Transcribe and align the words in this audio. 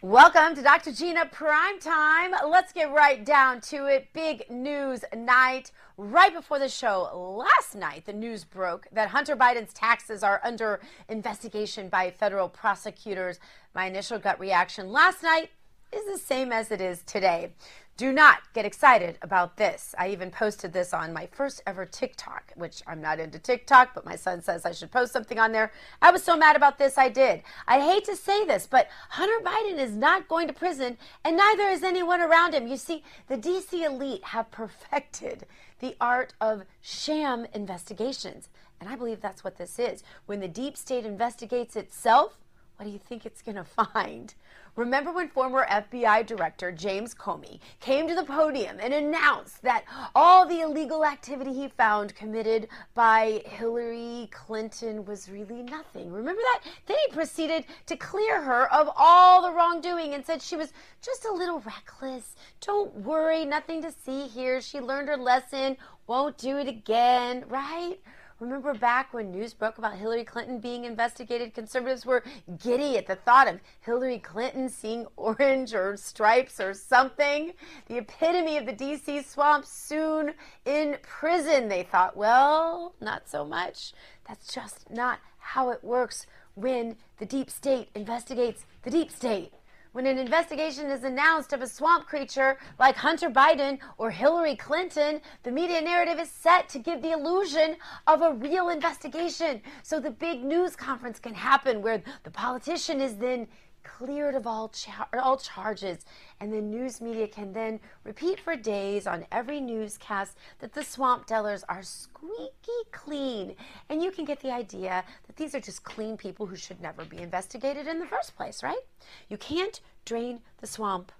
Welcome 0.00 0.54
to 0.54 0.62
Dr. 0.62 0.92
Gina 0.92 1.26
Prime 1.26 1.80
Time. 1.80 2.30
Let's 2.48 2.72
get 2.72 2.92
right 2.92 3.24
down 3.24 3.60
to 3.62 3.86
it. 3.86 4.06
Big 4.12 4.48
news 4.48 5.04
night. 5.12 5.72
Right 5.96 6.32
before 6.32 6.60
the 6.60 6.68
show 6.68 7.10
last 7.36 7.74
night, 7.74 8.06
the 8.06 8.12
news 8.12 8.44
broke 8.44 8.86
that 8.92 9.08
Hunter 9.08 9.34
Biden's 9.34 9.72
taxes 9.72 10.22
are 10.22 10.40
under 10.44 10.78
investigation 11.08 11.88
by 11.88 12.12
federal 12.12 12.48
prosecutors. 12.48 13.40
My 13.74 13.86
initial 13.86 14.20
gut 14.20 14.38
reaction 14.38 14.92
last 14.92 15.24
night 15.24 15.50
is 15.92 16.06
the 16.06 16.24
same 16.24 16.52
as 16.52 16.70
it 16.70 16.80
is 16.80 17.02
today. 17.02 17.54
Do 17.98 18.12
not 18.12 18.38
get 18.54 18.64
excited 18.64 19.18
about 19.22 19.56
this. 19.56 19.92
I 19.98 20.10
even 20.10 20.30
posted 20.30 20.72
this 20.72 20.94
on 20.94 21.12
my 21.12 21.26
first 21.26 21.60
ever 21.66 21.84
TikTok, 21.84 22.52
which 22.54 22.80
I'm 22.86 23.00
not 23.00 23.18
into 23.18 23.40
TikTok, 23.40 23.92
but 23.92 24.06
my 24.06 24.14
son 24.14 24.40
says 24.40 24.64
I 24.64 24.70
should 24.70 24.92
post 24.92 25.12
something 25.12 25.40
on 25.40 25.50
there. 25.50 25.72
I 26.00 26.12
was 26.12 26.22
so 26.22 26.36
mad 26.36 26.54
about 26.54 26.78
this, 26.78 26.96
I 26.96 27.08
did. 27.08 27.42
I 27.66 27.80
hate 27.80 28.04
to 28.04 28.14
say 28.14 28.44
this, 28.44 28.68
but 28.68 28.86
Hunter 29.08 29.44
Biden 29.44 29.80
is 29.80 29.96
not 29.96 30.28
going 30.28 30.46
to 30.46 30.52
prison, 30.52 30.96
and 31.24 31.36
neither 31.36 31.64
is 31.64 31.82
anyone 31.82 32.20
around 32.20 32.54
him. 32.54 32.68
You 32.68 32.76
see, 32.76 33.02
the 33.26 33.36
DC 33.36 33.84
elite 33.84 34.22
have 34.26 34.52
perfected 34.52 35.44
the 35.80 35.96
art 36.00 36.34
of 36.40 36.66
sham 36.80 37.48
investigations. 37.52 38.48
And 38.78 38.88
I 38.88 38.94
believe 38.94 39.20
that's 39.20 39.42
what 39.42 39.58
this 39.58 39.76
is. 39.76 40.04
When 40.26 40.38
the 40.38 40.46
deep 40.46 40.76
state 40.76 41.04
investigates 41.04 41.74
itself, 41.74 42.38
what 42.76 42.84
do 42.84 42.92
you 42.92 43.00
think 43.00 43.26
it's 43.26 43.42
going 43.42 43.56
to 43.56 43.64
find? 43.64 44.34
Remember 44.76 45.12
when 45.12 45.28
former 45.28 45.66
FBI 45.66 46.26
Director 46.26 46.70
James 46.72 47.14
Comey 47.14 47.60
came 47.80 48.06
to 48.08 48.14
the 48.14 48.24
podium 48.24 48.78
and 48.80 48.94
announced 48.94 49.62
that 49.62 49.84
all 50.14 50.46
the 50.46 50.60
illegal 50.60 51.04
activity 51.04 51.52
he 51.52 51.68
found 51.68 52.14
committed 52.14 52.68
by 52.94 53.42
Hillary 53.46 54.28
Clinton 54.30 55.04
was 55.04 55.28
really 55.28 55.62
nothing? 55.62 56.12
Remember 56.12 56.40
that? 56.40 56.70
Then 56.86 56.96
he 57.06 57.12
proceeded 57.12 57.64
to 57.86 57.96
clear 57.96 58.42
her 58.42 58.72
of 58.72 58.90
all 58.96 59.42
the 59.42 59.52
wrongdoing 59.52 60.14
and 60.14 60.24
said 60.24 60.42
she 60.42 60.56
was 60.56 60.72
just 61.02 61.24
a 61.24 61.32
little 61.32 61.60
reckless. 61.60 62.36
Don't 62.60 62.94
worry, 62.96 63.44
nothing 63.44 63.82
to 63.82 63.92
see 63.92 64.26
here. 64.26 64.60
She 64.60 64.80
learned 64.80 65.08
her 65.08 65.16
lesson, 65.16 65.76
won't 66.06 66.38
do 66.38 66.58
it 66.58 66.68
again, 66.68 67.44
right? 67.48 67.98
Remember 68.40 68.72
back 68.72 69.12
when 69.12 69.32
news 69.32 69.52
broke 69.52 69.78
about 69.78 69.96
Hillary 69.96 70.22
Clinton 70.22 70.60
being 70.60 70.84
investigated? 70.84 71.54
Conservatives 71.54 72.06
were 72.06 72.22
giddy 72.62 72.96
at 72.96 73.08
the 73.08 73.16
thought 73.16 73.48
of 73.48 73.58
Hillary 73.80 74.20
Clinton 74.20 74.68
seeing 74.68 75.06
orange 75.16 75.74
or 75.74 75.96
stripes 75.96 76.60
or 76.60 76.72
something. 76.72 77.52
The 77.86 77.98
epitome 77.98 78.56
of 78.56 78.66
the 78.66 78.72
DC 78.72 79.24
swamp 79.24 79.66
soon 79.66 80.34
in 80.64 80.98
prison. 81.02 81.68
They 81.68 81.82
thought, 81.82 82.16
well, 82.16 82.94
not 83.00 83.28
so 83.28 83.44
much. 83.44 83.92
That's 84.28 84.54
just 84.54 84.88
not 84.88 85.18
how 85.38 85.70
it 85.70 85.82
works 85.82 86.26
when 86.54 86.96
the 87.18 87.26
deep 87.26 87.50
state 87.50 87.88
investigates 87.94 88.66
the 88.82 88.90
deep 88.90 89.10
state 89.10 89.52
when 89.98 90.06
an 90.06 90.16
investigation 90.16 90.92
is 90.92 91.02
announced 91.02 91.52
of 91.52 91.60
a 91.60 91.66
swamp 91.66 92.06
creature 92.06 92.56
like 92.78 92.94
Hunter 92.94 93.28
Biden 93.28 93.80
or 93.96 94.12
Hillary 94.12 94.54
Clinton, 94.54 95.20
the 95.42 95.50
media 95.50 95.80
narrative 95.80 96.20
is 96.20 96.30
set 96.30 96.68
to 96.68 96.78
give 96.78 97.02
the 97.02 97.10
illusion 97.10 97.74
of 98.06 98.22
a 98.22 98.32
real 98.34 98.68
investigation. 98.68 99.60
So 99.82 99.98
the 99.98 100.12
big 100.12 100.44
news 100.44 100.76
conference 100.76 101.18
can 101.18 101.34
happen 101.34 101.82
where 101.82 102.00
the 102.22 102.30
politician 102.30 103.00
is 103.00 103.16
then 103.16 103.48
cleared 103.96 104.34
of 104.34 104.46
all, 104.46 104.68
char- 104.68 105.08
all 105.14 105.36
charges. 105.36 106.04
And 106.40 106.52
the 106.52 106.60
news 106.60 107.00
media 107.00 107.28
can 107.28 107.52
then 107.52 107.80
repeat 108.04 108.40
for 108.40 108.56
days 108.56 109.06
on 109.06 109.26
every 109.32 109.60
newscast 109.60 110.36
that 110.58 110.72
the 110.72 110.84
swamp 110.84 111.26
dwellers 111.26 111.64
are 111.68 111.82
squeaky 111.82 112.80
clean. 112.92 113.54
And 113.88 114.02
you 114.02 114.10
can 114.10 114.24
get 114.24 114.40
the 114.40 114.52
idea 114.52 115.04
that 115.26 115.36
these 115.36 115.54
are 115.54 115.60
just 115.60 115.84
clean 115.84 116.16
people 116.16 116.46
who 116.46 116.56
should 116.56 116.80
never 116.80 117.04
be 117.04 117.18
investigated 117.18 117.86
in 117.86 117.98
the 117.98 118.06
first 118.06 118.36
place, 118.36 118.62
right? 118.62 118.84
You 119.28 119.36
can't 119.36 119.80
drain 120.04 120.40
the 120.58 120.66
swamp 120.66 121.12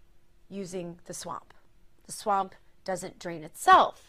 using 0.49 0.99
the 1.07 1.15
swamp. 1.15 1.55
The 2.07 2.13
swamp 2.13 2.55
doesn't 2.85 3.19
drain 3.19 3.45
itself. 3.45 4.08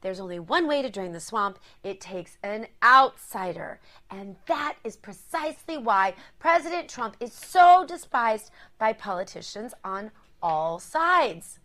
There's 0.00 0.20
only 0.20 0.38
one 0.38 0.66
way 0.66 0.82
to 0.82 0.90
drain 0.90 1.12
the 1.12 1.20
swamp. 1.20 1.58
It 1.82 2.00
takes 2.00 2.38
an 2.42 2.68
outsider. 2.82 3.80
And 4.10 4.36
that 4.46 4.76
is 4.84 4.96
precisely 4.96 5.76
why 5.76 6.14
President 6.38 6.88
Trump 6.88 7.16
is 7.20 7.32
so 7.32 7.84
despised 7.86 8.50
by 8.78 8.92
politicians 8.92 9.74
on 9.84 10.10
all 10.42 10.78
sides. 10.78 11.58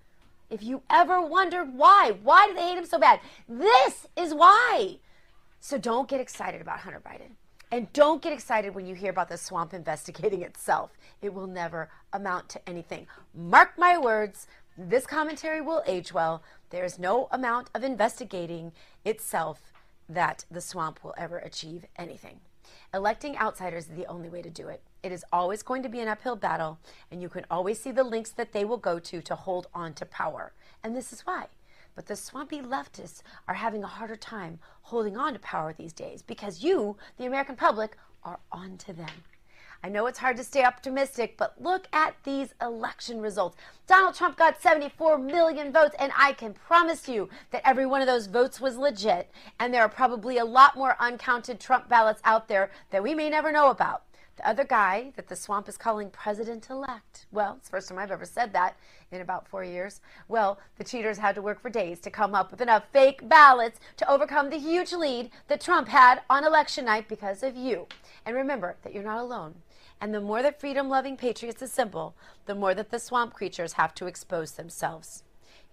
If 0.50 0.64
you 0.64 0.82
ever 0.90 1.22
wondered 1.22 1.74
why, 1.74 2.14
why 2.22 2.48
do 2.48 2.54
they 2.54 2.62
hate 2.62 2.78
him 2.78 2.86
so 2.86 3.00
bad? 3.00 3.20
This 3.48 4.08
is 4.16 4.34
why. 4.34 4.98
So 5.60 5.78
don't 5.78 6.10
get 6.10 6.20
excited 6.20 6.62
about 6.62 6.80
Hunter 6.80 7.02
Biden. 7.06 7.36
And 7.72 7.92
don't 7.92 8.22
get 8.22 8.34
excited 8.34 8.76
when 8.76 8.86
you 8.86 8.94
hear 8.94 9.10
about 9.10 9.30
the 9.30 9.38
swamp 9.38 9.74
investigating 9.74 10.44
itself. 10.44 10.92
It 11.24 11.34
will 11.34 11.48
never 11.48 11.90
amount 12.14 12.50
to 12.50 12.70
anything. 12.70 13.08
Mark 13.34 13.80
my 13.80 13.98
words, 13.98 14.46
this 14.78 15.06
commentary 15.06 15.62
will 15.62 15.84
age 15.86 16.14
well. 16.14 16.42
There 16.70 16.84
is 16.84 16.98
no 16.98 17.28
amount 17.32 17.70
of 17.76 17.84
investigating 17.84 18.72
itself 19.06 19.72
that 20.10 20.46
the 20.50 20.62
swamp 20.62 21.04
will 21.04 21.14
ever 21.18 21.38
achieve 21.38 21.86
anything. 21.96 22.40
Electing 22.94 23.38
outsiders 23.38 23.90
is 23.90 23.96
the 23.96 24.08
only 24.08 24.30
way 24.30 24.42
to 24.42 24.50
do 24.50 24.68
it. 24.68 24.82
It 25.04 25.12
is 25.12 25.26
always 25.32 25.64
going 25.64 25.84
to 25.84 25.90
be 25.90 26.00
an 26.00 26.08
uphill 26.08 26.36
battle, 26.36 26.80
and 27.12 27.22
you 27.22 27.30
can 27.30 27.46
always 27.52 27.80
see 27.80 27.92
the 27.92 28.04
links 28.04 28.32
that 28.32 28.54
they 28.54 28.66
will 28.66 28.78
go 28.78 29.00
to 29.00 29.22
to 29.22 29.36
hold 29.36 29.68
on 29.74 29.94
to 29.96 30.06
power. 30.06 30.54
And 30.84 30.96
this 30.96 31.12
is 31.12 31.22
why. 31.22 31.48
But 31.96 32.08
the 32.08 32.16
swampy 32.16 32.62
leftists 32.62 33.22
are 33.48 33.56
having 33.56 33.84
a 33.84 33.88
harder 33.88 34.16
time 34.16 34.60
holding 34.84 35.18
on 35.18 35.34
to 35.34 35.40
power 35.40 35.74
these 35.74 35.94
days 35.94 36.22
because 36.24 36.64
you, 36.64 36.98
the 37.18 37.26
American 37.26 37.56
public, 37.56 37.98
are 38.24 38.40
on 38.52 38.78
to 38.78 38.94
them. 38.94 39.24
I 39.86 39.90
know 39.90 40.06
it's 40.06 40.20
hard 40.20 40.38
to 40.38 40.46
stay 40.46 40.64
optimistic, 40.64 41.36
but 41.36 41.62
look 41.62 41.88
at 41.92 42.16
these 42.24 42.54
election 42.62 43.20
results. 43.20 43.58
Donald 43.86 44.16
Trump 44.16 44.38
got 44.38 44.62
74 44.62 45.18
million 45.18 45.74
votes, 45.74 45.94
and 46.00 46.14
I 46.18 46.32
can 46.32 46.54
promise 46.54 47.10
you 47.10 47.28
that 47.52 47.68
every 47.68 47.86
one 47.86 48.00
of 48.00 48.08
those 48.08 48.28
votes 48.28 48.62
was 48.62 48.78
legit. 48.78 49.30
And 49.60 49.74
there 49.74 49.82
are 49.82 49.90
probably 49.90 50.38
a 50.38 50.46
lot 50.46 50.78
more 50.78 50.96
uncounted 51.02 51.60
Trump 51.60 51.90
ballots 51.90 52.22
out 52.24 52.48
there 52.48 52.72
that 52.92 53.04
we 53.04 53.14
may 53.14 53.30
never 53.30 53.52
know 53.52 53.70
about. 53.70 54.04
The 54.38 54.48
other 54.48 54.64
guy 54.64 55.12
that 55.18 55.28
the 55.28 55.36
swamp 55.36 55.68
is 55.68 55.78
calling 55.78 56.10
president 56.10 56.70
elect. 56.70 57.26
Well, 57.32 57.56
it's 57.58 57.68
the 57.68 57.72
first 57.72 57.90
time 57.90 58.00
I've 58.00 58.10
ever 58.10 58.26
said 58.26 58.54
that 58.54 58.78
in 59.12 59.20
about 59.20 59.50
four 59.50 59.66
years. 59.66 60.00
Well, 60.30 60.60
the 60.78 60.86
cheaters 60.86 61.18
had 61.18 61.36
to 61.36 61.42
work 61.42 61.62
for 61.62 61.70
days 61.70 62.00
to 62.00 62.10
come 62.10 62.34
up 62.34 62.52
with 62.52 62.62
enough 62.62 62.86
fake 62.94 63.28
ballots 63.28 63.80
to 63.98 64.10
overcome 64.10 64.50
the 64.50 64.58
huge 64.58 64.94
lead 64.94 65.30
that 65.50 65.62
Trump 65.62 65.90
had 65.90 66.22
on 66.30 66.46
election 66.46 66.86
night 66.86 67.10
because 67.10 67.44
of 67.44 67.58
you. 67.58 67.86
And 68.26 68.36
remember 68.36 68.78
that 68.82 68.94
you're 68.94 69.04
not 69.04 69.20
alone. 69.20 69.56
And 70.04 70.14
the 70.14 70.20
more 70.20 70.44
that 70.44 70.60
freedom 70.60 70.90
loving 70.90 71.16
patriots 71.16 71.62
assemble, 71.62 72.14
the 72.46 72.54
more 72.54 72.76
that 72.76 72.92
the 72.92 73.00
swamp 73.00 73.34
creatures 73.34 73.72
have 73.72 73.96
to 73.96 74.06
expose 74.06 74.52
themselves. 74.52 75.24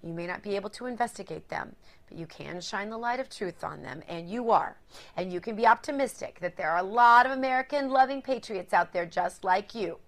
You 0.04 0.12
may 0.12 0.28
not 0.28 0.44
be 0.44 0.54
able 0.54 0.70
to 0.70 0.86
investigate 0.86 1.48
them, 1.48 1.74
but 2.08 2.16
you 2.16 2.26
can 2.26 2.60
shine 2.60 2.90
the 2.90 2.96
light 2.96 3.18
of 3.18 3.28
truth 3.28 3.64
on 3.64 3.82
them, 3.82 4.04
and 4.06 4.30
you 4.30 4.52
are. 4.52 4.76
And 5.16 5.32
you 5.32 5.40
can 5.40 5.56
be 5.56 5.66
optimistic 5.66 6.38
that 6.38 6.56
there 6.56 6.70
are 6.70 6.78
a 6.78 6.84
lot 6.84 7.26
of 7.26 7.32
American 7.32 7.90
loving 7.90 8.22
patriots 8.22 8.72
out 8.72 8.92
there 8.92 9.04
just 9.04 9.42
like 9.42 9.74
you. 9.74 9.98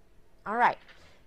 All 0.47 0.55
right. 0.55 0.79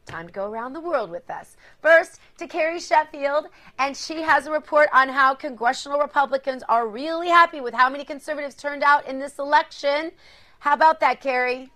Time 0.05 0.27
to 0.27 0.33
go 0.33 0.49
around 0.49 0.71
the 0.71 0.79
world 0.79 1.11
with 1.11 1.29
us. 1.29 1.57
First, 1.81 2.21
to 2.37 2.47
Carrie 2.47 2.79
Sheffield, 2.79 3.47
and 3.77 3.97
she 3.97 4.21
has 4.21 4.47
a 4.47 4.51
report 4.51 4.87
on 4.93 5.09
how 5.09 5.35
congressional 5.35 5.99
Republicans 5.99 6.63
are 6.69 6.87
really 6.87 7.27
happy 7.27 7.59
with 7.59 7.73
how 7.73 7.89
many 7.89 8.05
conservatives 8.05 8.55
turned 8.55 8.83
out 8.83 9.05
in 9.05 9.19
this 9.19 9.37
election. 9.37 10.13
How 10.59 10.75
about 10.75 11.01
that, 11.01 11.19
Carrie? 11.19 11.73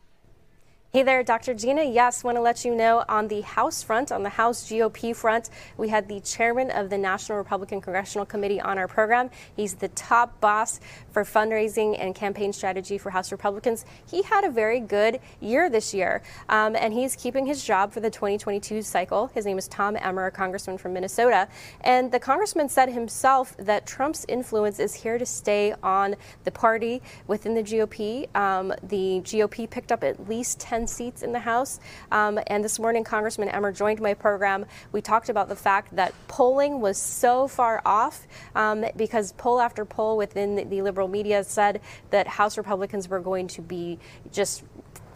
Hey 0.91 1.03
there, 1.03 1.21
Dr. 1.21 1.53
Gina. 1.53 1.83
Yes, 1.83 2.23
want 2.23 2.35
to 2.37 2.41
let 2.41 2.65
you 2.65 2.73
know 2.73 3.05
on 3.07 3.27
the 3.27 3.41
House 3.41 3.83
front, 3.83 4.11
on 4.11 4.23
the 4.23 4.29
House 4.29 4.67
GOP 4.67 5.15
front, 5.15 5.51
we 5.77 5.89
had 5.89 6.07
the 6.07 6.19
chairman 6.21 6.71
of 6.71 6.89
the 6.89 6.97
National 6.97 7.37
Republican 7.37 7.79
Congressional 7.79 8.25
Committee 8.25 8.59
on 8.59 8.79
our 8.79 8.87
program. 8.87 9.29
He's 9.55 9.75
the 9.75 9.89
top 9.89 10.41
boss 10.41 10.79
for 11.11 11.23
fundraising 11.23 11.95
and 11.99 12.15
campaign 12.15 12.51
strategy 12.51 12.97
for 12.97 13.11
House 13.11 13.31
Republicans. 13.31 13.85
He 14.09 14.23
had 14.23 14.43
a 14.43 14.49
very 14.49 14.79
good 14.79 15.19
year 15.39 15.69
this 15.69 15.93
year, 15.93 16.23
um, 16.49 16.75
and 16.75 16.91
he's 16.91 17.15
keeping 17.15 17.45
his 17.45 17.63
job 17.63 17.93
for 17.93 17.99
the 17.99 18.09
2022 18.09 18.81
cycle. 18.81 19.27
His 19.27 19.45
name 19.45 19.59
is 19.59 19.67
Tom 19.67 19.95
Emmer, 19.95 20.25
a 20.25 20.31
congressman 20.31 20.79
from 20.79 20.93
Minnesota. 20.93 21.49
And 21.81 22.11
the 22.11 22.19
congressman 22.19 22.67
said 22.67 22.89
himself 22.89 23.55
that 23.57 23.85
Trump's 23.85 24.25
influence 24.27 24.79
is 24.79 24.95
here 24.95 25.19
to 25.19 25.25
stay 25.27 25.75
on 25.83 26.15
the 26.45 26.51
party 26.51 27.03
within 27.27 27.53
the 27.53 27.61
GOP. 27.61 28.35
Um, 28.35 28.73
the 28.81 29.21
GOP 29.23 29.69
picked 29.69 29.91
up 29.91 30.03
at 30.03 30.27
least 30.27 30.59
10 30.59 30.78
10 30.79 30.87
seats 30.87 31.23
in 31.23 31.33
the 31.33 31.39
House. 31.39 31.81
Um, 32.09 32.39
and 32.47 32.63
this 32.63 32.79
morning, 32.79 33.03
Congressman 33.03 33.49
Emmer 33.49 33.73
joined 33.73 33.99
my 33.99 34.13
program. 34.13 34.65
We 34.93 35.01
talked 35.01 35.27
about 35.27 35.49
the 35.49 35.55
fact 35.55 35.93
that 35.97 36.13
polling 36.29 36.79
was 36.79 36.97
so 36.97 37.49
far 37.49 37.81
off 37.85 38.25
um, 38.55 38.85
because 38.95 39.33
poll 39.33 39.59
after 39.59 39.83
poll 39.83 40.15
within 40.15 40.69
the 40.69 40.81
liberal 40.81 41.09
media 41.09 41.43
said 41.43 41.81
that 42.11 42.27
House 42.27 42.57
Republicans 42.57 43.09
were 43.09 43.19
going 43.19 43.47
to 43.49 43.61
be 43.61 43.99
just 44.31 44.63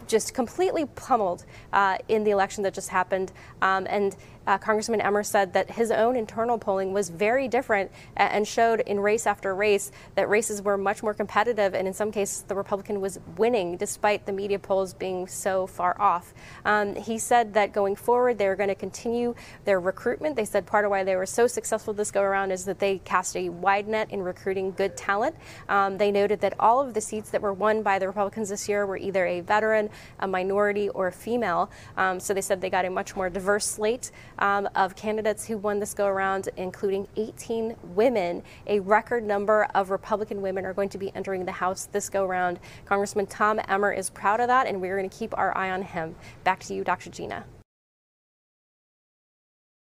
just 0.06 0.34
completely 0.34 0.84
pummeled 0.84 1.46
uh, 1.72 1.96
in 2.08 2.24
the 2.24 2.30
election 2.30 2.62
that 2.62 2.74
just 2.74 2.90
happened. 2.90 3.32
Um, 3.62 3.86
and 3.88 4.14
uh, 4.46 4.58
Congressman 4.58 5.00
Emmer 5.00 5.22
said 5.22 5.52
that 5.52 5.70
his 5.70 5.90
own 5.90 6.16
internal 6.16 6.58
polling 6.58 6.92
was 6.92 7.08
very 7.08 7.48
different 7.48 7.90
and 8.16 8.46
showed 8.46 8.80
in 8.80 9.00
race 9.00 9.26
after 9.26 9.54
race 9.54 9.90
that 10.14 10.28
races 10.28 10.62
were 10.62 10.76
much 10.76 11.02
more 11.02 11.14
competitive, 11.14 11.74
and 11.74 11.86
in 11.86 11.94
some 11.94 12.10
cases, 12.10 12.42
the 12.42 12.54
Republican 12.54 13.00
was 13.00 13.18
winning 13.36 13.76
despite 13.76 14.26
the 14.26 14.32
media 14.32 14.58
polls 14.58 14.94
being 14.94 15.26
so 15.26 15.66
far 15.66 16.00
off. 16.00 16.34
Um, 16.64 16.94
he 16.94 17.18
said 17.18 17.54
that 17.54 17.72
going 17.72 17.96
forward, 17.96 18.38
they 18.38 18.48
were 18.48 18.56
going 18.56 18.68
to 18.68 18.74
continue 18.74 19.34
their 19.64 19.80
recruitment. 19.80 20.36
They 20.36 20.44
said 20.44 20.66
part 20.66 20.84
of 20.84 20.90
why 20.90 21.04
they 21.04 21.16
were 21.16 21.26
so 21.26 21.46
successful 21.46 21.94
this 21.94 22.10
go 22.10 22.22
around 22.22 22.50
is 22.50 22.64
that 22.64 22.78
they 22.78 22.98
cast 22.98 23.36
a 23.36 23.48
wide 23.48 23.88
net 23.88 24.10
in 24.10 24.22
recruiting 24.22 24.72
good 24.72 24.96
talent. 24.96 25.36
Um, 25.68 25.98
they 25.98 26.10
noted 26.10 26.40
that 26.40 26.54
all 26.58 26.80
of 26.80 26.94
the 26.94 27.00
seats 27.00 27.30
that 27.30 27.42
were 27.42 27.52
won 27.52 27.82
by 27.82 27.98
the 27.98 28.06
Republicans 28.06 28.48
this 28.48 28.68
year 28.68 28.86
were 28.86 28.96
either 28.96 29.26
a 29.26 29.40
veteran, 29.40 29.90
a 30.20 30.26
minority, 30.26 30.88
or 30.90 31.08
a 31.08 31.12
female. 31.12 31.70
Um, 31.96 32.20
so 32.20 32.34
they 32.34 32.40
said 32.40 32.60
they 32.60 32.70
got 32.70 32.84
a 32.84 32.90
much 32.90 33.16
more 33.16 33.30
diverse 33.30 33.66
slate 33.66 34.10
um, 34.38 34.68
of 34.74 34.96
candidates 34.96 35.46
who 35.46 35.58
won 35.58 35.80
this 35.80 35.94
go 35.94 36.06
around, 36.06 36.48
including 36.56 37.06
18 37.16 37.76
women. 37.94 38.42
A 38.66 38.80
record 38.80 39.24
number 39.24 39.68
of 39.74 39.90
Republican 39.90 40.42
women 40.42 40.64
are 40.64 40.72
going 40.72 40.88
to 40.90 40.98
be 40.98 41.14
entering 41.14 41.44
the 41.44 41.52
House 41.52 41.88
this 41.92 42.08
go 42.08 42.24
around. 42.24 42.60
Congressman 42.84 43.26
Tom 43.26 43.60
Emmer 43.68 43.92
is 43.92 44.10
proud 44.10 44.40
of 44.40 44.48
that, 44.48 44.66
and 44.66 44.80
we're 44.80 44.96
going 44.96 45.08
to 45.08 45.16
keep 45.16 45.36
our 45.38 45.56
eye 45.56 45.70
on 45.70 45.82
him. 45.82 46.14
Back 46.44 46.60
to 46.64 46.74
you, 46.74 46.84
Dr. 46.84 47.10
Gina. 47.10 47.44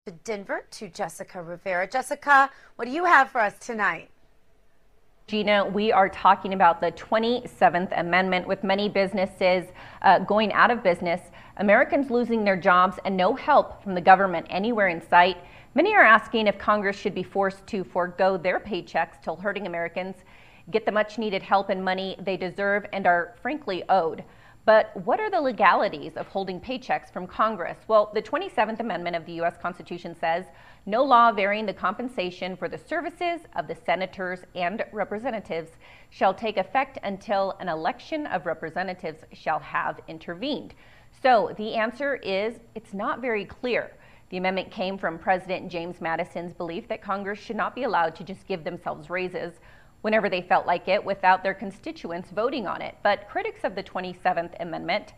To 0.05 0.11
Denver 0.11 0.65
to 0.71 0.89
Jessica 0.89 1.41
Rivera. 1.41 1.87
Jessica, 1.87 2.49
what 2.75 2.85
do 2.85 2.91
you 2.91 3.05
have 3.05 3.29
for 3.29 3.39
us 3.39 3.57
tonight? 3.57 4.09
Gina, 5.25 5.65
we 5.65 5.89
are 5.89 6.09
talking 6.09 6.53
about 6.53 6.81
the 6.81 6.91
27th 6.91 7.97
Amendment 7.97 8.45
with 8.45 8.61
many 8.61 8.89
businesses 8.89 9.65
uh, 10.01 10.19
going 10.19 10.51
out 10.51 10.69
of 10.69 10.83
business, 10.83 11.21
Americans 11.57 12.11
losing 12.11 12.43
their 12.43 12.57
jobs, 12.57 12.99
and 13.05 13.15
no 13.15 13.33
help 13.33 13.81
from 13.81 13.95
the 13.95 14.01
government 14.01 14.45
anywhere 14.49 14.89
in 14.89 15.01
sight. 15.01 15.37
Many 15.75 15.95
are 15.95 16.03
asking 16.03 16.47
if 16.47 16.57
Congress 16.57 16.97
should 16.97 17.15
be 17.15 17.23
forced 17.23 17.65
to 17.67 17.85
forego 17.85 18.35
their 18.35 18.59
paychecks 18.59 19.21
till 19.23 19.37
hurting 19.37 19.65
Americans 19.65 20.17
get 20.71 20.85
the 20.85 20.91
much 20.91 21.17
needed 21.17 21.41
help 21.41 21.69
and 21.69 21.83
money 21.83 22.17
they 22.19 22.35
deserve 22.35 22.85
and 22.91 23.07
are 23.07 23.35
frankly 23.41 23.81
owed. 23.87 24.25
But 24.65 24.91
what 25.05 25.19
are 25.21 25.29
the 25.29 25.41
legalities 25.41 26.17
of 26.17 26.27
holding 26.27 26.59
paychecks 26.59 27.11
from 27.11 27.27
Congress? 27.27 27.77
Well, 27.87 28.11
the 28.13 28.21
27th 28.21 28.79
Amendment 28.81 29.15
of 29.15 29.25
the 29.25 29.33
U.S. 29.33 29.55
Constitution 29.61 30.15
says 30.19 30.45
no 30.85 31.03
law 31.03 31.31
varying 31.31 31.65
the 31.65 31.73
compensation 31.73 32.57
for 32.57 32.67
the 32.67 32.77
services 32.77 33.41
of 33.55 33.67
the 33.67 33.75
senators 33.85 34.39
and 34.53 34.83
representatives 34.91 35.71
shall 36.09 36.33
take 36.33 36.57
effect 36.57 36.97
until 37.03 37.55
an 37.59 37.69
election 37.69 38.27
of 38.27 38.45
representatives 38.45 39.23
shall 39.31 39.59
have 39.59 39.99
intervened. 40.07 40.73
So 41.21 41.53
the 41.57 41.75
answer 41.75 42.15
is 42.17 42.59
it's 42.75 42.93
not 42.93 43.21
very 43.21 43.45
clear. 43.45 43.91
The 44.29 44.37
amendment 44.37 44.71
came 44.71 44.97
from 44.97 45.19
President 45.19 45.71
James 45.71 46.01
Madison's 46.01 46.53
belief 46.53 46.87
that 46.89 47.01
Congress 47.01 47.39
should 47.39 47.55
not 47.55 47.75
be 47.75 47.83
allowed 47.83 48.15
to 48.15 48.23
just 48.23 48.45
give 48.47 48.63
themselves 48.63 49.09
raises 49.09 49.53
whenever 50.01 50.27
they 50.27 50.41
felt 50.41 50.65
like 50.67 50.89
it 50.89 51.03
without 51.03 51.43
their 51.43 51.53
constituents 51.53 52.29
voting 52.31 52.67
on 52.67 52.81
it. 52.81 52.95
But 53.03 53.29
critics 53.29 53.63
of 53.63 53.73
the 53.73 53.83
27th 53.83 54.53
Amendment 54.59 55.13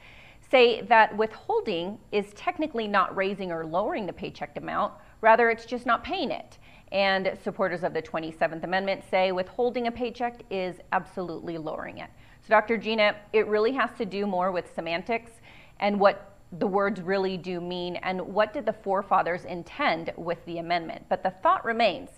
say 0.52 0.82
that 0.82 1.16
withholding 1.18 1.98
is 2.12 2.34
technically 2.36 2.88
not 2.88 3.16
raising 3.16 3.52
or 3.52 3.66
lowering 3.66 4.06
the 4.06 4.14
paycheck 4.14 4.56
amount, 4.58 4.94
rather, 5.26 5.50
it's 5.50 5.66
just 5.66 5.86
not 5.86 6.04
paying 6.04 6.32
it. 6.32 6.60
And 6.92 7.38
supporters 7.44 7.84
of 7.84 7.94
the 7.94 8.02
27th 8.02 8.64
Amendment 8.64 9.04
say 9.10 9.32
withholding 9.32 9.88
a 9.88 9.92
paycheck 9.92 10.44
is 10.52 10.76
absolutely 10.94 11.58
lowering 11.58 11.98
it. 11.98 12.10
So, 12.42 12.50
Dr. 12.50 12.78
Gina, 12.78 13.16
it 13.34 13.48
really 13.48 13.72
has 13.74 13.90
to 13.98 14.06
do 14.06 14.28
more 14.28 14.52
with 14.52 14.74
semantics 14.76 15.32
and 15.80 16.00
what 16.00 16.38
the 16.60 16.68
words 16.68 17.02
really 17.02 17.38
do 17.38 17.60
mean 17.60 17.96
and 17.98 18.22
what 18.22 18.54
did 18.54 18.68
the 18.68 18.72
forefathers 18.72 19.46
intend 19.46 20.14
with 20.16 20.46
the 20.46 20.60
amendment. 20.60 21.04
But 21.10 21.24
the 21.24 21.32
thought 21.32 21.66
remains 21.66 22.12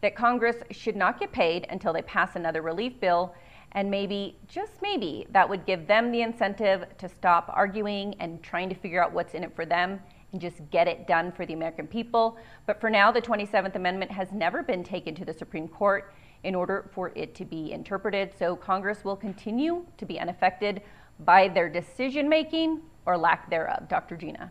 that 0.00 0.14
Congress 0.14 0.56
should 0.70 0.96
not 0.96 1.18
get 1.18 1.32
paid 1.32 1.66
until 1.68 1.92
they 1.92 2.02
pass 2.02 2.36
another 2.36 2.62
relief 2.62 2.98
bill. 3.00 3.34
And 3.72 3.90
maybe, 3.90 4.38
just 4.46 4.74
maybe, 4.82 5.26
that 5.32 5.48
would 5.48 5.66
give 5.66 5.88
them 5.88 6.12
the 6.12 6.22
incentive 6.22 6.84
to 6.98 7.08
stop 7.08 7.50
arguing 7.52 8.14
and 8.20 8.40
trying 8.40 8.68
to 8.68 8.74
figure 8.76 9.02
out 9.02 9.12
what's 9.12 9.34
in 9.34 9.42
it 9.42 9.54
for 9.56 9.66
them 9.66 10.00
and 10.32 10.40
just 10.40 10.58
get 10.70 10.88
it 10.88 11.06
done 11.06 11.30
for 11.30 11.46
the 11.46 11.52
American 11.52 11.86
people. 11.86 12.36
But 12.66 12.80
for 12.80 12.90
now, 12.90 13.12
the 13.12 13.22
27th 13.22 13.74
Amendment 13.74 14.10
has 14.10 14.32
never 14.32 14.62
been 14.62 14.82
taken 14.82 15.14
to 15.16 15.24
the 15.24 15.32
Supreme 15.32 15.68
Court 15.68 16.12
in 16.42 16.54
order 16.54 16.90
for 16.92 17.12
it 17.14 17.34
to 17.36 17.44
be 17.44 17.72
interpreted. 17.72 18.32
So 18.36 18.56
Congress 18.56 19.04
will 19.04 19.16
continue 19.16 19.84
to 19.98 20.06
be 20.06 20.18
unaffected 20.18 20.82
by 21.20 21.48
their 21.48 21.68
decision 21.68 22.28
making 22.28 22.80
or 23.06 23.16
lack 23.16 23.48
thereof. 23.50 23.88
Dr. 23.88 24.16
Gina. 24.16 24.50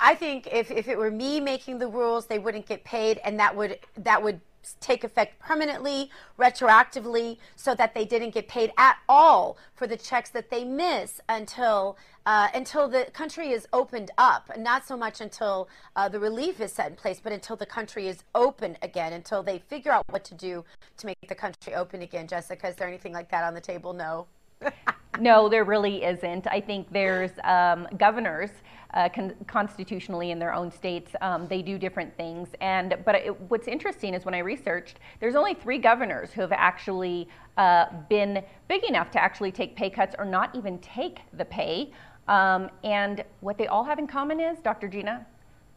I 0.00 0.14
think 0.14 0.48
if, 0.50 0.70
if 0.70 0.88
it 0.88 0.96
were 0.96 1.10
me 1.10 1.38
making 1.40 1.78
the 1.78 1.88
rules, 1.88 2.26
they 2.26 2.38
wouldn't 2.38 2.66
get 2.66 2.82
paid, 2.84 3.20
and 3.24 3.38
that 3.38 3.54
would 3.54 3.78
that 3.96 4.22
would 4.22 4.40
take 4.80 5.02
effect 5.04 5.38
permanently, 5.40 6.10
retroactively, 6.38 7.38
so 7.56 7.74
that 7.74 7.94
they 7.94 8.04
didn't 8.04 8.30
get 8.30 8.48
paid 8.48 8.72
at 8.76 8.96
all 9.08 9.56
for 9.74 9.86
the 9.86 9.96
checks 9.96 10.30
that 10.30 10.50
they 10.50 10.64
miss 10.64 11.20
until 11.28 11.96
uh, 12.26 12.48
until 12.54 12.88
the 12.88 13.06
country 13.12 13.50
is 13.50 13.66
opened 13.72 14.10
up. 14.18 14.50
Not 14.58 14.86
so 14.86 14.96
much 14.96 15.20
until 15.20 15.68
uh, 15.96 16.08
the 16.08 16.20
relief 16.20 16.60
is 16.60 16.72
set 16.72 16.90
in 16.90 16.96
place, 16.96 17.20
but 17.22 17.32
until 17.32 17.56
the 17.56 17.66
country 17.66 18.08
is 18.08 18.24
open 18.34 18.76
again, 18.82 19.12
until 19.12 19.42
they 19.42 19.58
figure 19.58 19.92
out 19.92 20.04
what 20.10 20.24
to 20.24 20.34
do 20.34 20.64
to 20.98 21.06
make 21.06 21.16
the 21.28 21.34
country 21.34 21.74
open 21.74 22.02
again. 22.02 22.26
Jessica, 22.26 22.68
is 22.68 22.76
there 22.76 22.88
anything 22.88 23.12
like 23.12 23.30
that 23.30 23.44
on 23.44 23.54
the 23.54 23.60
table? 23.60 23.92
No. 23.92 24.26
no, 25.20 25.48
there 25.48 25.64
really 25.64 26.04
isn't. 26.04 26.46
I 26.46 26.60
think 26.60 26.90
there's 26.92 27.32
um, 27.44 27.88
governors 27.98 28.50
uh, 28.94 29.08
con- 29.08 29.34
constitutionally 29.46 30.30
in 30.30 30.38
their 30.38 30.54
own 30.54 30.70
states. 30.70 31.12
Um, 31.20 31.46
they 31.48 31.62
do 31.62 31.78
different 31.78 32.16
things. 32.16 32.48
And 32.60 32.96
but 33.04 33.14
it, 33.16 33.40
what's 33.50 33.68
interesting 33.68 34.14
is 34.14 34.24
when 34.24 34.34
I 34.34 34.38
researched, 34.38 35.00
there's 35.20 35.34
only 35.34 35.54
three 35.54 35.78
governors 35.78 36.32
who 36.32 36.40
have 36.40 36.52
actually 36.52 37.28
uh, 37.56 37.86
been 38.08 38.44
big 38.68 38.84
enough 38.84 39.10
to 39.12 39.22
actually 39.22 39.52
take 39.52 39.76
pay 39.76 39.90
cuts 39.90 40.14
or 40.18 40.24
not 40.24 40.54
even 40.54 40.78
take 40.78 41.20
the 41.32 41.44
pay. 41.44 41.92
Um, 42.28 42.70
and 42.84 43.24
what 43.40 43.58
they 43.58 43.66
all 43.66 43.84
have 43.84 43.98
in 43.98 44.06
common 44.06 44.40
is, 44.40 44.58
Dr. 44.60 44.88
Gina, 44.88 45.26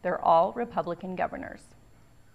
they're 0.02 0.24
all 0.24 0.52
Republican 0.52 1.16
governors. 1.16 1.62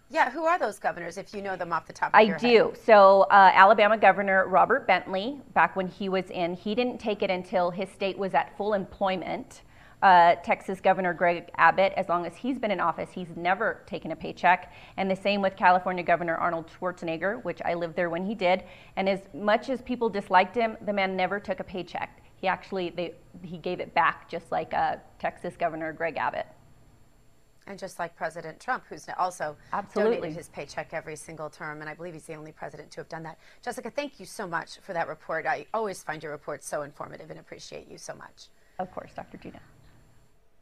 Yeah, 0.10 0.30
who 0.30 0.44
are 0.44 0.60
those 0.60 0.78
governors 0.78 1.18
if 1.18 1.34
you 1.34 1.42
know 1.42 1.56
them 1.56 1.72
off 1.72 1.88
the 1.88 1.94
top 1.94 2.10
of 2.10 2.16
I 2.16 2.22
your 2.24 2.38
head? 2.38 2.46
I 2.46 2.50
do. 2.50 2.74
So, 2.84 3.22
uh, 3.32 3.52
Alabama 3.54 3.98
Governor 3.98 4.46
Robert 4.46 4.86
Bentley, 4.86 5.40
back 5.54 5.78
when 5.78 5.88
he 5.88 6.10
was 6.10 6.30
in, 6.30 6.54
he 6.54 6.76
didn't 6.76 6.98
take 6.98 7.24
it 7.24 7.30
until 7.30 7.72
his 7.72 7.90
state 7.90 8.18
was 8.18 8.34
at 8.34 8.56
full 8.58 8.74
employment. 8.74 9.62
Uh, 10.02 10.36
Texas 10.44 10.82
Governor 10.82 11.14
Greg 11.14 11.50
Abbott, 11.56 11.94
as 11.96 12.10
long 12.10 12.26
as 12.26 12.36
he's 12.36 12.60
been 12.60 12.72
in 12.72 12.82
office, 12.82 13.10
he's 13.14 13.38
never 13.38 13.84
taken 13.86 14.12
a 14.12 14.16
paycheck. 14.16 14.74
And 14.98 15.10
the 15.10 15.16
same 15.16 15.42
with 15.42 15.56
California 15.56 16.04
Governor 16.04 16.36
Arnold 16.36 16.70
Schwarzenegger, 16.78 17.42
which 17.46 17.62
I 17.64 17.76
lived 17.76 17.96
there 17.96 18.10
when 18.10 18.26
he 18.26 18.36
did. 18.36 18.64
And 18.98 19.08
as 19.08 19.22
much 19.34 19.70
as 19.70 19.82
people 19.82 20.10
disliked 20.10 20.56
him, 20.56 20.76
the 20.86 20.92
man 20.92 21.16
never 21.16 21.40
took 21.40 21.62
a 21.62 21.64
paycheck. 21.64 22.21
He 22.42 22.48
actually 22.48 22.90
they, 22.90 23.14
he 23.44 23.58
gave 23.58 23.80
it 23.80 23.94
back, 23.94 24.28
just 24.28 24.52
like 24.52 24.74
uh, 24.74 24.98
Texas 25.20 25.56
Governor 25.56 25.94
Greg 25.94 26.18
Abbott. 26.18 26.48
And 27.68 27.78
just 27.78 28.00
like 28.00 28.16
President 28.16 28.60
Trump, 28.60 28.84
who's 28.90 29.08
also 29.20 29.56
Absolutely. 29.72 30.16
donated 30.16 30.36
his 30.36 30.50
paycheck 30.50 30.90
every 30.94 31.16
single 31.16 31.50
term, 31.50 31.80
and 31.80 31.90
I 31.90 31.94
believe 31.94 32.14
he's 32.14 32.26
the 32.26 32.34
only 32.34 32.52
president 32.52 32.90
to 32.92 33.02
have 33.02 33.08
done 33.08 33.22
that. 33.24 33.38
Jessica, 33.64 33.92
thank 33.92 34.20
you 34.20 34.26
so 34.26 34.48
much 34.48 34.80
for 34.82 34.94
that 34.94 35.08
report. 35.08 35.46
I 35.46 35.68
always 35.74 36.02
find 36.02 36.22
your 36.22 36.32
reports 36.32 36.68
so 36.68 36.82
informative 36.82 37.30
and 37.30 37.40
appreciate 37.40 37.88
you 37.88 38.00
so 38.00 38.16
much. 38.16 38.48
Of 38.80 38.92
course, 38.92 39.12
Dr. 39.16 39.38
Gina. 39.38 39.60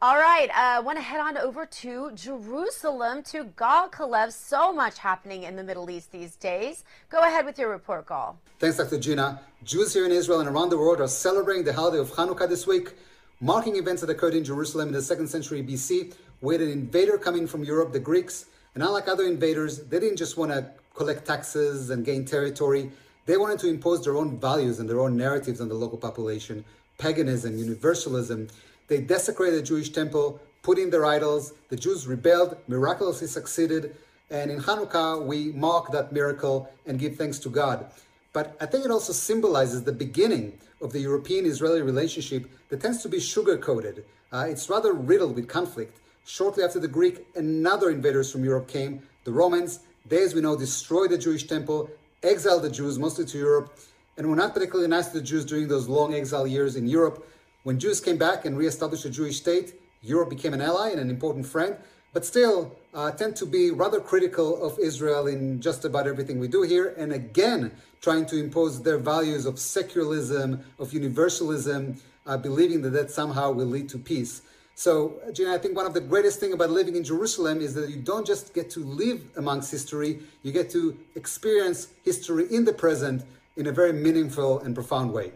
All 0.01 0.15
right, 0.15 0.49
I 0.55 0.77
uh, 0.77 0.81
want 0.81 0.97
to 0.97 1.01
head 1.01 1.19
on 1.19 1.37
over 1.37 1.65
to 1.65 2.13
Jerusalem 2.15 3.21
to 3.23 3.43
Gal 3.57 3.89
Kalev. 3.89 4.31
So 4.31 4.71
much 4.71 4.97
happening 4.97 5.43
in 5.43 5.57
the 5.57 5.63
Middle 5.63 5.89
East 5.89 6.13
these 6.13 6.37
days. 6.37 6.85
Go 7.09 7.19
ahead 7.19 7.45
with 7.45 7.59
your 7.59 7.67
report, 7.67 8.07
Gal. 8.07 8.39
Thanks, 8.59 8.77
Dr. 8.77 8.97
Gina. 8.97 9.41
Jews 9.65 9.93
here 9.93 10.05
in 10.05 10.13
Israel 10.13 10.39
and 10.39 10.47
around 10.47 10.69
the 10.69 10.77
world 10.77 11.01
are 11.01 11.07
celebrating 11.09 11.65
the 11.65 11.73
holiday 11.73 11.97
of 11.97 12.11
Hanukkah 12.13 12.47
this 12.47 12.65
week. 12.65 12.93
marking 13.41 13.75
events 13.75 13.99
that 13.99 14.09
occurred 14.09 14.35
in 14.35 14.45
Jerusalem 14.45 14.87
in 14.87 14.93
the 14.93 15.01
second 15.01 15.27
century 15.27 15.61
BC. 15.61 16.13
with 16.39 16.61
an 16.61 16.69
invader 16.69 17.17
coming 17.17 17.45
from 17.45 17.65
Europe, 17.65 17.91
the 17.91 17.99
Greeks, 17.99 18.45
and 18.75 18.83
unlike 18.83 19.09
other 19.09 19.25
invaders, 19.25 19.79
they 19.89 19.99
didn't 19.99 20.15
just 20.15 20.37
want 20.37 20.49
to 20.49 20.65
collect 20.95 21.27
taxes 21.27 21.89
and 21.89 22.05
gain 22.05 22.23
territory. 22.23 22.89
They 23.25 23.35
wanted 23.35 23.59
to 23.59 23.67
impose 23.67 24.05
their 24.05 24.15
own 24.15 24.39
values 24.39 24.79
and 24.79 24.89
their 24.89 25.01
own 25.01 25.17
narratives 25.17 25.59
on 25.59 25.67
the 25.67 25.75
local 25.75 25.97
population 25.97 26.63
paganism, 26.97 27.57
universalism. 27.57 28.47
They 28.89 28.99
desecrated 28.99 29.59
the 29.59 29.63
Jewish 29.65 29.89
temple, 29.89 30.41
put 30.63 30.77
in 30.77 30.89
their 30.89 31.05
idols. 31.05 31.53
The 31.69 31.77
Jews 31.77 32.07
rebelled, 32.07 32.57
miraculously 32.67 33.27
succeeded. 33.27 33.95
And 34.29 34.51
in 34.51 34.59
Hanukkah, 34.59 35.25
we 35.25 35.51
mark 35.53 35.91
that 35.91 36.11
miracle 36.11 36.69
and 36.85 36.99
give 36.99 37.15
thanks 37.15 37.39
to 37.39 37.49
God. 37.49 37.89
But 38.33 38.57
I 38.59 38.65
think 38.65 38.85
it 38.85 38.91
also 38.91 39.13
symbolizes 39.13 39.83
the 39.83 39.91
beginning 39.91 40.57
of 40.81 40.91
the 40.91 40.99
European 40.99 41.45
Israeli 41.45 41.81
relationship 41.81 42.49
that 42.69 42.81
tends 42.81 43.01
to 43.03 43.09
be 43.09 43.19
sugar 43.19 43.57
coated. 43.57 44.05
Uh, 44.31 44.45
it's 44.49 44.69
rather 44.69 44.93
riddled 44.93 45.35
with 45.35 45.47
conflict. 45.47 45.99
Shortly 46.25 46.63
after 46.63 46.79
the 46.79 46.87
Greek, 46.87 47.25
another 47.35 47.89
invaders 47.89 48.31
from 48.31 48.43
Europe 48.43 48.67
came, 48.67 49.01
the 49.23 49.31
Romans. 49.31 49.79
They, 50.05 50.21
as 50.23 50.35
we 50.35 50.41
know, 50.41 50.55
destroyed 50.55 51.09
the 51.09 51.17
Jewish 51.17 51.47
temple, 51.47 51.89
exiled 52.21 52.63
the 52.63 52.69
Jews 52.69 52.99
mostly 52.99 53.25
to 53.25 53.37
Europe, 53.37 53.79
and 54.17 54.29
were 54.29 54.35
not 54.35 54.53
particularly 54.53 54.87
nice 54.89 55.07
to 55.07 55.19
the 55.19 55.23
Jews 55.23 55.45
during 55.45 55.67
those 55.67 55.87
long 55.87 56.13
exile 56.13 56.45
years 56.45 56.75
in 56.75 56.87
Europe. 56.87 57.27
When 57.63 57.77
Jews 57.77 57.99
came 57.99 58.17
back 58.17 58.45
and 58.45 58.57
reestablished 58.57 59.05
a 59.05 59.09
Jewish 59.09 59.37
state, 59.37 59.73
Europe 60.01 60.29
became 60.29 60.53
an 60.53 60.61
ally 60.61 60.91
and 60.91 60.99
an 60.99 61.09
important 61.09 61.45
friend, 61.45 61.75
but 62.13 62.25
still 62.25 62.77
uh, 62.93 63.11
tend 63.11 63.35
to 63.35 63.45
be 63.45 63.69
rather 63.71 63.99
critical 63.99 64.63
of 64.63 64.79
Israel 64.79 65.27
in 65.27 65.59
just 65.61 65.83
about 65.83 66.07
everything 66.07 66.39
we 66.39 66.47
do 66.47 66.61
here, 66.61 66.95
and 66.97 67.11
again, 67.11 67.71
trying 68.01 68.25
to 68.27 68.39
impose 68.39 68.81
their 68.81 68.97
values 68.97 69.45
of 69.45 69.59
secularism, 69.59 70.63
of 70.79 70.93
universalism, 70.93 71.97
uh, 72.25 72.37
believing 72.37 72.81
that 72.81 72.91
that 72.91 73.11
somehow 73.11 73.51
will 73.51 73.65
lead 73.65 73.89
to 73.89 73.97
peace. 73.97 74.41
So, 74.75 75.19
Gina, 75.33 75.53
I 75.53 75.57
think 75.57 75.75
one 75.75 75.85
of 75.85 75.93
the 75.93 75.99
greatest 75.99 76.39
things 76.39 76.53
about 76.53 76.69
living 76.69 76.95
in 76.95 77.03
Jerusalem 77.03 77.59
is 77.59 77.73
that 77.73 77.89
you 77.89 77.97
don't 77.97 78.25
just 78.25 78.53
get 78.53 78.69
to 78.71 78.79
live 78.79 79.21
amongst 79.35 79.69
history, 79.69 80.21
you 80.41 80.53
get 80.53 80.69
to 80.69 80.97
experience 81.15 81.89
history 82.05 82.45
in 82.49 82.63
the 82.63 82.71
present 82.71 83.25
in 83.57 83.67
a 83.67 83.73
very 83.73 83.91
meaningful 83.91 84.59
and 84.59 84.73
profound 84.73 85.11
way. 85.11 85.33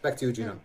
Back 0.00 0.16
to 0.18 0.26
you, 0.26 0.32
Gina. 0.32 0.58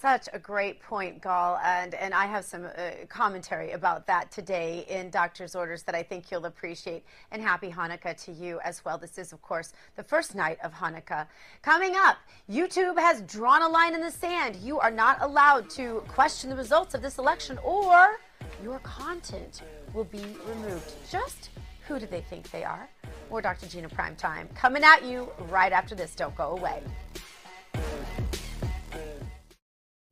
Such 0.00 0.30
a 0.32 0.38
great 0.38 0.80
point, 0.80 1.20
Gal, 1.20 1.60
and 1.62 1.92
and 1.92 2.14
I 2.14 2.24
have 2.24 2.46
some 2.46 2.64
uh, 2.64 2.70
commentary 3.10 3.72
about 3.72 4.06
that 4.06 4.32
today 4.32 4.86
in 4.88 5.10
Doctor's 5.10 5.54
Orders 5.54 5.82
that 5.82 5.94
I 5.94 6.02
think 6.02 6.30
you'll 6.30 6.46
appreciate. 6.46 7.04
And 7.30 7.42
happy 7.42 7.70
Hanukkah 7.70 8.16
to 8.24 8.32
you 8.32 8.60
as 8.64 8.82
well. 8.82 8.96
This 8.96 9.18
is, 9.18 9.34
of 9.34 9.42
course, 9.42 9.74
the 9.96 10.02
first 10.02 10.34
night 10.34 10.56
of 10.64 10.72
Hanukkah. 10.72 11.26
Coming 11.60 11.96
up, 11.96 12.16
YouTube 12.50 12.98
has 12.98 13.20
drawn 13.22 13.60
a 13.60 13.68
line 13.68 13.94
in 13.94 14.00
the 14.00 14.10
sand. 14.10 14.56
You 14.56 14.80
are 14.80 14.90
not 14.90 15.20
allowed 15.20 15.68
to 15.70 16.02
question 16.08 16.48
the 16.48 16.56
results 16.56 16.94
of 16.94 17.02
this 17.02 17.18
election, 17.18 17.58
or 17.62 18.20
your 18.64 18.78
content 18.78 19.60
will 19.92 20.04
be 20.04 20.24
removed. 20.48 20.92
Just 21.10 21.50
who 21.86 21.98
do 21.98 22.06
they 22.06 22.22
think 22.22 22.50
they 22.50 22.64
are? 22.64 22.88
More 23.28 23.42
Dr. 23.42 23.66
Gina 23.66 23.90
Prime 23.90 24.16
Time 24.16 24.48
coming 24.54 24.82
at 24.82 25.04
you 25.04 25.28
right 25.50 25.72
after 25.72 25.94
this. 25.94 26.14
Don't 26.14 26.34
go 26.36 26.56
away. 26.56 26.82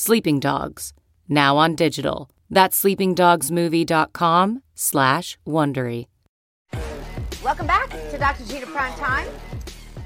Sleeping 0.00 0.38
Dogs, 0.38 0.92
now 1.28 1.56
on 1.56 1.74
digital. 1.74 2.30
That's 2.48 2.80
sleepingdogsmovie.com 2.80 4.62
slash 4.76 5.38
Wondery. 5.44 6.06
Welcome 7.42 7.66
back 7.66 7.90
to 7.90 8.16
Dr. 8.16 8.44
Gina 8.44 8.66
Prime 8.66 8.94
Time. 8.94 9.26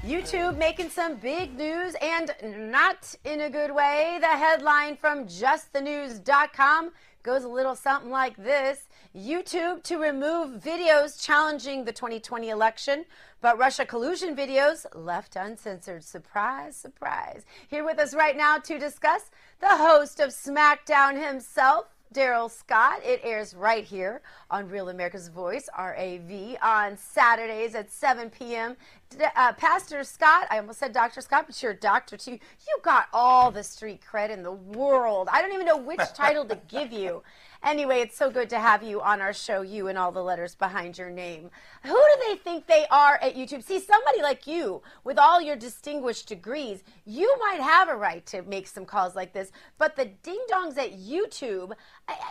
YouTube 0.03 0.57
making 0.57 0.89
some 0.89 1.17
big 1.17 1.55
news 1.55 1.95
and 2.01 2.31
not 2.71 3.13
in 3.23 3.41
a 3.41 3.51
good 3.51 3.69
way. 3.69 4.17
The 4.19 4.25
headline 4.25 4.97
from 4.97 5.27
justthenews.com 5.27 6.91
goes 7.23 7.45
a 7.45 7.47
little 7.47 7.73
something 7.73 8.11
like 8.11 8.35
this 8.35 8.87
YouTube 9.15 9.81
to 9.83 9.97
remove 9.97 10.61
videos 10.61 11.23
challenging 11.23 11.85
the 11.85 11.93
2020 11.93 12.49
election, 12.49 13.05
but 13.41 13.57
Russia 13.57 13.85
collusion 13.85 14.35
videos 14.35 14.85
left 14.93 15.37
uncensored. 15.37 16.03
Surprise, 16.03 16.75
surprise. 16.75 17.45
Here 17.69 17.85
with 17.85 17.97
us 17.97 18.13
right 18.13 18.35
now 18.35 18.57
to 18.59 18.77
discuss 18.77 19.31
the 19.61 19.69
host 19.69 20.19
of 20.19 20.31
SmackDown 20.31 21.25
himself, 21.25 21.85
Darrell 22.11 22.49
Scott. 22.49 22.99
It 23.03 23.21
airs 23.23 23.55
right 23.55 23.83
here 23.83 24.21
on 24.51 24.67
Real 24.69 24.89
America's 24.89 25.29
Voice, 25.29 25.69
RAV, 25.77 26.57
on 26.61 26.97
Saturdays 26.97 27.73
at 27.73 27.91
7 27.91 28.29
p.m. 28.29 28.75
Uh, 29.35 29.53
Pastor 29.53 30.03
Scott, 30.03 30.47
I 30.49 30.59
almost 30.59 30.79
said 30.79 30.93
Dr. 30.93 31.21
Scott, 31.21 31.45
but 31.47 31.61
you're 31.61 31.73
a 31.73 31.75
doctor 31.75 32.17
too. 32.17 32.31
You 32.31 32.77
got 32.83 33.07
all 33.13 33.51
the 33.51 33.63
street 33.63 34.01
cred 34.01 34.29
in 34.29 34.43
the 34.43 34.51
world. 34.51 35.27
I 35.31 35.41
don't 35.41 35.53
even 35.53 35.65
know 35.65 35.77
which 35.77 35.99
title 36.13 36.45
to 36.45 36.59
give 36.67 36.91
you. 36.91 37.23
Anyway, 37.63 38.01
it's 38.01 38.17
so 38.17 38.29
good 38.29 38.49
to 38.49 38.59
have 38.59 38.83
you 38.83 38.99
on 39.01 39.21
our 39.21 39.31
show, 39.31 39.61
you 39.61 39.87
and 39.87 39.97
all 39.97 40.11
the 40.11 40.21
letters 40.21 40.53
behind 40.53 40.97
your 40.97 41.09
name. 41.09 41.49
Who 41.83 41.93
do 41.93 42.27
they 42.27 42.35
think 42.35 42.67
they 42.67 42.85
are 42.91 43.17
at 43.21 43.35
YouTube? 43.35 43.63
See, 43.63 43.79
somebody 43.79 44.21
like 44.21 44.45
you, 44.45 44.81
with 45.05 45.17
all 45.17 45.39
your 45.39 45.55
distinguished 45.55 46.27
degrees, 46.27 46.83
you 47.05 47.33
might 47.39 47.61
have 47.61 47.87
a 47.87 47.95
right 47.95 48.25
to 48.25 48.41
make 48.41 48.67
some 48.67 48.83
calls 48.83 49.15
like 49.15 49.31
this, 49.31 49.49
but 49.77 49.95
the 49.95 50.11
ding 50.23 50.43
dongs 50.51 50.77
at 50.77 50.99
YouTube, 50.99 51.71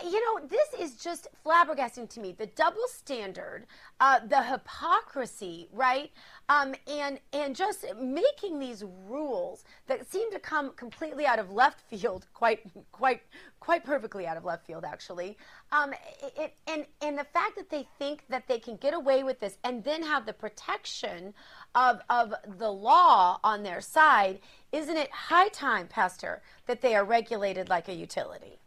you 0.04 0.36
know, 0.36 0.46
this 0.46 0.78
is 0.78 0.96
just 0.96 1.28
flabbergasting 1.46 2.10
to 2.10 2.20
me. 2.20 2.32
The 2.36 2.46
double 2.48 2.86
standard, 2.88 3.64
uh, 4.00 4.20
the 4.28 4.42
hypocrisy, 4.42 5.68
right? 5.72 6.10
Um, 6.48 6.74
and 6.86 7.18
and 7.32 7.54
just 7.54 7.84
making 7.98 8.58
these 8.58 8.84
rules 9.06 9.64
that 9.86 10.10
seem 10.10 10.30
to 10.32 10.38
come 10.38 10.72
completely 10.72 11.24
out 11.24 11.38
of 11.38 11.50
left 11.50 11.80
field, 11.80 12.26
quite 12.34 12.60
quite 12.90 13.22
quite 13.60 13.84
perfectly 13.84 14.26
out 14.26 14.36
of 14.36 14.44
left 14.44 14.66
field, 14.66 14.84
actually. 14.84 15.38
Um, 15.70 15.94
it, 16.36 16.54
and 16.66 16.84
and 17.00 17.16
the 17.16 17.24
fact 17.24 17.56
that 17.56 17.70
they 17.70 17.86
think 17.98 18.24
that 18.28 18.48
they 18.48 18.58
can 18.58 18.76
get 18.76 18.92
away 18.92 19.22
with 19.22 19.40
this 19.40 19.56
and 19.64 19.84
then 19.84 20.02
have 20.02 20.26
the 20.26 20.32
protection 20.32 21.32
of 21.74 22.00
of 22.10 22.34
the 22.58 22.70
law 22.70 23.38
on 23.44 23.62
their 23.62 23.80
side, 23.80 24.40
isn't 24.72 24.96
it 24.96 25.10
high 25.10 25.48
time, 25.48 25.86
Pastor, 25.86 26.42
that 26.66 26.82
they 26.82 26.94
are 26.94 27.04
regulated 27.04 27.68
like 27.68 27.88
a 27.88 27.94
utility? 27.94 28.58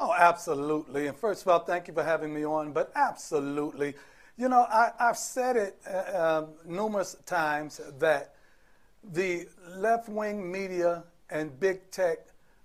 Oh, 0.00 0.14
absolutely. 0.18 1.06
And 1.06 1.16
first 1.16 1.42
of 1.42 1.48
all, 1.48 1.58
thank 1.58 1.86
you 1.86 1.92
for 1.94 2.02
having 2.02 2.32
me 2.32 2.44
on. 2.44 2.72
But 2.72 2.90
absolutely, 2.94 3.94
you 4.40 4.48
know, 4.48 4.62
I, 4.62 4.90
have 4.98 5.18
said 5.18 5.56
it 5.56 5.76
uh, 5.86 6.38
um, 6.38 6.46
numerous 6.64 7.16
times 7.26 7.80
that 7.98 8.34
the 9.12 9.46
left 9.76 10.08
wing 10.08 10.50
media 10.50 11.04
and 11.28 11.58
big 11.60 11.90
tech 11.90 12.18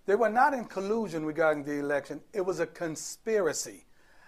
they 0.05 0.15
were 0.15 0.29
not 0.29 0.53
in 0.53 0.65
collusion 0.65 1.25
regarding 1.25 1.63
the 1.63 1.79
election. 1.79 2.22
It 2.32 2.41
was 2.46 2.60
a 2.60 2.67
conspiracy. 2.67 3.86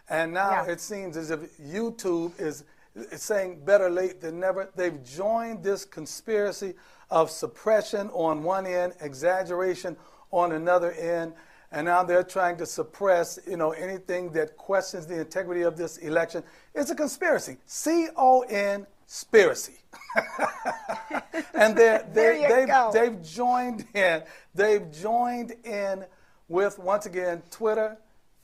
And 0.09 0.33
now 0.33 0.65
yeah. 0.65 0.71
it 0.71 0.81
seems 0.81 1.17
as 1.17 1.29
if 1.29 1.57
YouTube 1.59 2.39
is, 2.39 2.63
is 2.95 3.21
saying 3.21 3.63
better 3.63 3.89
late 3.89 4.19
than 4.19 4.39
never. 4.39 4.71
They've 4.75 5.03
joined 5.03 5.63
this 5.63 5.85
conspiracy 5.85 6.73
of 7.11 7.29
suppression 7.29 8.09
on 8.09 8.43
one 8.43 8.65
end, 8.65 8.93
exaggeration 9.01 9.95
on 10.31 10.53
another 10.53 10.91
end, 10.93 11.33
and 11.71 11.85
now 11.85 12.03
they're 12.03 12.23
trying 12.23 12.57
to 12.57 12.65
suppress, 12.65 13.39
you 13.45 13.57
know, 13.57 13.71
anything 13.71 14.31
that 14.31 14.55
questions 14.57 15.05
the 15.05 15.19
integrity 15.19 15.63
of 15.63 15.77
this 15.77 15.97
election. 15.97 16.43
It's 16.73 16.91
a 16.91 16.95
conspiracy. 16.95 17.57
C 17.65 18.07
O 18.15 18.41
N 18.41 18.87
conspiracy. 19.07 19.79
and 21.53 21.75
they're, 21.75 22.05
they, 22.13 22.45
they've, 22.47 22.93
they've 22.93 23.23
joined 23.23 23.85
in. 23.93 24.23
They've 24.53 24.91
joined 24.91 25.53
in 25.63 26.05
with, 26.47 26.77
once 26.79 27.05
again, 27.05 27.41
Twitter, 27.49 27.97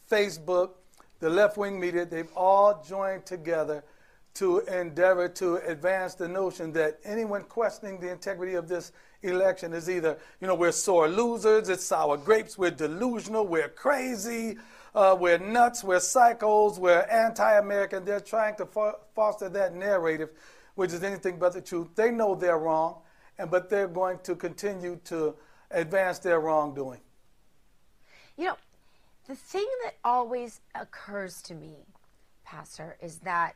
Facebook, 0.10 0.72
the 1.20 1.30
left 1.30 1.58
wing 1.58 1.80
media. 1.80 2.06
They've 2.06 2.32
all 2.36 2.84
joined 2.88 3.26
together 3.26 3.84
to 4.36 4.60
endeavor 4.62 5.28
to 5.30 5.58
advance 5.58 6.16
the 6.16 6.28
notion 6.28 6.72
that 6.74 7.00
anyone 7.04 7.44
questioning 7.44 8.00
the 8.00 8.12
integrity 8.12 8.56
of 8.56 8.68
this 8.68 8.92
election 9.24 9.74
is 9.74 9.90
either, 9.90 10.18
you 10.40 10.48
know, 10.48 10.56
we're 10.56 10.72
sore 10.72 11.08
losers, 11.08 11.70
it's 11.70 11.84
sour 11.84 12.18
grapes, 12.18 12.58
we're 12.58 12.72
delusional, 12.72 13.48
we're 13.48 13.70
crazy, 13.70 14.58
uh, 14.94 15.16
we're 15.20 15.40
nuts, 15.40 15.84
we're 15.84 15.98
psychos, 15.98 16.78
we're 16.78 17.08
anti 17.10 17.58
American. 17.58 18.06
They're 18.06 18.20
trying 18.20 18.56
to 18.58 18.66
fo- 18.66 19.00
foster 19.16 19.50
that 19.50 19.74
narrative 19.76 20.30
which 20.76 20.94
is 20.94 21.04
anything 21.04 21.38
but 21.38 21.54
the 21.54 21.62
truth. 21.62 21.90
They 21.96 22.12
know 22.12 22.36
they're 22.36 22.58
wrong, 22.58 22.98
and 23.38 23.50
but 23.50 23.70
they're 23.70 23.88
going 23.88 24.20
to 24.24 24.36
continue 24.36 25.00
to 25.06 25.36
advance 25.72 26.20
their 26.20 26.40
wrongdoing. 26.40 27.00
You 28.38 28.46
know, 28.46 28.58
the 29.28 29.36
thing 29.36 29.68
that 29.84 29.96
always 30.04 30.62
occurs 30.76 31.42
to 31.44 31.54
me, 31.54 31.86
Pastor, 32.44 32.98
is 33.02 33.20
that 33.20 33.56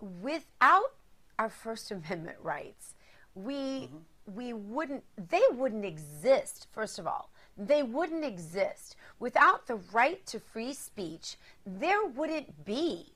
without 0.00 0.94
our 1.38 1.50
First 1.50 1.90
Amendment 1.90 2.38
rights, 2.42 2.94
we 3.34 3.54
mm-hmm. 3.54 3.96
We 4.34 4.52
wouldn't 4.52 5.04
they 5.30 5.42
wouldn't 5.52 5.84
exist. 5.84 6.66
First 6.72 6.98
of 6.98 7.06
all, 7.06 7.30
they 7.56 7.82
wouldn't 7.82 8.24
exist 8.24 8.96
without 9.18 9.66
the 9.66 9.76
right 9.92 10.24
to 10.26 10.40
free 10.40 10.72
speech. 10.72 11.36
There 11.64 12.04
wouldn't 12.04 12.64
be 12.64 13.12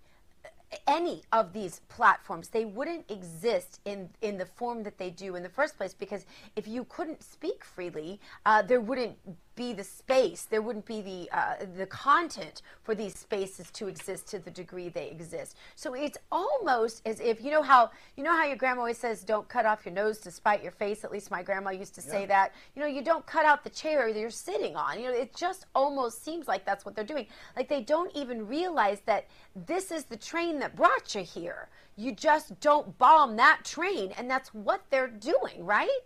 any 0.87 1.23
of 1.33 1.53
these 1.53 1.81
platforms 1.89 2.49
they 2.49 2.65
wouldn't 2.65 3.11
exist 3.11 3.81
in 3.85 4.09
in 4.23 4.39
the 4.39 4.47
form 4.47 4.85
that 4.85 4.99
they 4.99 5.11
do 5.11 5.35
in 5.35 5.43
the 5.43 5.49
first 5.49 5.77
place 5.77 5.93
because 5.93 6.25
if 6.55 6.69
you 6.69 6.85
couldn't 6.85 7.23
speak 7.23 7.65
freely 7.65 8.21
uh, 8.47 8.63
there 8.63 8.81
wouldn't 8.81 9.17
be 9.57 9.73
the 9.73 9.85
space. 9.85 10.45
There 10.45 10.63
wouldn't 10.63 10.87
be 10.87 11.03
the 11.03 11.37
uh, 11.37 11.55
the 11.77 11.87
content 11.87 12.63
for 12.83 12.95
these 12.95 13.19
spaces 13.19 13.71
to 13.73 13.89
exist 13.89 14.27
to 14.29 14.39
the 14.39 14.51
degree 14.51 14.89
they 14.89 15.09
exist. 15.09 15.57
So 15.77 15.95
it's 15.95 16.19
almost 16.31 17.03
as 17.05 17.21
if 17.21 17.43
you 17.43 17.51
know 17.51 17.63
how 17.63 17.91
you 18.17 18.25
know 18.25 18.33
how 18.33 18.47
your 18.47 18.57
grandma 18.57 18.81
always 18.81 18.99
says 18.99 19.23
don't 19.23 19.49
cut 19.49 19.67
off 19.67 19.85
your 19.85 19.95
nose 19.95 20.19
to 20.21 20.31
spite 20.31 20.63
your 20.63 20.73
face. 20.73 21.05
At 21.05 21.13
least 21.13 21.31
my 21.31 21.43
grandma 21.43 21.71
used 21.71 21.95
to 21.97 22.01
say 22.01 22.27
that. 22.27 22.53
You 22.75 22.81
know 22.81 22.89
you 22.89 23.03
don't 23.03 23.27
cut 23.27 23.45
out 23.45 23.65
the 23.65 23.71
chair 23.71 24.13
that 24.13 24.19
you're 24.19 24.31
sitting 24.31 24.77
on. 24.77 24.99
You 24.99 25.09
know 25.09 25.15
it 25.15 25.35
just 25.35 25.67
almost 25.75 26.25
seems 26.25 26.49
like 26.49 26.65
that's 26.65 26.85
what 26.85 26.95
they're 26.95 27.05
doing. 27.05 27.27
Like 27.57 27.69
they 27.69 27.83
don't 27.83 28.15
even 28.17 28.47
realize 28.47 29.01
that 29.07 29.27
this 29.55 29.91
is 29.91 30.05
the 30.05 30.17
train 30.17 30.59
that 30.61 30.77
brought 30.77 31.15
you 31.15 31.23
here. 31.23 31.69
You 31.97 32.13
just 32.15 32.59
don't 32.61 32.97
bomb 32.99 33.37
that 33.37 33.61
train 33.65 34.13
and 34.17 34.31
that's 34.31 34.55
what 34.55 34.83
they're 34.91 35.09
doing 35.09 35.65
right 35.65 36.01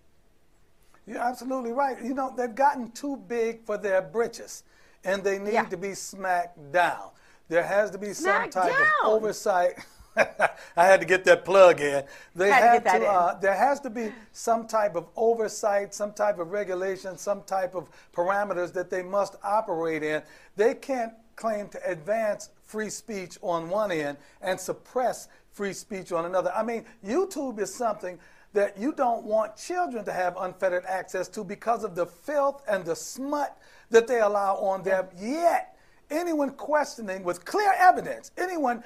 you're 1.06 1.18
absolutely 1.18 1.72
right. 1.72 2.02
You 2.02 2.14
know, 2.14 2.32
they've 2.36 2.54
gotten 2.54 2.90
too 2.92 3.16
big 3.16 3.64
for 3.64 3.76
their 3.76 4.02
britches, 4.02 4.62
and 5.04 5.22
they 5.22 5.38
need 5.38 5.54
yeah. 5.54 5.64
to 5.64 5.76
be 5.76 5.94
smacked 5.94 6.72
down. 6.72 7.10
There 7.48 7.62
has 7.62 7.90
to 7.90 7.98
be 7.98 8.12
some 8.12 8.50
type 8.50 8.72
down. 8.72 8.82
of 9.04 9.12
oversight. 9.12 9.74
I 10.16 10.86
had 10.86 11.00
to 11.00 11.06
get 11.06 11.24
that 11.24 11.44
plug 11.44 11.80
in. 11.80 12.04
They 12.34 12.50
had, 12.50 12.84
to. 12.84 12.98
to 13.00 13.06
uh, 13.06 13.40
there 13.40 13.54
has 13.54 13.80
to 13.80 13.90
be 13.90 14.12
some 14.32 14.66
type 14.66 14.94
of 14.94 15.08
oversight, 15.16 15.92
some 15.92 16.12
type 16.12 16.38
of 16.38 16.52
regulation, 16.52 17.18
some 17.18 17.42
type 17.42 17.74
of 17.74 17.88
parameters 18.12 18.72
that 18.74 18.90
they 18.90 19.02
must 19.02 19.36
operate 19.42 20.02
in. 20.02 20.22
They 20.56 20.74
can't 20.74 21.12
claim 21.36 21.68
to 21.68 21.90
advance 21.90 22.50
free 22.62 22.90
speech 22.90 23.38
on 23.42 23.68
one 23.68 23.90
end 23.90 24.16
and 24.40 24.58
suppress 24.58 25.28
free 25.52 25.72
speech 25.72 26.12
on 26.12 26.26
another. 26.26 26.52
I 26.54 26.62
mean, 26.62 26.84
YouTube 27.04 27.58
is 27.58 27.74
something 27.74 28.18
that 28.54 28.78
you 28.78 28.92
don't 28.92 29.24
want 29.24 29.56
children 29.56 30.04
to 30.04 30.12
have 30.12 30.36
unfettered 30.38 30.84
access 30.86 31.28
to 31.28 31.44
because 31.44 31.84
of 31.84 31.94
the 31.94 32.06
filth 32.06 32.62
and 32.66 32.84
the 32.84 32.96
smut 32.96 33.58
that 33.90 34.06
they 34.06 34.20
allow 34.20 34.54
on 34.56 34.82
there. 34.82 35.08
Yet, 35.20 35.76
anyone 36.10 36.50
questioning 36.50 37.24
with 37.24 37.44
clear 37.44 37.74
evidence, 37.76 38.30
anyone 38.38 38.82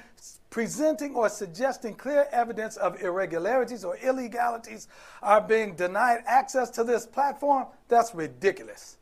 presenting 0.51 1.15
or 1.15 1.29
suggesting 1.29 1.95
clear 1.95 2.27
evidence 2.33 2.77
of 2.79 3.01
irregularities 3.03 3.85
or 3.85 3.97
illegalities 3.99 4.89
are 5.23 5.41
being 5.41 5.77
denied 5.77 6.23
access 6.27 6.71
to 6.71 6.83
this 6.83 7.07
platform, 7.07 7.67
that's 7.89 8.15
ridiculous. 8.15 8.97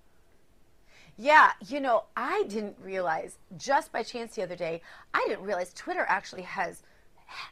Yeah, 1.16 1.52
you 1.66 1.80
know, 1.80 2.04
I 2.16 2.42
didn't 2.48 2.76
realize 2.82 3.38
just 3.56 3.92
by 3.92 4.02
chance 4.02 4.34
the 4.34 4.42
other 4.42 4.56
day, 4.56 4.82
I 5.14 5.24
didn't 5.28 5.44
realize 5.44 5.72
Twitter 5.72 6.04
actually 6.08 6.42
has 6.42 6.82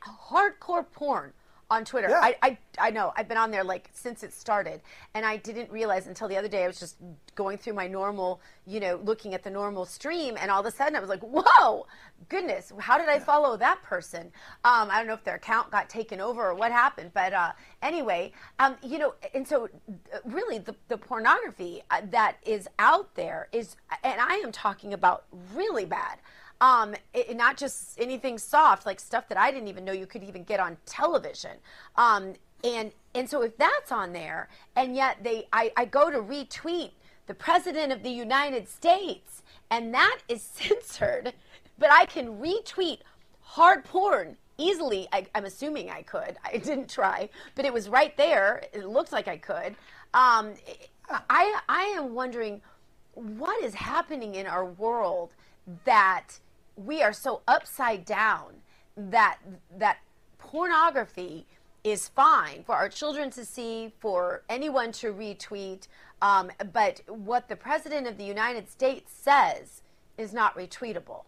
hardcore 0.05 0.85
porn 0.93 1.33
on 1.75 1.85
Twitter. 1.85 2.09
Yeah. 2.09 2.21
I, 2.23 2.37
I, 2.43 2.59
I 2.79 2.91
know. 2.91 3.13
I've 3.17 3.29
been 3.29 3.37
on 3.37 3.51
there 3.51 3.65
like 3.65 3.91
since 3.93 4.23
it 4.23 4.33
started. 4.33 4.81
And 5.15 5.27
I 5.27 5.37
didn't 5.37 5.71
realize 5.71 6.07
until 6.07 6.29
the 6.29 6.37
other 6.37 6.49
day 6.49 6.65
I 6.65 6.67
was 6.67 6.79
just 6.79 6.97
going 7.35 7.59
through 7.59 7.75
my 7.75 7.87
normal, 7.87 8.41
you 8.67 8.81
know, 8.81 9.01
looking 9.05 9.35
at 9.35 9.43
the 9.43 9.51
normal 9.51 9.85
stream. 9.85 10.37
And 10.41 10.51
all 10.51 10.61
of 10.61 10.67
a 10.67 10.71
sudden 10.71 10.97
I 10.97 11.01
was 11.01 11.09
like, 11.09 11.23
whoa, 11.23 11.87
goodness, 12.29 12.73
how 12.79 12.97
did 12.97 13.09
I 13.09 13.19
follow 13.19 13.57
that 13.57 13.83
person? 13.83 14.33
Um, 14.65 14.89
I 14.91 14.99
don't 14.99 15.07
know 15.07 15.15
if 15.15 15.25
their 15.25 15.37
account 15.37 15.71
got 15.71 15.89
taken 15.89 16.21
over 16.21 16.51
or 16.51 16.55
what 16.55 16.73
happened. 16.73 17.11
But 17.13 17.33
uh, 17.33 17.53
anyway, 17.83 18.33
um, 18.59 18.77
you 18.83 18.99
know, 18.99 19.15
and 19.35 19.47
so 19.47 19.65
uh, 19.65 20.19
really 20.25 20.59
the, 20.59 20.75
the 20.89 20.97
pornography 20.97 21.83
uh, 21.91 22.03
that 22.11 22.37
is 22.47 22.69
out 22.79 23.15
there 23.15 23.49
is, 23.53 23.77
and 24.03 24.21
I 24.21 24.35
am 24.45 24.53
talking 24.53 24.95
about 24.95 25.25
really 25.55 25.85
bad 25.85 26.19
um, 26.65 26.95
it, 27.13 27.37
not 27.37 27.59
just 27.59 28.01
anything 28.01 28.39
soft, 28.39 28.87
like 28.87 28.99
stuff 28.99 29.29
that 29.29 29.37
I 29.37 29.51
didn't 29.51 29.69
even 29.69 29.85
know 29.85 29.93
you 29.93 30.07
could 30.07 30.25
even 30.25 30.45
get 30.45 30.61
on 30.61 30.79
television. 30.87 31.59
Um, 31.97 32.33
and 32.65 32.91
and 33.15 33.29
so 33.29 33.43
if 33.43 33.55
that's 33.59 33.93
on 33.93 34.15
there, 34.15 34.49
and 34.75 34.97
yet 34.97 35.19
they, 35.23 35.47
I, 35.53 35.73
I 35.77 35.85
go 35.85 36.11
to 36.11 36.19
retweet 36.19 36.93
the 37.27 37.35
president 37.35 37.93
of 37.93 38.03
the 38.03 38.11
United 38.11 38.67
States, 38.67 39.43
and 39.71 39.93
that 39.93 40.21
is 40.27 40.43
censored, 40.55 41.35
but 41.79 41.91
I 41.93 42.07
can 42.07 42.39
retweet 42.39 43.01
hard 43.43 43.85
porn 43.85 44.39
easily. 44.57 45.07
I, 45.13 45.27
am 45.35 45.45
assuming 45.45 45.91
I 45.91 46.01
could. 46.01 46.39
I 46.47 46.57
didn't 46.57 46.89
try, 46.89 47.29
but 47.57 47.67
it 47.67 47.75
was 47.75 47.91
right 47.91 48.17
there. 48.17 48.63
It 48.73 48.87
looked 48.87 49.13
like 49.13 49.29
I 49.29 49.37
could. 49.37 49.77
Um, 50.15 50.55
I 51.29 51.61
I 51.69 51.83
am 51.99 52.15
wondering 52.15 52.63
what 53.13 53.63
is 53.63 53.75
happening 53.75 54.37
in 54.37 54.47
our 54.47 54.65
world 54.65 55.35
that 55.85 56.39
we 56.77 57.03
are 57.03 57.13
so 57.13 57.43
upside 57.47 58.05
down 58.05 58.63
that 58.97 59.39
that 59.77 59.99
pornography 60.39 61.47
is 61.83 62.09
fine 62.09 62.63
for 62.65 62.75
our 62.75 62.89
children 62.89 63.31
to 63.31 63.45
see, 63.45 63.93
for 64.01 64.43
anyone 64.49 64.91
to 64.93 65.13
retweet. 65.13 65.87
Um, 66.23 66.51
but 66.73 67.03
what 67.07 67.49
the 67.49 67.57
President 67.57 68.07
of 68.07 68.17
the 68.17 68.25
United 68.25 68.71
States 68.71 69.13
says 69.13 69.83
is 70.17 70.33
not 70.33 70.57
retweetable. 70.57 71.25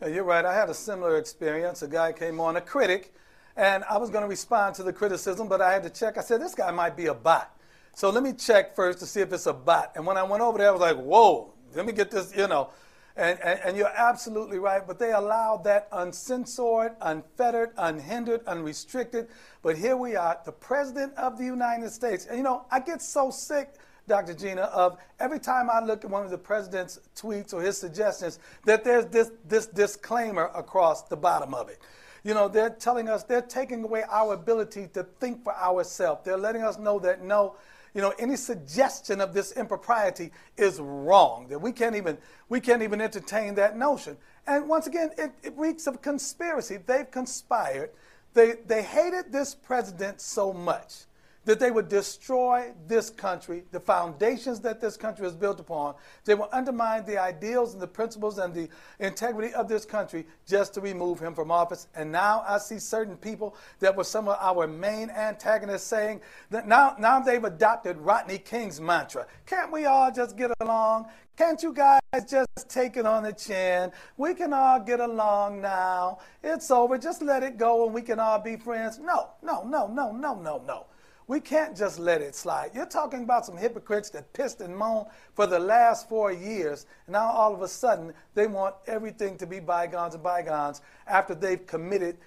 Yeah, 0.00 0.08
you're 0.08 0.24
right. 0.24 0.44
I 0.44 0.52
had 0.52 0.68
a 0.68 0.74
similar 0.74 1.18
experience. 1.18 1.82
A 1.82 1.88
guy 1.88 2.12
came 2.12 2.40
on, 2.40 2.56
a 2.56 2.60
critic, 2.60 3.14
and 3.56 3.84
I 3.84 3.98
was 3.98 4.10
going 4.10 4.22
to 4.22 4.28
respond 4.28 4.74
to 4.76 4.82
the 4.82 4.92
criticism, 4.92 5.46
but 5.46 5.60
I 5.60 5.72
had 5.72 5.84
to 5.84 5.90
check. 5.90 6.18
I 6.18 6.22
said, 6.22 6.42
this 6.42 6.56
guy 6.56 6.72
might 6.72 6.96
be 6.96 7.06
a 7.06 7.14
bot. 7.14 7.56
So 7.94 8.10
let 8.10 8.24
me 8.24 8.32
check 8.32 8.74
first 8.74 8.98
to 9.00 9.06
see 9.06 9.20
if 9.20 9.32
it's 9.32 9.46
a 9.46 9.52
bot. 9.52 9.92
And 9.94 10.04
when 10.04 10.16
I 10.16 10.24
went 10.24 10.42
over 10.42 10.58
there, 10.58 10.68
I 10.68 10.72
was 10.72 10.80
like, 10.80 10.96
whoa, 10.96 11.52
let 11.76 11.86
me 11.86 11.92
get 11.92 12.10
this, 12.10 12.34
you 12.34 12.48
know. 12.48 12.70
And, 13.16 13.38
and, 13.40 13.60
and, 13.60 13.76
you're 13.76 13.92
absolutely 13.94 14.58
right, 14.58 14.86
but 14.86 14.98
they 14.98 15.12
allowed 15.12 15.64
that 15.64 15.86
uncensored, 15.92 16.92
unfettered, 17.02 17.72
unhindered, 17.76 18.40
unrestricted. 18.46 19.28
But 19.62 19.76
here 19.76 19.98
we 19.98 20.16
are, 20.16 20.40
the 20.46 20.52
President 20.52 21.14
of 21.16 21.36
the 21.36 21.44
United 21.44 21.90
States. 21.90 22.24
And 22.26 22.38
you 22.38 22.42
know, 22.42 22.64
I 22.70 22.80
get 22.80 23.02
so 23.02 23.30
sick, 23.30 23.74
Dr. 24.08 24.32
Gina, 24.32 24.62
of 24.62 24.98
every 25.20 25.38
time 25.38 25.68
I 25.70 25.80
look 25.80 26.04
at 26.04 26.10
one 26.10 26.24
of 26.24 26.30
the 26.30 26.38
President's 26.38 27.00
tweets 27.14 27.52
or 27.52 27.60
his 27.60 27.76
suggestions, 27.76 28.38
that 28.64 28.82
there's 28.82 29.04
this, 29.06 29.30
this 29.46 29.66
disclaimer 29.66 30.50
across 30.54 31.02
the 31.02 31.16
bottom 31.16 31.52
of 31.52 31.68
it. 31.68 31.80
You 32.24 32.34
know, 32.34 32.48
they're 32.48 32.70
telling 32.70 33.08
us, 33.08 33.24
they're 33.24 33.42
taking 33.42 33.84
away 33.84 34.04
our 34.08 34.34
ability 34.34 34.88
to 34.94 35.02
think 35.20 35.42
for 35.42 35.54
ourselves. 35.54 36.22
They're 36.24 36.38
letting 36.38 36.62
us 36.62 36.78
know 36.78 36.98
that 37.00 37.22
no, 37.22 37.56
you 37.94 38.00
know, 38.00 38.14
any 38.18 38.36
suggestion 38.36 39.20
of 39.20 39.34
this 39.34 39.52
impropriety 39.52 40.32
is 40.56 40.80
wrong. 40.80 41.48
That 41.48 41.60
we 41.60 41.72
can't 41.72 41.96
even 41.96 42.18
we 42.48 42.60
can't 42.60 42.82
even 42.82 43.00
entertain 43.00 43.54
that 43.56 43.76
notion. 43.76 44.16
And 44.46 44.68
once 44.68 44.86
again, 44.86 45.10
it, 45.18 45.32
it 45.42 45.52
reeks 45.56 45.86
of 45.86 46.02
conspiracy. 46.02 46.78
They've 46.78 47.10
conspired. 47.10 47.90
They 48.34 48.54
they 48.66 48.82
hated 48.82 49.32
this 49.32 49.54
president 49.54 50.20
so 50.20 50.52
much 50.52 51.04
that 51.44 51.58
they 51.58 51.70
would 51.70 51.88
destroy 51.88 52.72
this 52.86 53.10
country, 53.10 53.64
the 53.72 53.80
foundations 53.80 54.60
that 54.60 54.80
this 54.80 54.96
country 54.96 55.26
is 55.26 55.34
built 55.34 55.58
upon. 55.58 55.94
They 56.24 56.34
will 56.34 56.48
undermine 56.52 57.04
the 57.04 57.18
ideals 57.18 57.72
and 57.72 57.82
the 57.82 57.86
principles 57.86 58.38
and 58.38 58.54
the 58.54 58.68
integrity 59.00 59.52
of 59.54 59.68
this 59.68 59.84
country 59.84 60.26
just 60.46 60.74
to 60.74 60.80
remove 60.80 61.18
him 61.18 61.34
from 61.34 61.50
office. 61.50 61.88
And 61.94 62.12
now 62.12 62.44
I 62.46 62.58
see 62.58 62.78
certain 62.78 63.16
people 63.16 63.56
that 63.80 63.96
were 63.96 64.04
some 64.04 64.28
of 64.28 64.36
our 64.40 64.66
main 64.66 65.10
antagonists 65.10 65.84
saying 65.84 66.20
that 66.50 66.68
now, 66.68 66.94
now 66.98 67.20
they've 67.20 67.42
adopted 67.42 67.96
Rodney 67.98 68.38
King's 68.38 68.80
mantra. 68.80 69.26
Can't 69.46 69.72
we 69.72 69.86
all 69.86 70.12
just 70.12 70.36
get 70.36 70.50
along? 70.60 71.06
Can't 71.36 71.62
you 71.62 71.72
guys 71.72 72.00
just 72.28 72.68
take 72.68 72.96
it 72.96 73.06
on 73.06 73.22
the 73.22 73.32
chin? 73.32 73.90
We 74.16 74.34
can 74.34 74.52
all 74.52 74.78
get 74.78 75.00
along 75.00 75.62
now. 75.62 76.18
It's 76.44 76.70
over. 76.70 76.98
Just 76.98 77.22
let 77.22 77.42
it 77.42 77.56
go 77.56 77.86
and 77.86 77.94
we 77.94 78.02
can 78.02 78.20
all 78.20 78.38
be 78.38 78.56
friends. 78.56 78.98
No, 78.98 79.30
no, 79.42 79.64
no, 79.64 79.86
no, 79.88 80.12
no, 80.12 80.34
no, 80.34 80.62
no. 80.66 80.86
We 81.32 81.40
can't 81.40 81.74
just 81.74 81.98
let 81.98 82.20
it 82.20 82.34
slide. 82.34 82.72
You're 82.74 82.84
talking 82.84 83.22
about 83.22 83.46
some 83.46 83.56
hypocrites 83.56 84.10
that 84.10 84.30
pissed 84.34 84.60
and 84.60 84.76
moaned 84.76 85.06
for 85.32 85.46
the 85.46 85.58
last 85.58 86.06
four 86.06 86.30
years. 86.30 86.84
And 87.06 87.14
now 87.14 87.30
all 87.30 87.54
of 87.54 87.62
a 87.62 87.68
sudden, 87.68 88.12
they 88.34 88.46
want 88.46 88.74
everything 88.86 89.38
to 89.38 89.46
be 89.46 89.58
bygones 89.58 90.12
and 90.12 90.22
bygones 90.22 90.82
after 91.06 91.34
they've 91.34 91.66
committed 91.66 92.18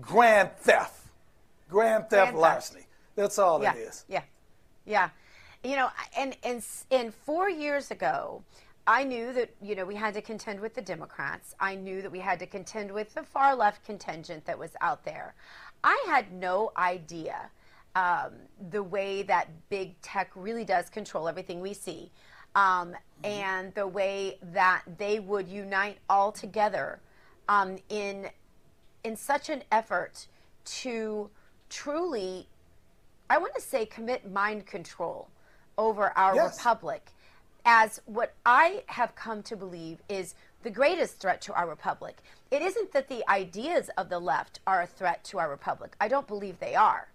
grand 0.00 0.52
theft, 0.56 0.98
grand 1.68 2.08
theft 2.08 2.30
grand 2.30 2.38
larceny. 2.38 2.80
Theft. 2.80 2.92
That's 3.14 3.38
all 3.38 3.62
yeah. 3.62 3.74
it 3.74 3.78
is. 3.80 4.06
Yeah. 4.08 4.22
Yeah. 4.86 5.10
You 5.62 5.76
know, 5.76 5.90
and, 6.16 6.34
and, 6.42 6.64
and 6.90 7.12
four 7.12 7.50
years 7.50 7.90
ago, 7.90 8.42
I 8.86 9.04
knew 9.04 9.34
that 9.34 9.50
you 9.60 9.74
know 9.74 9.84
we 9.84 9.96
had 9.96 10.14
to 10.14 10.22
contend 10.22 10.60
with 10.60 10.74
the 10.74 10.80
Democrats. 10.80 11.54
I 11.60 11.74
knew 11.74 12.00
that 12.00 12.10
we 12.10 12.20
had 12.20 12.38
to 12.38 12.46
contend 12.46 12.90
with 12.90 13.12
the 13.12 13.22
far 13.22 13.54
left 13.54 13.84
contingent 13.84 14.46
that 14.46 14.58
was 14.58 14.70
out 14.80 15.04
there. 15.04 15.34
I 15.84 16.02
had 16.06 16.32
no 16.32 16.72
idea 16.78 17.50
um, 17.94 18.32
the 18.70 18.82
way 18.82 19.22
that 19.24 19.48
big 19.70 20.00
tech 20.02 20.30
really 20.34 20.64
does 20.64 20.88
control 20.90 21.28
everything 21.28 21.60
we 21.60 21.74
see. 21.74 22.10
um, 22.54 22.94
and 23.24 23.74
the 23.74 23.86
way 23.86 24.38
that 24.42 24.82
they 24.98 25.18
would 25.20 25.48
unite 25.48 25.98
all 26.08 26.32
together 26.32 27.00
um, 27.48 27.76
in 27.88 28.28
in 29.04 29.16
such 29.16 29.48
an 29.48 29.62
effort 29.70 30.26
to 30.64 31.30
truly, 31.68 32.48
I 33.30 33.38
want 33.38 33.54
to 33.54 33.60
say, 33.60 33.86
commit 33.86 34.30
mind 34.30 34.66
control 34.66 35.28
over 35.76 36.16
our 36.16 36.34
Yes. 36.34 36.56
republic 36.58 37.10
as 37.64 38.00
what 38.06 38.34
I 38.46 38.82
have 38.86 39.14
come 39.14 39.42
to 39.44 39.56
believe 39.56 39.98
is 40.08 40.34
the 40.62 40.70
greatest 40.70 41.20
threat 41.20 41.40
to 41.42 41.52
our 41.54 41.68
republic. 41.68 42.18
It 42.50 42.62
isn't 42.62 42.92
that 42.92 43.08
the 43.08 43.28
ideas 43.30 43.90
of 43.98 44.08
the 44.08 44.18
left 44.18 44.60
are 44.66 44.82
a 44.82 44.86
threat 44.86 45.22
to 45.24 45.38
our 45.38 45.50
republic. 45.50 45.94
I 46.00 46.08
don't 46.08 46.26
believe 46.26 46.58
they 46.58 46.74
are. 46.74 47.08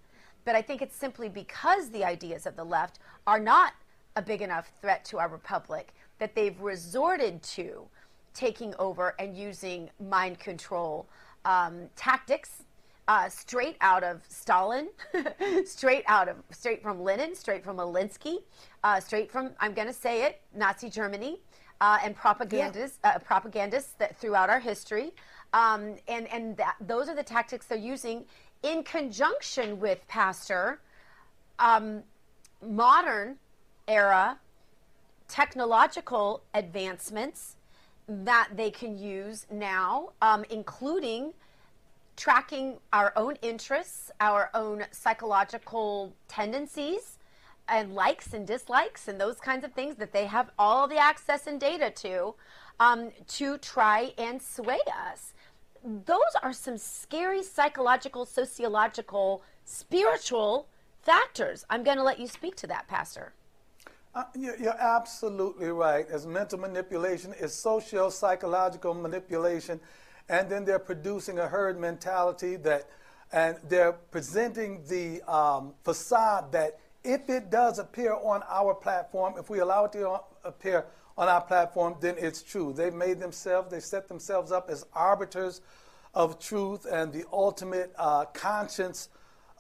But 0.45 0.55
I 0.55 0.61
think 0.61 0.81
it's 0.81 0.95
simply 0.95 1.29
because 1.29 1.89
the 1.89 2.03
ideas 2.03 2.45
of 2.45 2.55
the 2.55 2.63
left 2.63 2.99
are 3.25 3.39
not 3.39 3.73
a 4.15 4.21
big 4.21 4.41
enough 4.41 4.71
threat 4.81 5.03
to 5.05 5.19
our 5.19 5.27
republic 5.27 5.93
that 6.19 6.35
they've 6.35 6.59
resorted 6.61 7.41
to 7.41 7.87
taking 8.33 8.73
over 8.79 9.15
and 9.19 9.37
using 9.37 9.89
mind 9.99 10.39
control 10.39 11.07
um, 11.45 11.89
tactics 11.95 12.63
uh, 13.07 13.27
straight 13.27 13.75
out 13.81 14.03
of 14.03 14.21
Stalin, 14.29 14.87
straight 15.65 16.03
out 16.07 16.29
of 16.29 16.37
straight 16.51 16.81
from 16.81 17.01
Lenin, 17.01 17.35
straight 17.35 17.63
from 17.63 17.77
Alinsky, 17.77 18.37
uh, 18.83 18.99
straight 18.99 19.31
from 19.31 19.51
I'm 19.59 19.73
going 19.73 19.87
to 19.87 19.93
say 19.93 20.23
it 20.23 20.41
Nazi 20.55 20.89
Germany, 20.89 21.39
uh, 21.81 21.99
and 22.03 22.15
propagandists 22.15 22.99
uh, 23.03 23.19
propagandists 23.19 23.93
that 23.97 24.17
throughout 24.17 24.49
our 24.49 24.59
history, 24.59 25.11
um, 25.53 25.95
and 26.07 26.27
and 26.31 26.55
that, 26.57 26.75
those 26.79 27.09
are 27.09 27.15
the 27.15 27.23
tactics 27.23 27.65
they're 27.65 27.77
using 27.77 28.25
in 28.63 28.83
conjunction 28.83 29.79
with 29.79 30.07
Pastor 30.07 30.79
um, 31.59 32.03
modern 32.61 33.35
era 33.87 34.39
technological 35.27 36.43
advancements 36.53 37.55
that 38.07 38.49
they 38.55 38.69
can 38.69 38.97
use 38.97 39.45
now, 39.51 40.09
um, 40.21 40.43
including 40.49 41.33
tracking 42.15 42.77
our 42.91 43.13
own 43.15 43.35
interests, 43.41 44.11
our 44.19 44.49
own 44.53 44.85
psychological 44.91 46.13
tendencies, 46.27 47.17
and 47.67 47.95
likes 47.95 48.33
and 48.33 48.45
dislikes, 48.45 49.07
and 49.07 49.19
those 49.19 49.39
kinds 49.39 49.63
of 49.63 49.71
things 49.73 49.95
that 49.95 50.11
they 50.11 50.25
have 50.25 50.51
all 50.59 50.87
the 50.87 50.97
access 50.97 51.47
and 51.47 51.59
data 51.59 51.89
to, 51.89 52.35
um, 52.79 53.09
to 53.27 53.57
try 53.57 54.13
and 54.17 54.41
sway 54.41 54.79
us. 55.09 55.32
Those 55.83 56.19
are 56.41 56.53
some 56.53 56.77
scary 56.77 57.43
psychological, 57.43 58.25
sociological, 58.25 59.43
spiritual 59.65 60.67
factors. 61.01 61.65
I'm 61.69 61.83
going 61.83 61.97
to 61.97 62.03
let 62.03 62.19
you 62.19 62.27
speak 62.27 62.55
to 62.57 62.67
that, 62.67 62.87
Pastor. 62.87 63.33
Uh, 64.15 64.23
you're, 64.35 64.55
absolutely 64.79 65.69
right. 65.69 66.07
As 66.09 66.25
mental 66.25 66.59
manipulation 66.59 67.33
is 67.33 67.53
social 67.53 68.11
psychological 68.11 68.93
manipulation, 68.93 69.79
and 70.29 70.49
then 70.49 70.63
they're 70.63 70.79
producing 70.79 71.39
a 71.39 71.47
herd 71.47 71.79
mentality 71.79 72.55
that, 72.57 72.87
and 73.33 73.57
they're 73.67 73.93
presenting 73.93 74.83
the 74.87 75.21
um, 75.23 75.73
facade 75.83 76.51
that 76.51 76.79
if 77.03 77.29
it 77.29 77.49
does 77.49 77.79
appear 77.79 78.13
on 78.13 78.41
our 78.47 78.73
platform, 78.73 79.33
if 79.37 79.49
we 79.49 79.59
allow 79.59 79.85
it 79.85 79.91
to 79.93 80.19
appear 80.45 80.85
on 81.17 81.27
our 81.27 81.41
platform, 81.41 81.95
then 81.99 82.15
it's 82.17 82.41
true. 82.41 82.73
They've 82.73 82.93
made 82.93 83.19
themselves, 83.19 83.69
they 83.71 83.79
set 83.79 84.07
themselves 84.07 84.51
up 84.51 84.69
as 84.69 84.85
arbiters 84.93 85.61
of 86.13 86.39
truth 86.39 86.85
and 86.91 87.11
the 87.11 87.25
ultimate 87.31 87.93
uh, 87.97 88.25
conscience 88.25 89.09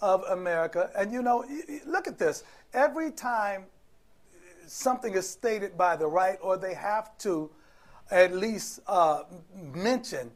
of 0.01 0.23
America. 0.23 0.89
And 0.97 1.11
you 1.11 1.21
know, 1.21 1.45
look 1.85 2.07
at 2.07 2.17
this. 2.17 2.43
Every 2.73 3.11
time 3.11 3.65
something 4.67 5.13
is 5.13 5.29
stated 5.29 5.77
by 5.77 5.95
the 5.95 6.07
right, 6.07 6.37
or 6.41 6.57
they 6.57 6.73
have 6.73 7.17
to 7.19 7.49
at 8.11 8.35
least 8.35 8.79
uh, 8.87 9.23
mention 9.73 10.31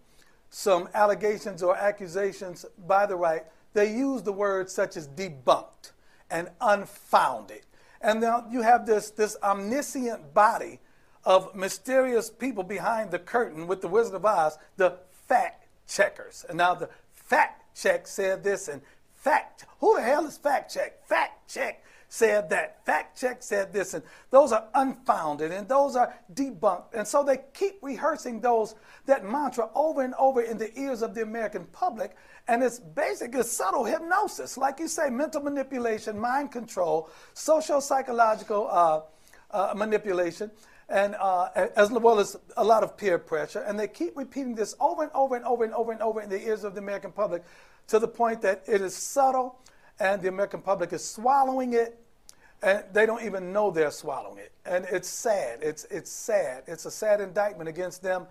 some 0.49 0.89
allegations 0.93 1.61
or 1.61 1.75
accusations 1.75 2.65
by 2.87 3.05
the 3.05 3.15
right, 3.15 3.43
they 3.73 3.93
use 3.93 4.23
the 4.23 4.31
words 4.31 4.73
such 4.73 4.97
as 4.97 5.07
debunked 5.07 5.91
and 6.31 6.49
unfounded. 6.61 7.61
And 8.01 8.21
now 8.21 8.45
you 8.49 8.61
have 8.61 8.85
this, 8.85 9.11
this 9.11 9.37
omniscient 9.43 10.33
body 10.33 10.79
of 11.27 11.53
mysterious 11.53 12.29
people 12.29 12.63
behind 12.63 13.11
the 13.11 13.19
curtain 13.19 13.67
with 13.67 13.81
the 13.81 13.87
Wizard 13.89 14.15
of 14.15 14.25
Oz, 14.25 14.57
the 14.77 14.97
fact 15.27 15.67
checkers. 15.85 16.45
And 16.47 16.57
now 16.57 16.73
the 16.73 16.89
fact 17.11 17.75
check 17.75 18.07
said 18.07 18.45
this, 18.45 18.69
and 18.69 18.81
fact, 19.13 19.65
who 19.81 19.97
the 19.97 20.03
hell 20.03 20.25
is 20.25 20.37
fact 20.37 20.73
check? 20.73 21.05
Fact 21.05 21.49
check 21.49 21.83
said 22.07 22.49
that. 22.51 22.85
Fact 22.85 23.19
check 23.19 23.43
said 23.43 23.73
this, 23.73 23.93
and 23.93 24.03
those 24.29 24.53
are 24.53 24.69
unfounded 24.73 25.51
and 25.51 25.67
those 25.67 25.97
are 25.97 26.13
debunked. 26.33 26.93
And 26.93 27.05
so 27.05 27.25
they 27.25 27.39
keep 27.53 27.79
rehearsing 27.81 28.39
those 28.39 28.75
that 29.05 29.25
mantra 29.25 29.69
over 29.75 30.03
and 30.03 30.13
over 30.17 30.41
in 30.41 30.57
the 30.57 30.79
ears 30.79 31.01
of 31.01 31.13
the 31.13 31.23
American 31.23 31.65
public. 31.73 32.15
And 32.47 32.63
it's 32.63 32.79
basically 32.79 33.43
subtle 33.43 33.83
hypnosis, 33.83 34.57
like 34.57 34.79
you 34.79 34.87
say, 34.87 35.09
mental 35.09 35.41
manipulation, 35.41 36.17
mind 36.17 36.53
control, 36.53 37.09
social 37.33 37.81
psychological 37.81 38.69
uh, 38.71 39.01
uh, 39.51 39.73
manipulation. 39.75 40.51
And 40.89 41.15
uh, 41.15 41.49
as 41.75 41.91
well 41.91 42.19
as 42.19 42.37
a 42.55 42.63
lot 42.63 42.81
of 42.81 42.95
peer 42.95 43.17
pressure, 43.17 43.59
and 43.59 43.77
they 43.77 43.89
keep 43.89 44.15
repeating 44.15 44.55
this 44.55 44.73
over 44.79 45.03
and 45.03 45.11
over 45.13 45.35
and 45.35 45.43
over 45.43 45.65
and 45.65 45.73
over 45.73 45.91
and 45.91 46.01
over 46.01 46.21
in 46.21 46.29
the 46.29 46.41
ears 46.47 46.63
of 46.63 46.75
the 46.75 46.79
American 46.79 47.11
public, 47.11 47.43
to 47.87 47.99
the 47.99 48.07
point 48.07 48.41
that 48.41 48.63
it 48.67 48.81
is 48.81 48.95
subtle, 48.95 49.59
and 49.99 50.21
the 50.21 50.29
American 50.29 50.61
public 50.61 50.93
is 50.93 51.03
swallowing 51.03 51.73
it, 51.73 51.99
and 52.61 52.83
they 52.93 53.05
don't 53.05 53.23
even 53.23 53.51
know 53.51 53.69
they're 53.69 53.91
swallowing 53.91 54.37
it. 54.37 54.51
And 54.65 54.85
it's 54.89 55.09
sad. 55.09 55.59
It's, 55.61 55.85
it's 55.85 56.09
sad. 56.09 56.63
It's 56.67 56.85
a 56.85 56.91
sad 56.91 57.19
indictment 57.19 57.67
against 57.67 58.01
them, 58.01 58.25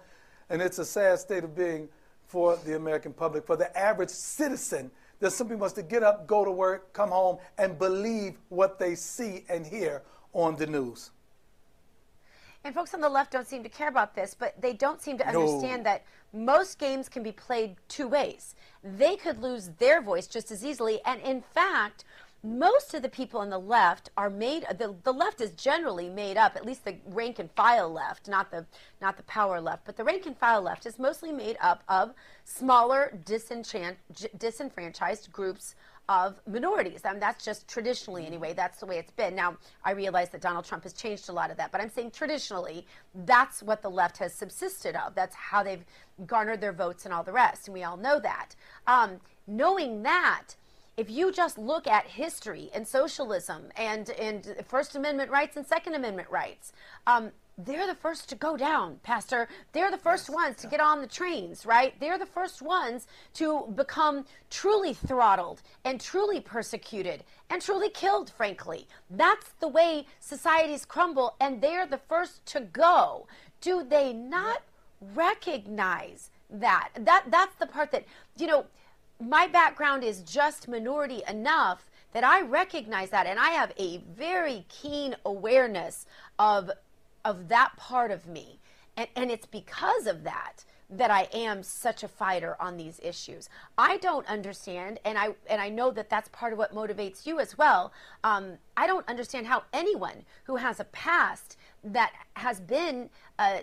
and 0.48 0.62
it's 0.62 0.78
a 0.78 0.84
sad 0.84 1.18
state 1.18 1.44
of 1.44 1.54
being 1.54 1.88
for 2.26 2.56
the 2.64 2.76
American 2.76 3.12
public, 3.12 3.46
for 3.46 3.56
the 3.56 3.76
average 3.78 4.10
citizen 4.10 4.90
that 5.20 5.30
simply 5.30 5.56
wants 5.56 5.74
to 5.74 5.82
get 5.82 6.02
up, 6.02 6.26
go 6.26 6.44
to 6.44 6.50
work, 6.50 6.92
come 6.92 7.10
home, 7.10 7.38
and 7.58 7.78
believe 7.78 8.38
what 8.48 8.78
they 8.78 8.94
see 8.94 9.44
and 9.48 9.66
hear 9.66 10.02
on 10.32 10.56
the 10.56 10.66
news. 10.66 11.10
And 12.66 12.74
folks 12.74 12.94
on 12.94 13.00
the 13.00 13.08
left 13.08 13.30
don't 13.30 13.46
seem 13.46 13.62
to 13.62 13.68
care 13.68 13.86
about 13.86 14.16
this, 14.16 14.34
but 14.34 14.60
they 14.60 14.72
don't 14.72 15.00
seem 15.00 15.18
to 15.18 15.24
No. 15.24 15.40
understand 15.40 15.86
that 15.86 16.02
most 16.32 16.80
games 16.80 17.08
can 17.08 17.22
be 17.22 17.30
played 17.30 17.76
two 17.86 18.08
ways. 18.08 18.56
They 18.82 19.14
could 19.14 19.40
lose 19.40 19.70
their 19.78 20.02
voice 20.02 20.26
just 20.26 20.50
as 20.50 20.64
easily. 20.64 21.00
And 21.04 21.20
in 21.20 21.42
fact, 21.42 22.04
most 22.42 22.92
of 22.92 23.02
the 23.02 23.08
people 23.08 23.38
on 23.38 23.50
the 23.50 23.58
left 23.58 24.10
are 24.16 24.28
made 24.28 24.64
the, 24.78 24.96
the 25.04 25.12
left 25.12 25.40
is 25.40 25.52
generally 25.52 26.08
made 26.08 26.36
up 26.36 26.54
at 26.54 26.66
least 26.66 26.84
the 26.84 26.96
rank 27.06 27.38
and 27.38 27.50
file 27.52 27.90
left 27.90 28.28
not 28.28 28.50
the 28.52 28.64
not 29.00 29.16
the 29.16 29.22
power 29.24 29.60
left 29.60 29.84
but 29.84 29.96
the 29.96 30.04
rank 30.04 30.26
and 30.26 30.36
file 30.36 30.60
left 30.60 30.86
is 30.86 30.96
mostly 30.98 31.32
made 31.32 31.56
up 31.60 31.82
of 31.88 32.12
smaller 32.44 33.18
disenchant, 33.24 33.96
disenfranchised 34.38 35.32
groups 35.32 35.74
of 36.08 36.40
minorities. 36.46 37.00
I 37.04 37.10
mean, 37.10 37.20
that's 37.20 37.44
just 37.44 37.68
traditionally, 37.68 38.26
anyway, 38.26 38.52
that's 38.52 38.78
the 38.78 38.86
way 38.86 38.98
it's 38.98 39.10
been. 39.12 39.34
Now, 39.34 39.56
I 39.84 39.92
realize 39.92 40.30
that 40.30 40.40
Donald 40.40 40.64
Trump 40.64 40.84
has 40.84 40.92
changed 40.92 41.28
a 41.28 41.32
lot 41.32 41.50
of 41.50 41.56
that, 41.56 41.72
but 41.72 41.80
I'm 41.80 41.90
saying 41.90 42.12
traditionally, 42.12 42.86
that's 43.26 43.62
what 43.62 43.82
the 43.82 43.90
left 43.90 44.18
has 44.18 44.32
subsisted 44.32 44.94
of. 44.96 45.14
That's 45.14 45.34
how 45.34 45.62
they've 45.62 45.84
garnered 46.26 46.60
their 46.60 46.72
votes 46.72 47.04
and 47.04 47.12
all 47.12 47.24
the 47.24 47.32
rest, 47.32 47.66
and 47.68 47.74
we 47.74 47.82
all 47.82 47.96
know 47.96 48.20
that. 48.20 48.54
Um, 48.86 49.20
knowing 49.46 50.02
that, 50.04 50.54
if 50.96 51.10
you 51.10 51.30
just 51.30 51.58
look 51.58 51.86
at 51.86 52.06
history 52.06 52.70
and 52.72 52.86
socialism 52.88 53.64
and, 53.76 54.08
and 54.10 54.56
First 54.66 54.96
Amendment 54.96 55.30
rights 55.30 55.56
and 55.56 55.66
Second 55.66 55.94
Amendment 55.94 56.30
rights, 56.30 56.72
um, 57.06 57.32
they're 57.58 57.86
the 57.86 57.94
first 57.94 58.28
to 58.28 58.34
go 58.34 58.56
down, 58.56 59.00
Pastor. 59.02 59.48
They're 59.72 59.90
the 59.90 59.96
first 59.96 60.28
ones 60.28 60.56
to 60.56 60.66
get 60.66 60.80
on 60.80 61.00
the 61.00 61.06
trains, 61.06 61.64
right? 61.64 61.98
They're 61.98 62.18
the 62.18 62.26
first 62.26 62.60
ones 62.60 63.06
to 63.34 63.72
become 63.74 64.26
truly 64.50 64.92
throttled 64.92 65.62
and 65.84 65.98
truly 65.98 66.40
persecuted 66.40 67.24
and 67.48 67.62
truly 67.62 67.88
killed, 67.88 68.30
frankly. 68.30 68.86
That's 69.08 69.48
the 69.58 69.68
way 69.68 70.06
societies 70.20 70.84
crumble, 70.84 71.34
and 71.40 71.62
they're 71.62 71.86
the 71.86 72.00
first 72.08 72.44
to 72.46 72.60
go. 72.60 73.26
Do 73.62 73.82
they 73.82 74.12
not 74.12 74.62
recognize 75.14 76.30
that? 76.50 76.90
That 76.98 77.24
that's 77.30 77.56
the 77.56 77.66
part 77.66 77.90
that, 77.92 78.04
you 78.36 78.46
know, 78.46 78.66
my 79.18 79.46
background 79.46 80.04
is 80.04 80.20
just 80.20 80.68
minority 80.68 81.22
enough 81.26 81.88
that 82.12 82.24
I 82.24 82.42
recognize 82.42 83.10
that 83.10 83.26
and 83.26 83.38
I 83.38 83.50
have 83.50 83.72
a 83.78 83.98
very 83.98 84.64
keen 84.68 85.16
awareness 85.24 86.06
of 86.38 86.70
of 87.26 87.48
that 87.48 87.76
part 87.76 88.10
of 88.10 88.26
me. 88.26 88.60
And, 88.96 89.08
and 89.14 89.30
it's 89.30 89.46
because 89.46 90.06
of 90.06 90.24
that 90.24 90.64
that 90.88 91.10
I 91.10 91.28
am 91.34 91.64
such 91.64 92.04
a 92.04 92.08
fighter 92.08 92.56
on 92.60 92.76
these 92.76 93.00
issues. 93.02 93.48
I 93.76 93.96
don't 93.96 94.24
understand, 94.28 95.00
and 95.04 95.18
I 95.18 95.34
and 95.50 95.60
I 95.60 95.68
know 95.68 95.90
that 95.90 96.08
that's 96.08 96.28
part 96.28 96.52
of 96.52 96.58
what 96.58 96.72
motivates 96.72 97.26
you 97.26 97.40
as 97.40 97.58
well. 97.58 97.92
Um, 98.22 98.52
I 98.76 98.86
don't 98.86 99.06
understand 99.08 99.48
how 99.48 99.64
anyone 99.72 100.24
who 100.44 100.56
has 100.56 100.78
a 100.78 100.84
past 100.84 101.56
that 101.82 102.12
has 102.34 102.60
been 102.60 103.10
uh, 103.38 103.58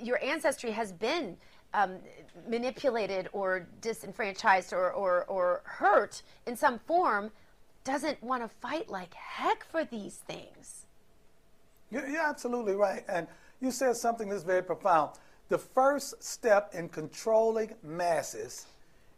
your 0.00 0.22
ancestry 0.24 0.70
has 0.70 0.90
been 0.90 1.36
um, 1.74 1.96
manipulated 2.48 3.28
or 3.32 3.66
disenfranchised 3.80 4.72
or, 4.72 4.92
or, 4.92 5.24
or 5.24 5.62
hurt 5.64 6.22
in 6.46 6.56
some 6.56 6.78
form 6.78 7.30
doesn't 7.84 8.22
want 8.22 8.42
to 8.42 8.48
fight 8.48 8.88
like 8.88 9.12
heck 9.14 9.64
for 9.64 9.84
these 9.84 10.16
things. 10.16 10.86
You're, 11.94 12.08
you're 12.08 12.22
absolutely 12.26 12.74
right. 12.74 13.04
And 13.08 13.28
you 13.60 13.70
said 13.70 13.96
something 13.96 14.28
that's 14.28 14.42
very 14.42 14.62
profound. 14.62 15.12
The 15.48 15.58
first 15.58 16.22
step 16.22 16.74
in 16.74 16.88
controlling 16.88 17.74
masses 17.84 18.66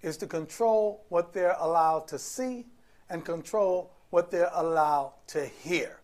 is 0.02 0.18
to 0.18 0.26
control 0.26 1.04
what 1.08 1.32
they're 1.32 1.56
allowed 1.58 2.06
to 2.08 2.18
see 2.18 2.66
and 3.08 3.24
control 3.24 3.92
what 4.10 4.30
they're 4.30 4.50
allowed 4.52 5.12
to 5.28 5.46
hear. 5.46 6.00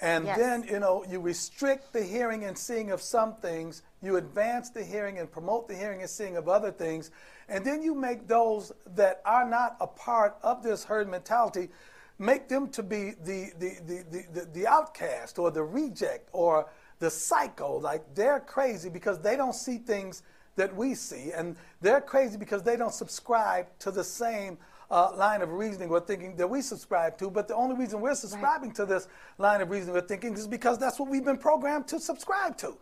And 0.00 0.26
yes. 0.26 0.36
then, 0.36 0.64
you 0.64 0.78
know, 0.78 1.06
you 1.08 1.20
restrict 1.20 1.94
the 1.94 2.02
hearing 2.02 2.44
and 2.44 2.58
seeing 2.58 2.90
of 2.90 3.00
some 3.00 3.36
things, 3.36 3.82
you 4.02 4.16
advance 4.16 4.68
the 4.68 4.84
hearing 4.84 5.18
and 5.18 5.30
promote 5.30 5.68
the 5.68 5.74
hearing 5.74 6.02
and 6.02 6.10
seeing 6.10 6.36
of 6.36 6.50
other 6.50 6.70
things, 6.70 7.10
and 7.48 7.64
then 7.64 7.82
you 7.82 7.94
make 7.94 8.28
those 8.28 8.72
that 8.94 9.22
are 9.24 9.48
not 9.48 9.76
a 9.80 9.86
part 9.86 10.36
of 10.42 10.62
this 10.62 10.84
herd 10.84 11.08
mentality, 11.08 11.70
make 12.18 12.48
them 12.48 12.68
to 12.68 12.82
be 12.82 13.12
the, 13.24 13.50
the, 13.58 13.78
the, 13.86 14.24
the, 14.32 14.48
the, 14.52 14.66
outcast 14.66 15.38
or 15.38 15.50
the 15.50 15.62
reject 15.62 16.28
or 16.32 16.68
the 16.98 17.10
psycho. 17.10 17.78
Like 17.78 18.14
they're 18.14 18.40
crazy 18.40 18.88
because 18.88 19.20
they 19.20 19.36
don't 19.36 19.54
see 19.54 19.78
things 19.78 20.22
that 20.56 20.74
we 20.74 20.94
see, 20.94 21.32
and 21.32 21.54
they're 21.82 22.00
crazy 22.00 22.38
because 22.38 22.62
they 22.62 22.76
don't 22.76 22.94
subscribe 22.94 23.66
to 23.80 23.90
the 23.90 24.02
same 24.02 24.56
uh, 24.90 25.14
line 25.16 25.42
of 25.42 25.52
reasoning 25.52 25.90
or 25.90 26.00
thinking 26.00 26.36
that 26.36 26.48
we 26.48 26.62
subscribe 26.62 27.18
to. 27.18 27.30
But 27.30 27.48
the 27.48 27.54
only 27.54 27.76
reason 27.76 28.00
we're 28.00 28.14
subscribing 28.14 28.70
right. 28.70 28.76
to 28.76 28.86
this 28.86 29.08
line 29.38 29.60
of 29.60 29.70
reasoning 29.70 29.96
or 29.96 30.00
thinking 30.00 30.34
is 30.34 30.46
because 30.46 30.78
that's 30.78 30.98
what 30.98 31.10
we've 31.10 31.24
been 31.24 31.38
programmed 31.38 31.88
to 31.88 32.00
subscribe 32.00 32.56
to. 32.58 32.76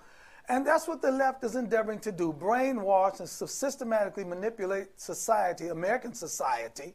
And 0.48 0.66
that's 0.66 0.86
what 0.86 1.00
the 1.00 1.10
left 1.10 1.42
is 1.42 1.56
endeavoring 1.56 2.00
to 2.00 2.12
do 2.12 2.32
brainwash 2.32 3.18
and 3.18 3.28
systematically 3.28 4.24
manipulate 4.24 5.00
society, 5.00 5.68
American 5.68 6.12
society, 6.12 6.94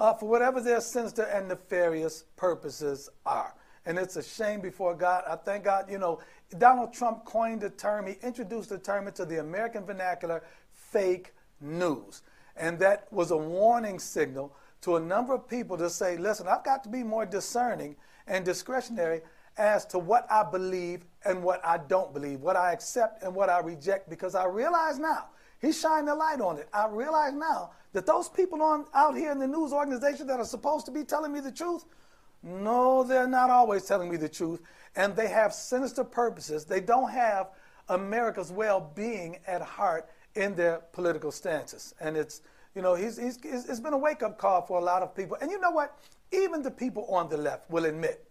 uh, 0.00 0.14
for 0.14 0.28
whatever 0.28 0.60
their 0.60 0.80
sinister 0.80 1.24
and 1.24 1.46
nefarious 1.46 2.24
purposes 2.36 3.10
are. 3.26 3.54
And 3.84 3.98
it's 3.98 4.16
a 4.16 4.22
shame 4.22 4.60
before 4.60 4.94
God. 4.94 5.24
I 5.28 5.36
thank 5.36 5.64
God, 5.64 5.90
you 5.90 5.98
know, 5.98 6.20
Donald 6.58 6.92
Trump 6.92 7.24
coined 7.24 7.60
the 7.60 7.70
term, 7.70 8.06
he 8.06 8.16
introduced 8.22 8.70
the 8.70 8.78
term 8.78 9.06
into 9.06 9.24
the 9.24 9.40
American 9.40 9.84
vernacular 9.84 10.42
fake 10.72 11.34
news. 11.60 12.22
And 12.56 12.78
that 12.80 13.12
was 13.12 13.30
a 13.30 13.36
warning 13.36 13.98
signal 13.98 14.56
to 14.80 14.96
a 14.96 15.00
number 15.00 15.34
of 15.34 15.46
people 15.46 15.76
to 15.76 15.90
say, 15.90 16.16
listen, 16.16 16.48
I've 16.48 16.64
got 16.64 16.82
to 16.84 16.88
be 16.88 17.02
more 17.02 17.26
discerning 17.26 17.96
and 18.26 18.44
discretionary 18.44 19.20
as 19.58 19.84
to 19.86 19.98
what 19.98 20.26
I 20.30 20.42
believe 20.42 21.04
and 21.24 21.42
what 21.42 21.64
I 21.64 21.76
don't 21.76 22.14
believe, 22.14 22.40
what 22.40 22.56
I 22.56 22.72
accept 22.72 23.22
and 23.22 23.34
what 23.34 23.50
I 23.50 23.60
reject, 23.60 24.08
because 24.08 24.34
I 24.34 24.46
realize 24.46 24.98
now, 24.98 25.26
he's 25.60 25.78
shining 25.78 26.06
the 26.06 26.14
light 26.14 26.40
on 26.40 26.58
it. 26.58 26.68
I 26.72 26.86
realize 26.88 27.34
now 27.34 27.72
that 27.92 28.06
those 28.06 28.28
people 28.28 28.62
on 28.62 28.84
out 28.94 29.16
here 29.16 29.32
in 29.32 29.38
the 29.38 29.46
news 29.46 29.72
organization 29.72 30.26
that 30.28 30.38
are 30.38 30.44
supposed 30.44 30.86
to 30.86 30.92
be 30.92 31.04
telling 31.04 31.32
me 31.32 31.40
the 31.40 31.52
truth, 31.52 31.84
no, 32.42 33.02
they're 33.02 33.26
not 33.26 33.50
always 33.50 33.84
telling 33.84 34.10
me 34.10 34.16
the 34.16 34.28
truth. 34.28 34.60
And 34.96 35.14
they 35.14 35.28
have 35.28 35.52
sinister 35.52 36.04
purposes. 36.04 36.64
They 36.64 36.80
don't 36.80 37.10
have 37.10 37.48
America's 37.88 38.50
well 38.50 38.90
being 38.94 39.38
at 39.46 39.60
heart 39.60 40.08
in 40.34 40.54
their 40.54 40.80
political 40.92 41.32
stances. 41.32 41.94
And 42.00 42.16
it's, 42.16 42.42
you 42.74 42.82
know, 42.82 42.94
he's, 42.94 43.18
he's, 43.18 43.38
it's 43.44 43.80
been 43.80 43.92
a 43.92 43.98
wake 43.98 44.22
up 44.22 44.38
call 44.38 44.62
for 44.62 44.78
a 44.78 44.84
lot 44.84 45.02
of 45.02 45.14
people. 45.14 45.36
And 45.40 45.50
you 45.50 45.58
know 45.60 45.70
what? 45.70 45.98
Even 46.32 46.62
the 46.62 46.70
people 46.70 47.06
on 47.06 47.28
the 47.28 47.36
left 47.36 47.68
will 47.70 47.84
admit 47.84 48.24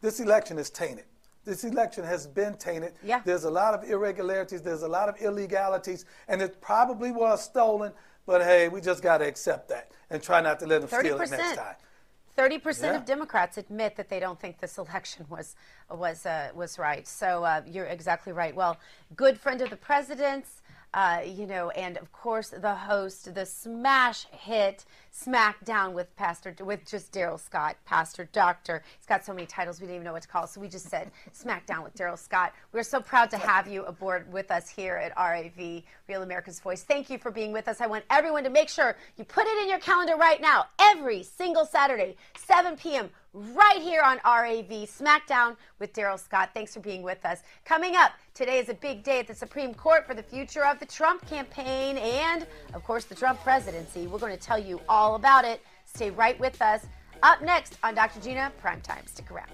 this 0.00 0.20
election 0.20 0.58
is 0.58 0.70
tainted. 0.70 1.04
This 1.44 1.64
election 1.64 2.04
has 2.04 2.26
been 2.26 2.56
tainted. 2.56 2.92
Yeah. 3.02 3.22
There's 3.24 3.44
a 3.44 3.50
lot 3.50 3.72
of 3.72 3.88
irregularities, 3.88 4.60
there's 4.60 4.82
a 4.82 4.88
lot 4.88 5.08
of 5.08 5.16
illegalities, 5.16 6.04
and 6.28 6.42
it 6.42 6.60
probably 6.60 7.10
was 7.10 7.42
stolen, 7.42 7.92
but 8.28 8.42
hey, 8.42 8.68
we 8.68 8.82
just 8.82 9.02
got 9.02 9.18
to 9.18 9.26
accept 9.26 9.70
that 9.70 9.90
and 10.10 10.22
try 10.22 10.42
not 10.42 10.60
to 10.60 10.66
let 10.66 10.82
them 10.82 10.90
30%. 10.90 11.00
steal 11.00 11.20
it 11.22 11.30
next 11.30 11.56
time. 11.56 11.74
30% 12.36 12.82
yeah. 12.82 12.94
of 12.94 13.06
Democrats 13.06 13.56
admit 13.56 13.96
that 13.96 14.10
they 14.10 14.20
don't 14.20 14.38
think 14.38 14.60
this 14.60 14.76
election 14.76 15.24
was 15.30 15.56
was 15.90 16.26
uh, 16.26 16.50
was 16.54 16.78
right. 16.78 17.08
So 17.08 17.42
uh, 17.42 17.62
you're 17.66 17.86
exactly 17.86 18.34
right. 18.34 18.54
Well, 18.54 18.76
good 19.16 19.40
friend 19.40 19.62
of 19.62 19.70
the 19.70 19.76
president's, 19.76 20.60
uh, 20.94 21.20
you 21.24 21.46
know, 21.46 21.70
and 21.70 21.96
of 21.98 22.12
course 22.12 22.48
the 22.48 22.74
host, 22.74 23.34
the 23.34 23.44
smash 23.44 24.26
hit 24.30 24.84
SmackDown 25.12 25.92
with 25.92 26.14
Pastor, 26.16 26.54
with 26.60 26.88
just 26.88 27.12
Darrell 27.12 27.38
Scott, 27.38 27.76
Pastor 27.84 28.28
Doctor. 28.32 28.82
He's 28.98 29.06
got 29.06 29.24
so 29.24 29.32
many 29.32 29.46
titles 29.46 29.80
we 29.80 29.86
didn't 29.86 29.96
even 29.96 30.04
know 30.04 30.12
what 30.12 30.22
to 30.22 30.28
call, 30.28 30.46
so 30.46 30.60
we 30.60 30.68
just 30.68 30.88
said 30.88 31.10
SmackDown 31.34 31.82
with 31.82 31.94
Darrell 31.94 32.16
Scott. 32.16 32.52
We're 32.72 32.82
so 32.82 33.00
proud 33.00 33.30
to 33.30 33.38
have 33.38 33.68
you 33.68 33.84
aboard 33.84 34.32
with 34.32 34.50
us 34.50 34.68
here 34.68 34.96
at 34.96 35.12
RAV, 35.16 35.82
Real 36.08 36.22
America's 36.22 36.60
Voice. 36.60 36.82
Thank 36.82 37.10
you 37.10 37.18
for 37.18 37.30
being 37.30 37.52
with 37.52 37.68
us. 37.68 37.80
I 37.80 37.86
want 37.86 38.04
everyone 38.10 38.44
to 38.44 38.50
make 38.50 38.68
sure 38.68 38.96
you 39.16 39.24
put 39.24 39.46
it 39.46 39.62
in 39.62 39.68
your 39.68 39.80
calendar 39.80 40.16
right 40.16 40.40
now, 40.40 40.66
every 40.80 41.22
single 41.22 41.64
Saturday, 41.64 42.16
7 42.36 42.76
p.m 42.76 43.10
right 43.32 43.80
here 43.80 44.02
on 44.02 44.16
RAV 44.24 44.88
SmackDown 44.88 45.56
with 45.78 45.92
Darrell 45.92 46.18
Scott. 46.18 46.50
Thanks 46.54 46.74
for 46.74 46.80
being 46.80 47.02
with 47.02 47.24
us. 47.24 47.42
Coming 47.64 47.94
up, 47.96 48.12
today 48.34 48.58
is 48.58 48.68
a 48.68 48.74
big 48.74 49.02
day 49.02 49.20
at 49.20 49.26
the 49.26 49.34
Supreme 49.34 49.74
Court 49.74 50.06
for 50.06 50.14
the 50.14 50.22
future 50.22 50.64
of 50.64 50.78
the 50.78 50.86
Trump 50.86 51.26
campaign 51.28 51.98
and, 51.98 52.46
of 52.74 52.84
course, 52.84 53.04
the 53.04 53.14
Trump 53.14 53.40
presidency. 53.42 54.06
We're 54.06 54.18
going 54.18 54.36
to 54.36 54.42
tell 54.42 54.58
you 54.58 54.80
all 54.88 55.14
about 55.14 55.44
it. 55.44 55.60
Stay 55.84 56.10
right 56.10 56.38
with 56.40 56.60
us. 56.62 56.86
Up 57.22 57.42
next 57.42 57.78
on 57.82 57.94
Dr. 57.94 58.20
Gina 58.20 58.52
Primetime. 58.62 59.08
Stick 59.08 59.30
around. 59.30 59.50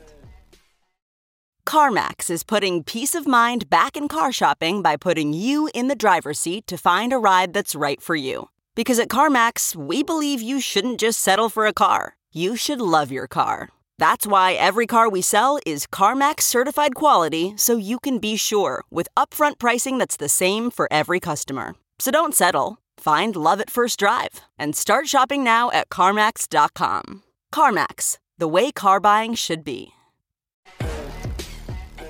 CarMax 1.66 2.28
is 2.28 2.44
putting 2.44 2.84
peace 2.84 3.14
of 3.14 3.26
mind 3.26 3.70
back 3.70 3.96
in 3.96 4.06
car 4.06 4.30
shopping 4.32 4.82
by 4.82 4.96
putting 4.96 5.32
you 5.32 5.70
in 5.74 5.88
the 5.88 5.94
driver's 5.94 6.38
seat 6.38 6.66
to 6.66 6.76
find 6.76 7.12
a 7.12 7.18
ride 7.18 7.54
that's 7.54 7.74
right 7.74 8.02
for 8.02 8.14
you. 8.14 8.50
Because 8.74 8.98
at 8.98 9.08
CarMax, 9.08 9.74
we 9.74 10.02
believe 10.02 10.42
you 10.42 10.60
shouldn't 10.60 11.00
just 11.00 11.20
settle 11.20 11.48
for 11.48 11.64
a 11.66 11.72
car 11.72 12.16
you 12.34 12.56
should 12.56 12.80
love 12.80 13.10
your 13.10 13.26
car. 13.26 13.70
That's 13.98 14.26
why 14.26 14.52
every 14.54 14.86
car 14.86 15.08
we 15.08 15.22
sell 15.22 15.58
is 15.64 15.86
CarMax 15.86 16.42
certified 16.42 16.94
quality 16.94 17.54
so 17.56 17.76
you 17.76 17.98
can 17.98 18.18
be 18.18 18.36
sure 18.36 18.84
with 18.90 19.08
upfront 19.16 19.58
pricing 19.58 19.98
that's 19.98 20.16
the 20.16 20.28
same 20.28 20.70
for 20.70 20.88
every 20.90 21.20
customer. 21.20 21.74
So 21.98 22.10
don't 22.10 22.34
settle. 22.34 22.78
Find 22.98 23.34
love 23.36 23.60
at 23.60 23.70
first 23.70 23.98
drive 23.98 24.42
and 24.58 24.76
start 24.76 25.08
shopping 25.08 25.42
now 25.42 25.70
at 25.70 25.88
CarMax.com. 25.88 27.22
CarMax, 27.54 28.18
the 28.36 28.48
way 28.48 28.72
car 28.72 29.00
buying 29.00 29.34
should 29.34 29.64
be. 29.64 29.92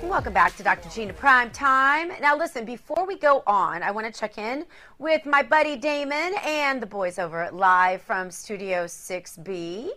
Welcome 0.03 0.33
back 0.33 0.55
to 0.57 0.63
Dr. 0.63 0.87
Gina 0.89 1.13
Prime 1.13 1.49
Time. 1.49 2.11
Now, 2.21 2.37
listen, 2.37 2.63
before 2.63 3.05
we 3.07 3.17
go 3.17 3.41
on, 3.47 3.81
I 3.81 3.89
want 3.89 4.05
to 4.05 4.17
check 4.17 4.37
in 4.37 4.65
with 4.99 5.25
my 5.25 5.41
buddy 5.41 5.75
Damon 5.75 6.33
and 6.45 6.79
the 6.81 6.85
boys 6.85 7.17
over 7.17 7.41
at 7.41 7.55
Live 7.55 8.03
from 8.03 8.29
Studio 8.29 8.85
6B. 8.85 9.89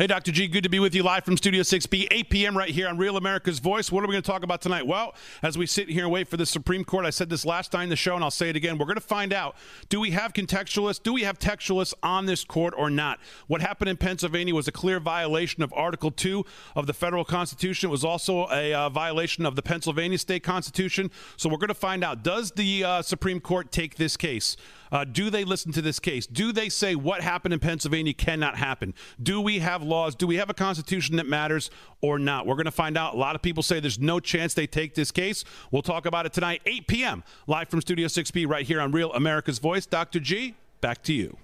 Hey, 0.00 0.06
Dr. 0.06 0.30
G, 0.30 0.46
good 0.46 0.62
to 0.62 0.68
be 0.68 0.78
with 0.78 0.94
you 0.94 1.02
live 1.02 1.24
from 1.24 1.36
Studio 1.36 1.62
6B, 1.62 2.06
8 2.12 2.30
p.m. 2.30 2.56
right 2.56 2.70
here 2.70 2.86
on 2.86 2.98
Real 2.98 3.16
America's 3.16 3.58
Voice. 3.58 3.90
What 3.90 4.04
are 4.04 4.06
we 4.06 4.12
going 4.12 4.22
to 4.22 4.30
talk 4.30 4.44
about 4.44 4.60
tonight? 4.60 4.86
Well, 4.86 5.12
as 5.42 5.58
we 5.58 5.66
sit 5.66 5.88
here 5.88 6.04
and 6.04 6.12
wait 6.12 6.28
for 6.28 6.36
the 6.36 6.46
Supreme 6.46 6.84
Court, 6.84 7.04
I 7.04 7.10
said 7.10 7.28
this 7.28 7.44
last 7.44 7.72
time 7.72 7.82
in 7.82 7.88
the 7.88 7.96
show, 7.96 8.14
and 8.14 8.22
I'll 8.22 8.30
say 8.30 8.48
it 8.48 8.54
again. 8.54 8.78
We're 8.78 8.86
going 8.86 8.94
to 8.94 9.00
find 9.00 9.32
out 9.32 9.56
do 9.88 9.98
we 9.98 10.12
have 10.12 10.34
contextualists? 10.34 11.02
Do 11.02 11.12
we 11.12 11.22
have 11.22 11.40
textualists 11.40 11.94
on 12.00 12.26
this 12.26 12.44
court 12.44 12.74
or 12.76 12.90
not? 12.90 13.18
What 13.48 13.60
happened 13.60 13.88
in 13.88 13.96
Pennsylvania 13.96 14.54
was 14.54 14.68
a 14.68 14.72
clear 14.72 15.00
violation 15.00 15.64
of 15.64 15.72
Article 15.72 16.12
2 16.12 16.44
of 16.76 16.86
the 16.86 16.94
federal 16.94 17.24
Constitution. 17.24 17.88
It 17.88 17.90
was 17.90 18.04
also 18.04 18.46
a 18.52 18.72
uh, 18.72 18.88
violation 18.90 19.44
of 19.44 19.56
the 19.56 19.62
Pennsylvania 19.62 20.18
state 20.18 20.44
Constitution. 20.44 21.10
So 21.36 21.48
we're 21.48 21.56
going 21.56 21.68
to 21.68 21.74
find 21.74 22.04
out 22.04 22.22
does 22.22 22.52
the 22.52 22.84
uh, 22.84 23.02
Supreme 23.02 23.40
Court 23.40 23.72
take 23.72 23.96
this 23.96 24.16
case? 24.16 24.56
Uh, 24.90 25.04
do 25.04 25.30
they 25.30 25.44
listen 25.44 25.72
to 25.72 25.82
this 25.82 25.98
case? 25.98 26.26
Do 26.26 26.52
they 26.52 26.68
say 26.68 26.94
what 26.94 27.20
happened 27.20 27.54
in 27.54 27.60
Pennsylvania 27.60 28.14
cannot 28.14 28.56
happen? 28.56 28.94
Do 29.22 29.40
we 29.40 29.58
have 29.58 29.82
laws? 29.82 30.14
Do 30.14 30.26
we 30.26 30.36
have 30.36 30.50
a 30.50 30.54
constitution 30.54 31.16
that 31.16 31.26
matters 31.26 31.70
or 32.00 32.18
not? 32.18 32.46
We're 32.46 32.54
going 32.54 32.66
to 32.66 32.70
find 32.70 32.96
out. 32.96 33.14
A 33.14 33.16
lot 33.16 33.34
of 33.34 33.42
people 33.42 33.62
say 33.62 33.80
there's 33.80 33.98
no 33.98 34.20
chance 34.20 34.54
they 34.54 34.66
take 34.66 34.94
this 34.94 35.10
case. 35.10 35.44
We'll 35.70 35.82
talk 35.82 36.06
about 36.06 36.26
it 36.26 36.32
tonight, 36.32 36.62
8 36.66 36.86
p.m., 36.86 37.24
live 37.46 37.68
from 37.68 37.80
Studio 37.80 38.08
6B, 38.08 38.48
right 38.48 38.66
here 38.66 38.80
on 38.80 38.92
Real 38.92 39.12
America's 39.12 39.58
Voice. 39.58 39.86
Dr. 39.86 40.20
G, 40.20 40.54
back 40.80 41.02
to 41.04 41.12
you. 41.12 41.36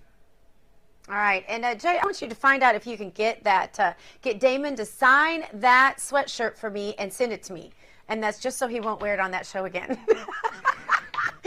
All 1.06 1.16
right, 1.16 1.44
and 1.48 1.66
uh, 1.66 1.74
Jay, 1.74 1.98
I 2.00 2.06
want 2.06 2.22
you 2.22 2.28
to 2.30 2.34
find 2.34 2.62
out 2.62 2.74
if 2.74 2.86
you 2.86 2.96
can 2.96 3.10
get 3.10 3.44
that, 3.44 3.78
uh, 3.78 3.92
get 4.22 4.40
Damon 4.40 4.74
to 4.76 4.86
sign 4.86 5.44
that 5.52 5.96
sweatshirt 5.98 6.56
for 6.56 6.70
me 6.70 6.94
and 6.98 7.12
send 7.12 7.30
it 7.30 7.42
to 7.42 7.52
me, 7.52 7.72
and 8.08 8.22
that's 8.22 8.40
just 8.40 8.56
so 8.56 8.66
he 8.66 8.80
won't 8.80 9.02
wear 9.02 9.12
it 9.12 9.20
on 9.20 9.30
that 9.32 9.44
show 9.44 9.66
again. 9.66 9.98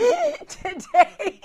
Today, 0.48 1.42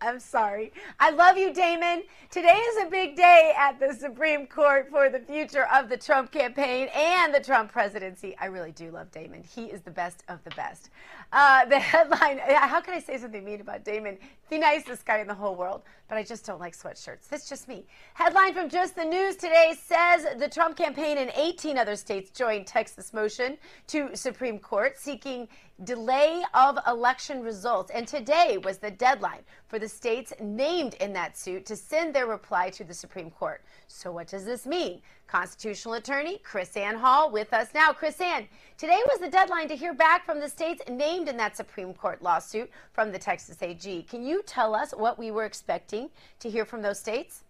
I'm 0.00 0.20
sorry. 0.20 0.72
I 1.00 1.10
love 1.10 1.38
you, 1.38 1.52
Damon. 1.52 2.02
Today 2.30 2.56
is 2.56 2.86
a 2.86 2.90
big 2.90 3.16
day 3.16 3.52
at 3.56 3.78
the 3.78 3.94
Supreme 3.94 4.46
Court 4.46 4.88
for 4.90 5.08
the 5.08 5.20
future 5.20 5.66
of 5.72 5.88
the 5.88 5.96
Trump 5.96 6.32
campaign 6.32 6.88
and 6.94 7.32
the 7.32 7.40
Trump 7.40 7.72
presidency. 7.72 8.36
I 8.40 8.46
really 8.46 8.72
do 8.72 8.90
love 8.90 9.10
Damon. 9.10 9.42
He 9.42 9.66
is 9.66 9.82
the 9.82 9.90
best 9.90 10.24
of 10.28 10.42
the 10.44 10.50
best. 10.50 10.90
Uh, 11.32 11.64
the 11.66 11.78
headline 11.78 12.38
How 12.48 12.80
can 12.80 12.94
I 12.94 13.00
say 13.00 13.18
something 13.18 13.44
mean 13.44 13.60
about 13.60 13.84
Damon? 13.84 14.18
The 14.50 14.58
nicest 14.58 15.06
guy 15.06 15.18
in 15.18 15.26
the 15.26 15.34
whole 15.34 15.54
world, 15.54 15.82
but 16.08 16.18
I 16.18 16.22
just 16.22 16.44
don't 16.44 16.60
like 16.60 16.76
sweatshirts. 16.76 17.28
That's 17.28 17.48
just 17.48 17.66
me. 17.66 17.86
Headline 18.14 18.52
from 18.54 18.68
Just 18.68 18.94
the 18.94 19.04
News 19.04 19.36
today 19.36 19.74
says 19.80 20.26
the 20.38 20.48
Trump 20.48 20.76
campaign 20.76 21.18
and 21.18 21.32
18 21.36 21.78
other 21.78 21.96
states 21.96 22.30
joined 22.30 22.66
Texas 22.66 23.12
motion 23.12 23.56
to 23.88 24.14
Supreme 24.14 24.58
Court 24.58 24.98
seeking 24.98 25.48
delay 25.82 26.42
of 26.52 26.78
election 26.86 27.42
results. 27.42 27.63
And 27.64 28.06
today 28.06 28.58
was 28.62 28.76
the 28.76 28.90
deadline 28.90 29.40
for 29.68 29.78
the 29.78 29.88
states 29.88 30.34
named 30.38 30.94
in 30.94 31.14
that 31.14 31.38
suit 31.38 31.64
to 31.66 31.76
send 31.76 32.14
their 32.14 32.26
reply 32.26 32.68
to 32.70 32.84
the 32.84 32.92
Supreme 32.92 33.30
Court. 33.30 33.62
So, 33.86 34.12
what 34.12 34.26
does 34.26 34.44
this 34.44 34.66
mean? 34.66 35.00
Constitutional 35.26 35.94
attorney 35.94 36.40
KrisAnne 36.44 36.96
Hall 36.96 37.30
with 37.30 37.54
us 37.54 37.68
now. 37.72 37.90
KrisAnne, 37.92 38.48
today 38.76 39.00
was 39.10 39.20
the 39.20 39.30
deadline 39.30 39.68
to 39.68 39.76
hear 39.76 39.94
back 39.94 40.26
from 40.26 40.40
the 40.40 40.48
states 40.48 40.82
named 40.90 41.28
in 41.28 41.38
that 41.38 41.56
Supreme 41.56 41.94
Court 41.94 42.20
lawsuit 42.22 42.70
from 42.92 43.10
the 43.10 43.18
Texas 43.18 43.62
AG. 43.62 44.02
Can 44.10 44.22
you 44.22 44.42
tell 44.42 44.74
us 44.74 44.92
what 44.92 45.18
we 45.18 45.30
were 45.30 45.46
expecting 45.46 46.10
to 46.40 46.50
hear 46.50 46.66
from 46.66 46.82
those 46.82 46.98
states? 46.98 47.43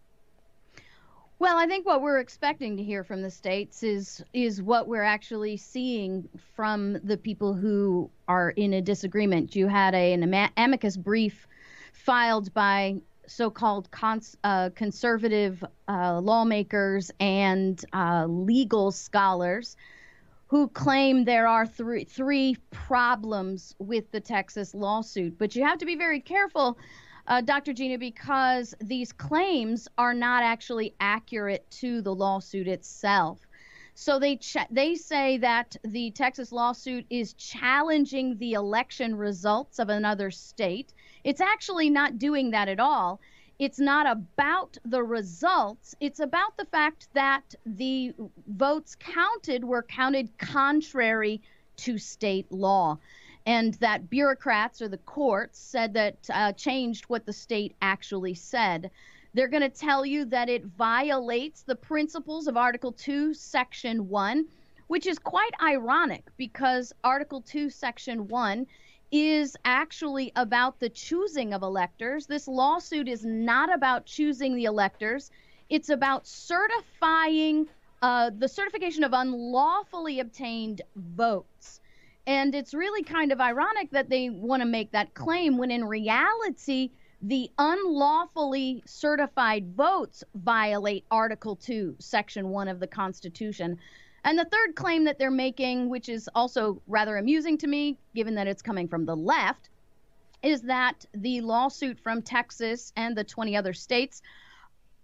Well, 1.44 1.58
I 1.58 1.66
think 1.66 1.84
what 1.84 2.00
we're 2.00 2.20
expecting 2.20 2.78
to 2.78 2.82
hear 2.82 3.04
from 3.04 3.20
the 3.20 3.30
states 3.30 3.82
is 3.82 4.24
is 4.32 4.62
what 4.62 4.88
we're 4.88 5.02
actually 5.02 5.58
seeing 5.58 6.26
from 6.56 6.98
the 7.04 7.18
people 7.18 7.52
who 7.52 8.08
are 8.26 8.52
in 8.52 8.72
a 8.72 8.80
disagreement. 8.80 9.54
You 9.54 9.68
had 9.68 9.94
a, 9.94 10.14
an 10.14 10.48
amicus 10.56 10.96
brief 10.96 11.46
filed 11.92 12.54
by 12.54 12.94
so-called 13.26 13.90
cons- 13.90 14.38
uh, 14.42 14.70
conservative 14.74 15.62
uh, 15.86 16.18
lawmakers 16.18 17.10
and 17.20 17.84
uh, 17.92 18.24
legal 18.26 18.90
scholars 18.90 19.76
who 20.46 20.68
claim 20.68 21.24
there 21.24 21.46
are 21.46 21.66
three 21.66 22.04
three 22.04 22.56
problems 22.70 23.74
with 23.78 24.10
the 24.12 24.20
Texas 24.20 24.74
lawsuit. 24.74 25.36
But 25.38 25.54
you 25.54 25.62
have 25.62 25.76
to 25.76 25.84
be 25.84 25.94
very 25.96 26.20
careful 26.20 26.78
uh, 27.26 27.40
Dr. 27.40 27.72
Gina, 27.72 27.98
because 27.98 28.74
these 28.80 29.12
claims 29.12 29.88
are 29.96 30.14
not 30.14 30.42
actually 30.42 30.94
accurate 31.00 31.68
to 31.70 32.02
the 32.02 32.14
lawsuit 32.14 32.68
itself. 32.68 33.40
So 33.94 34.18
they 34.18 34.36
ch- 34.36 34.56
they 34.70 34.96
say 34.96 35.38
that 35.38 35.76
the 35.84 36.10
Texas 36.10 36.50
lawsuit 36.50 37.06
is 37.10 37.32
challenging 37.34 38.36
the 38.38 38.54
election 38.54 39.14
results 39.14 39.78
of 39.78 39.88
another 39.88 40.30
state. 40.30 40.92
It's 41.22 41.40
actually 41.40 41.90
not 41.90 42.18
doing 42.18 42.50
that 42.50 42.68
at 42.68 42.80
all. 42.80 43.20
It's 43.60 43.78
not 43.78 44.06
about 44.10 44.76
the 44.84 45.02
results. 45.02 45.94
It's 46.00 46.18
about 46.18 46.56
the 46.56 46.64
fact 46.64 47.06
that 47.14 47.54
the 47.64 48.12
votes 48.48 48.96
counted 48.96 49.64
were 49.64 49.84
counted 49.84 50.36
contrary 50.38 51.40
to 51.76 51.96
state 51.98 52.50
law 52.50 52.98
and 53.46 53.74
that 53.74 54.08
bureaucrats 54.08 54.80
or 54.80 54.88
the 54.88 54.98
courts 54.98 55.58
said 55.58 55.92
that 55.94 56.16
uh, 56.32 56.52
changed 56.52 57.04
what 57.06 57.26
the 57.26 57.32
state 57.32 57.74
actually 57.82 58.34
said. 58.34 58.90
They're 59.34 59.48
going 59.48 59.62
to 59.62 59.68
tell 59.68 60.06
you 60.06 60.24
that 60.26 60.48
it 60.48 60.64
violates 60.64 61.62
the 61.62 61.74
principles 61.74 62.46
of 62.46 62.56
Article 62.56 62.92
2, 62.92 63.34
Section 63.34 64.08
1, 64.08 64.44
which 64.86 65.06
is 65.06 65.18
quite 65.18 65.52
ironic 65.62 66.24
because 66.36 66.92
Article 67.02 67.42
2, 67.42 67.68
Section 67.68 68.28
1 68.28 68.66
is 69.10 69.56
actually 69.64 70.32
about 70.36 70.80
the 70.80 70.88
choosing 70.88 71.52
of 71.52 71.62
electors. 71.62 72.26
This 72.26 72.48
lawsuit 72.48 73.08
is 73.08 73.24
not 73.24 73.72
about 73.72 74.06
choosing 74.06 74.54
the 74.56 74.64
electors, 74.64 75.30
it's 75.68 75.88
about 75.88 76.26
certifying 76.26 77.66
uh, 78.02 78.30
the 78.38 78.48
certification 78.48 79.02
of 79.02 79.12
unlawfully 79.12 80.20
obtained 80.20 80.82
votes. 80.96 81.80
And 82.26 82.54
it's 82.54 82.72
really 82.72 83.02
kind 83.02 83.32
of 83.32 83.40
ironic 83.40 83.90
that 83.90 84.08
they 84.08 84.30
want 84.30 84.62
to 84.62 84.66
make 84.66 84.92
that 84.92 85.14
claim 85.14 85.58
when 85.58 85.70
in 85.70 85.84
reality, 85.84 86.90
the 87.20 87.50
unlawfully 87.58 88.82
certified 88.86 89.74
votes 89.74 90.24
violate 90.34 91.04
Article 91.10 91.56
2, 91.56 91.96
Section 91.98 92.48
1 92.48 92.68
of 92.68 92.80
the 92.80 92.86
Constitution. 92.86 93.78
And 94.24 94.38
the 94.38 94.46
third 94.46 94.74
claim 94.74 95.04
that 95.04 95.18
they're 95.18 95.30
making, 95.30 95.90
which 95.90 96.08
is 96.08 96.28
also 96.34 96.80
rather 96.86 97.18
amusing 97.18 97.58
to 97.58 97.66
me, 97.66 97.98
given 98.14 98.34
that 98.36 98.46
it's 98.46 98.62
coming 98.62 98.88
from 98.88 99.04
the 99.04 99.16
left, 99.16 99.68
is 100.42 100.62
that 100.62 101.04
the 101.14 101.42
lawsuit 101.42 102.00
from 102.00 102.22
Texas 102.22 102.92
and 102.96 103.16
the 103.16 103.24
20 103.24 103.56
other 103.56 103.74
states 103.74 104.22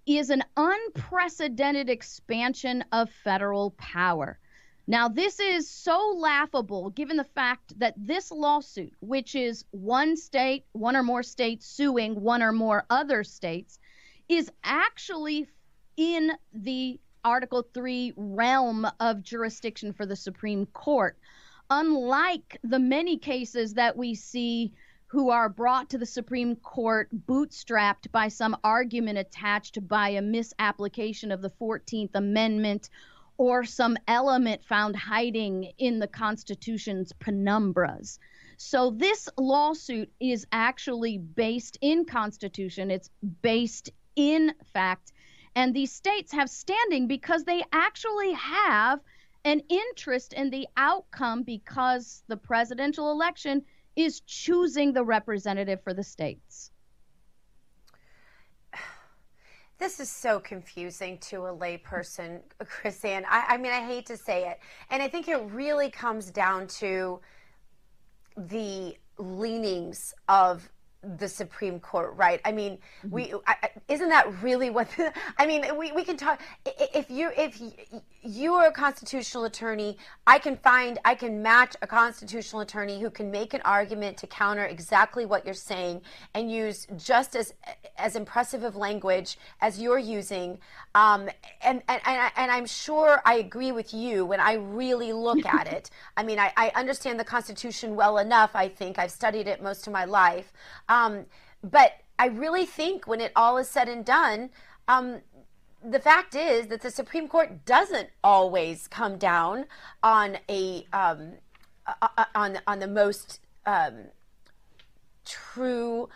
is 0.07 0.31
an 0.31 0.43
unprecedented 0.57 1.91
expansion 1.91 2.83
of 2.93 3.11
federal 3.11 3.73
power. 3.73 4.39
Now, 4.91 5.07
this 5.07 5.39
is 5.39 5.71
so 5.71 6.17
laughable 6.17 6.91
given 6.91 7.17
the 7.17 7.23
fact 7.23 7.79
that 7.79 7.95
this 7.97 8.33
lawsuit, 8.33 8.93
which 8.99 9.37
is 9.37 9.65
one 9.71 10.17
state, 10.17 10.65
one 10.73 10.97
or 10.97 11.05
more 11.05 11.23
states 11.23 11.65
suing 11.65 12.21
one 12.21 12.43
or 12.43 12.51
more 12.51 12.87
other 12.91 13.23
states, 13.23 13.79
is 14.29 14.51
actually 14.65 15.47
in 15.97 16.33
the 16.53 16.99
Article 17.25 17.65
3 17.73 18.15
realm 18.17 18.85
of 18.99 19.23
jurisdiction 19.23 19.93
for 19.93 20.07
the 20.07 20.17
Supreme 20.17 20.67
Court. 20.67 21.17
Unlike 21.71 22.59
the 22.65 22.81
many 22.81 23.17
cases 23.17 23.75
that 23.75 23.97
we 23.97 24.17
see 24.17 24.73
who 25.07 25.31
are 25.31 25.49
brought 25.49 25.91
to 25.91 25.99
the 25.99 26.07
Supreme 26.07 26.57
Court 26.57 27.09
bootstrapped 27.29 28.11
by 28.11 28.27
some 28.27 28.57
argument 28.65 29.19
attached 29.19 29.87
by 29.87 30.09
a 30.09 30.21
misapplication 30.21 31.31
of 31.31 31.43
the 31.43 31.51
14th 31.61 32.17
Amendment 32.17 32.91
or 33.41 33.65
some 33.65 33.97
element 34.07 34.63
found 34.67 34.95
hiding 34.95 35.73
in 35.79 35.99
the 35.99 36.07
Constitution's 36.07 37.11
penumbras. 37.15 38.19
So 38.59 38.91
this 38.91 39.31
lawsuit 39.39 40.13
is 40.21 40.47
actually 40.53 41.17
based 41.17 41.79
in 41.81 42.05
Constitution. 42.05 42.91
It's 42.91 43.09
based 43.41 43.89
in 44.15 44.53
fact. 44.75 45.13
And 45.57 45.73
these 45.73 45.91
states 45.91 46.33
have 46.33 46.51
standing 46.51 47.07
because 47.07 47.45
they 47.45 47.65
actually 47.73 48.35
have 48.35 49.01
an 49.47 49.63
interest 49.71 50.35
in 50.35 50.51
the 50.51 50.69
outcome 50.77 51.43
because 51.43 52.23
the 52.29 52.37
presidential 52.37 53.11
election 53.11 53.63
is 53.97 54.21
choosing 54.27 54.93
the 54.93 55.03
representative 55.03 55.83
for 55.83 55.95
the 55.95 56.05
states. 56.05 56.70
This 59.81 59.99
is 59.99 60.11
so 60.11 60.39
confusing 60.39 61.17
to 61.21 61.47
a 61.47 61.57
layperson, 61.57 62.41
KrisAnne. 62.61 63.25
I, 63.27 63.55
I 63.55 63.57
mean, 63.57 63.73
I 63.73 63.81
hate 63.81 64.05
to 64.07 64.17
say 64.17 64.47
it. 64.47 64.61
And 64.91 65.03
I 65.03 65.09
think 65.09 65.27
it 65.27 65.41
really 65.51 65.91
comes 65.91 66.31
down 66.31 66.67
to 66.67 67.19
the 68.37 68.95
leanings 69.17 70.13
of 70.29 70.71
the 71.03 71.29
Supreme 71.29 71.81
Court, 71.81 72.15
right? 72.17 72.41
I 72.45 72.53
mean, 72.53 72.79
mm-hmm. 73.05 73.11
we 73.11 73.35
I, 73.47 73.71
isn't 73.89 74.09
that 74.11 74.43
really 74.43 74.71
what? 74.71 74.89
The, 74.97 75.13
I 75.39 75.47
mean, 75.47 75.65
we, 75.79 75.93
we 75.93 76.05
can 76.05 76.17
talk. 76.17 76.41
If 76.67 77.11
you 77.11 77.31
if 77.37 77.61
you 78.23 78.55
are 78.55 78.67
a 78.67 78.73
constitutional 78.73 79.45
attorney, 79.45 79.97
I 80.27 80.39
can 80.39 80.57
find 80.57 80.99
I 81.05 81.15
can 81.15 81.43
match 81.43 81.75
a 81.81 81.87
constitutional 81.87 82.61
attorney 82.61 83.01
who 83.01 83.09
can 83.09 83.31
make 83.31 83.55
an 83.55 83.63
argument 83.65 84.19
to 84.19 84.27
counter 84.27 84.65
exactly 84.67 85.25
what 85.25 85.45
you're 85.45 85.55
saying 85.55 86.03
and 86.35 86.51
use 86.51 86.87
just 86.97 87.35
as 87.35 87.55
as 87.97 88.15
impressive 88.15 88.63
of 88.63 88.77
language 88.77 89.39
as 89.63 89.81
you're 89.81 89.99
using. 89.99 90.59
Um, 90.95 91.31
and 91.63 91.83
and 91.89 92.01
and, 92.05 92.51
I, 92.53 92.59
am 92.59 92.67
sure 92.67 93.23
I 93.25 93.37
agree 93.37 93.73
with 93.73 93.95
you 93.95 94.27
when 94.27 94.41
I 94.41 94.55
really 94.55 95.13
look 95.15 95.47
at 95.47 95.67
it. 95.73 95.91
I 96.17 96.25
mean, 96.25 96.39
I, 96.39 96.53
I 96.57 96.73
understand 96.75 97.19
the 97.19 97.25
Constitution 97.25 97.97
well 97.97 98.19
enough. 98.19 98.51
I 98.55 98.69
think 98.69 98.99
I've 98.99 99.11
studied 99.11 99.49
it 99.49 99.63
most 99.63 99.87
of 99.87 99.93
my 99.95 100.05
life. 100.05 100.53
Um, 100.91 101.27
but 101.63 101.93
I 102.19 102.27
really 102.27 102.67
think 102.67 103.07
when 103.07 103.21
it 103.23 103.33
all 103.35 103.57
is 103.57 103.69
said 103.69 103.89
and 103.89 104.05
done, 104.05 104.51
um, 104.89 105.21
the 105.83 106.01
fact 106.01 106.35
is 106.35 106.67
that 106.67 106.83
the 106.83 106.91
Supreme 106.91 107.29
Court 107.29 107.65
doesn't 107.65 108.11
always 108.23 108.87
come 108.89 109.17
down 109.17 109.65
on 110.03 110.37
a 110.51 110.85
um, 110.93 111.35
on 112.35 112.59
on 112.67 112.81
the 112.81 112.89
most 112.89 113.41
um, 113.65 114.09
true 115.25 116.11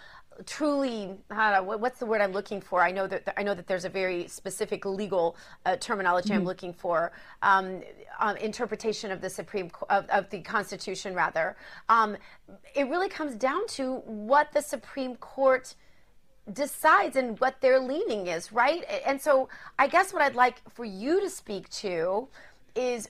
truly 0.47 1.17
what's 1.29 1.99
the 1.99 2.07
word 2.07 2.21
i'm 2.21 2.33
looking 2.33 2.61
for? 2.61 2.83
I 2.83 2.91
know 2.91 3.07
that 3.07 3.33
i 3.39 3.43
know 3.43 3.55
that 3.55 3.67
there's 3.67 3.85
a 3.85 3.89
very 3.89 4.27
specific 4.29 4.85
legal 4.85 5.37
uh, 5.67 5.77
terminology 5.77 6.31
mm-hmm. 6.31 6.39
i'm 6.39 6.45
looking 6.45 6.73
for 6.73 7.13
um, 7.43 7.83
um, 8.21 8.37
interpretation 8.37 9.11
of 9.11 9.21
the 9.21 9.31
supreme 9.31 9.71
of, 9.91 10.09
of 10.09 10.31
the 10.31 10.41
constitution 10.41 11.15
rather. 11.15 11.57
Um, 11.89 12.17
it 12.75 12.89
really 12.89 13.09
comes 13.09 13.35
down 13.35 13.67
to 13.69 13.97
what 14.07 14.53
the 14.53 14.63
supreme 14.63 15.17
court 15.17 15.75
decides 16.53 17.17
and 17.17 17.39
what 17.41 17.61
their 17.61 17.79
leaning 17.81 18.27
is 18.27 18.53
right? 18.53 18.85
And 19.07 19.21
so 19.21 19.49
i 19.79 19.87
guess 19.87 20.13
what 20.13 20.23
i'd 20.23 20.35
like 20.35 20.63
for 20.71 20.85
you 20.85 21.21
to 21.21 21.31
speak 21.31 21.69
to 21.71 22.29
is 22.75 23.09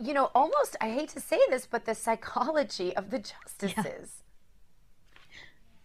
you 0.00 0.14
know 0.14 0.30
almost 0.34 0.76
i 0.80 0.88
hate 0.90 1.08
to 1.10 1.20
say 1.20 1.38
this 1.50 1.66
but 1.66 1.84
the 1.84 1.94
psychology 1.94 2.94
of 2.96 3.10
the 3.10 3.18
justices. 3.18 3.74
yeah 3.76 4.24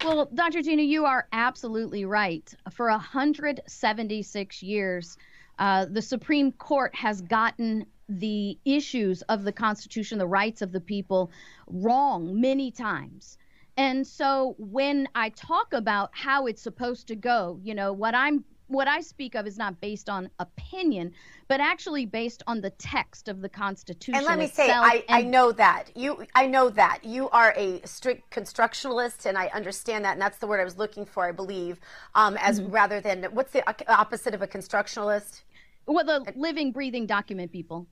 well, 0.04 0.30
Dr. 0.34 0.62
Gina, 0.62 0.82
you 0.82 1.06
are 1.06 1.28
absolutely 1.32 2.04
right. 2.06 2.54
For 2.72 2.90
176 2.90 4.64
years, 4.64 5.18
uh, 5.60 5.86
the 5.86 6.02
Supreme 6.02 6.52
Court 6.52 6.94
has 6.96 7.22
gotten 7.22 7.86
the 8.10 8.58
issues 8.66 9.22
of 9.24 9.44
the 9.44 9.52
Constitution, 9.52 10.18
the 10.18 10.28
rights 10.28 10.62
of 10.62 10.72
the 10.72 10.82
people, 10.82 11.32
wrong 11.68 12.40
many 12.40 12.70
times. 12.70 13.38
And 13.78 14.06
so 14.06 14.56
when 14.58 15.08
I 15.16 15.30
talk 15.30 15.74
about 15.74 16.12
how 16.14 16.48
it's 16.48 16.62
supposed 16.62 17.08
to 17.08 17.16
go, 17.16 17.60
you 17.64 17.74
know, 17.74 17.94
what 17.94 18.14
I'm 18.14 18.44
what 18.68 18.88
I 18.88 19.02
speak 19.02 19.36
of 19.36 19.46
is 19.46 19.58
not 19.58 19.80
based 19.82 20.10
on 20.10 20.30
opinion, 20.40 21.12
but 21.48 21.60
actually 21.60 22.06
based 22.06 22.44
on 22.48 22.62
the 22.62 22.70
text 22.72 23.28
of 23.28 23.42
the 23.42 23.50
Constitution. 23.50 24.16
And 24.16 24.26
let 24.26 24.40
me 24.40 24.48
say, 24.48 24.70
I, 24.72 25.04
I 25.10 25.22
know 25.24 25.52
that 25.52 25.90
you, 25.96 26.26
I 26.36 26.48
know 26.48 26.70
that 26.70 27.00
you 27.04 27.30
are 27.30 27.54
a 27.58 27.82
strict 27.86 28.32
constructionalist, 28.32 29.26
and 29.26 29.38
I 29.38 29.48
understand 29.48 30.06
that, 30.06 30.14
and 30.14 30.22
that's 30.22 30.38
the 30.38 30.48
word 30.48 30.60
I 30.62 30.64
was 30.64 30.78
looking 30.78 31.06
for, 31.06 31.26
I 31.26 31.32
believe, 31.32 31.80
um, 32.16 32.38
as 32.38 32.60
Mm-hmm. 32.60 32.72
rather 32.72 33.02
than 33.02 33.24
what's 33.26 33.52
the 33.52 33.64
opposite 33.92 34.34
of 34.34 34.42
a 34.42 34.48
constructionalist? 34.48 35.42
well, 35.86 36.06
the 36.06 36.32
living, 36.36 36.72
breathing 36.72 37.06
document 37.06 37.52
people. 37.52 37.88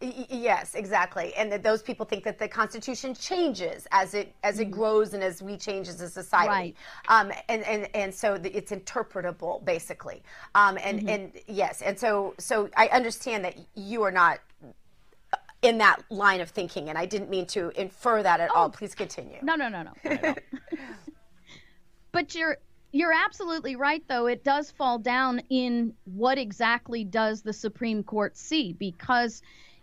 Yes, 0.00 0.74
exactly, 0.74 1.32
and 1.36 1.50
that 1.50 1.62
those 1.62 1.80
people 1.82 2.04
think 2.04 2.22
that 2.24 2.38
the 2.38 2.46
Constitution 2.48 3.14
changes 3.14 3.86
as 3.92 4.12
it 4.12 4.34
as 4.42 4.60
it 4.60 4.70
grows 4.70 5.14
and 5.14 5.22
as 5.24 5.42
we 5.42 5.56
change 5.56 5.88
as 5.88 6.00
a 6.02 6.08
society, 6.10 6.76
Mm-hmm. 7.08 7.12
Right. 7.12 7.20
um, 7.20 7.32
and 7.48 7.62
and 7.64 7.88
and 7.94 8.14
so 8.14 8.36
the, 8.36 8.54
it's 8.54 8.72
interpretable 8.72 9.64
basically, 9.64 10.22
um, 10.54 10.76
and 10.84 10.98
Mm-hmm. 10.98 11.08
and 11.08 11.32
yes, 11.46 11.80
and 11.80 11.98
so 11.98 12.34
so 12.38 12.68
I 12.76 12.88
understand 12.88 13.44
that 13.46 13.56
you 13.74 14.02
are 14.02 14.10
not 14.10 14.40
in 15.62 15.78
that 15.78 16.02
line 16.10 16.42
of 16.42 16.50
thinking, 16.50 16.90
and 16.90 16.98
I 16.98 17.06
didn't 17.06 17.30
mean 17.30 17.46
to 17.46 17.70
infer 17.80 18.22
that 18.22 18.38
at 18.40 18.50
all. 18.50 18.68
Please 18.68 18.94
continue. 18.94 19.38
No, 19.40 19.54
no, 19.54 19.70
no, 19.70 19.82
no. 19.82 19.92
not 20.04 20.12
at 20.12 20.24
all. 20.24 20.34
but 22.12 22.34
you're 22.34 22.58
you're 22.92 23.14
absolutely 23.14 23.76
right 23.76 24.02
though. 24.08 24.26
It 24.26 24.44
does 24.44 24.70
fall 24.70 24.98
down 24.98 25.40
in 25.48 25.94
what 26.04 26.36
exactly 26.36 27.02
does 27.02 27.40
the 27.40 27.54
Supreme 27.54 28.02
Court 28.02 28.36
see 28.36 28.74
because 28.74 29.40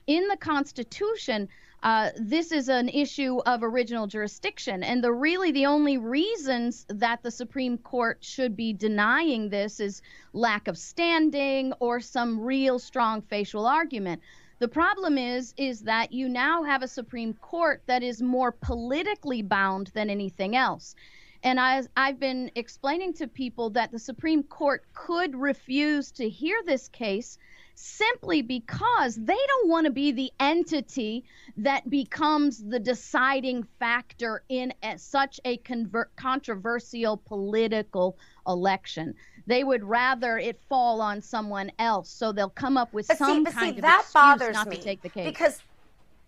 in 0.07 0.27
the 0.27 0.37
Constitution 0.37 1.49
uh, 1.83 2.11
this 2.15 2.53
is 2.53 2.69
an 2.69 2.87
issue 2.87 3.39
of 3.45 3.61
original 3.61 4.07
jurisdiction, 4.07 4.83
and 4.83 5.03
the 5.03 5.11
really 5.11 5.51
the 5.51 5.65
only 5.65 5.97
reasons 5.97 6.85
that 6.87 7.21
the 7.23 7.29
Supreme 7.29 7.77
Court 7.77 8.19
should 8.21 8.55
be 8.55 8.71
denying 8.71 9.49
this 9.49 9.81
is 9.81 10.01
lack 10.31 10.69
of 10.69 10.77
standing 10.77 11.73
or 11.81 11.99
some 11.99 12.39
real 12.39 12.79
strong 12.79 13.21
facial 13.21 13.65
argument. 13.65 14.21
The 14.59 14.69
problem 14.69 15.17
is 15.17 15.53
is 15.57 15.81
that 15.81 16.13
you 16.13 16.29
now 16.29 16.63
have 16.63 16.83
a 16.83 16.87
Supreme 16.87 17.33
Court 17.33 17.83
that 17.87 18.01
is 18.01 18.21
more 18.21 18.53
politically 18.53 19.41
bound 19.41 19.87
than 19.87 20.09
anything 20.09 20.55
else. 20.55 20.95
And 21.43 21.59
I, 21.59 21.83
I've 21.97 22.17
been 22.17 22.49
explaining 22.55 23.11
to 23.15 23.27
people 23.27 23.71
that 23.71 23.91
the 23.91 23.99
Supreme 23.99 24.43
Court 24.43 24.85
could 24.93 25.35
refuse 25.35 26.11
to 26.13 26.29
hear 26.29 26.61
this 26.65 26.87
case 26.87 27.37
simply 27.75 28.41
because 28.41 29.15
they 29.15 29.37
don't 29.47 29.69
want 29.69 29.85
to 29.85 29.91
be 29.91 30.11
the 30.11 30.31
entity 30.39 31.23
that 31.57 31.89
becomes 31.89 32.63
the 32.63 32.79
deciding 32.79 33.63
factor 33.79 34.43
in 34.49 34.73
a, 34.83 34.97
such 34.97 35.39
a 35.45 35.57
conver- 35.59 36.05
controversial 36.15 37.17
political 37.17 38.17
election. 38.47 39.13
They 39.47 39.63
would 39.63 39.83
rather 39.83 40.37
it 40.37 40.59
fall 40.69 41.01
on 41.01 41.21
someone 41.21 41.71
else, 41.79 42.09
so 42.09 42.31
they'll 42.31 42.49
come 42.49 42.77
up 42.77 42.93
with 42.93 43.07
But 43.07 43.17
see, 43.17 43.23
some 43.25 43.43
but 43.43 43.53
see, 43.53 43.59
kind 43.59 43.75
of 43.77 43.81
that 43.81 44.01
excuse 44.01 44.13
bothers 44.13 44.53
not 44.53 44.67
me 44.67 44.77
to 44.77 44.81
take 44.83 45.01
the 45.01 45.09
case. 45.09 45.25
because, 45.25 45.61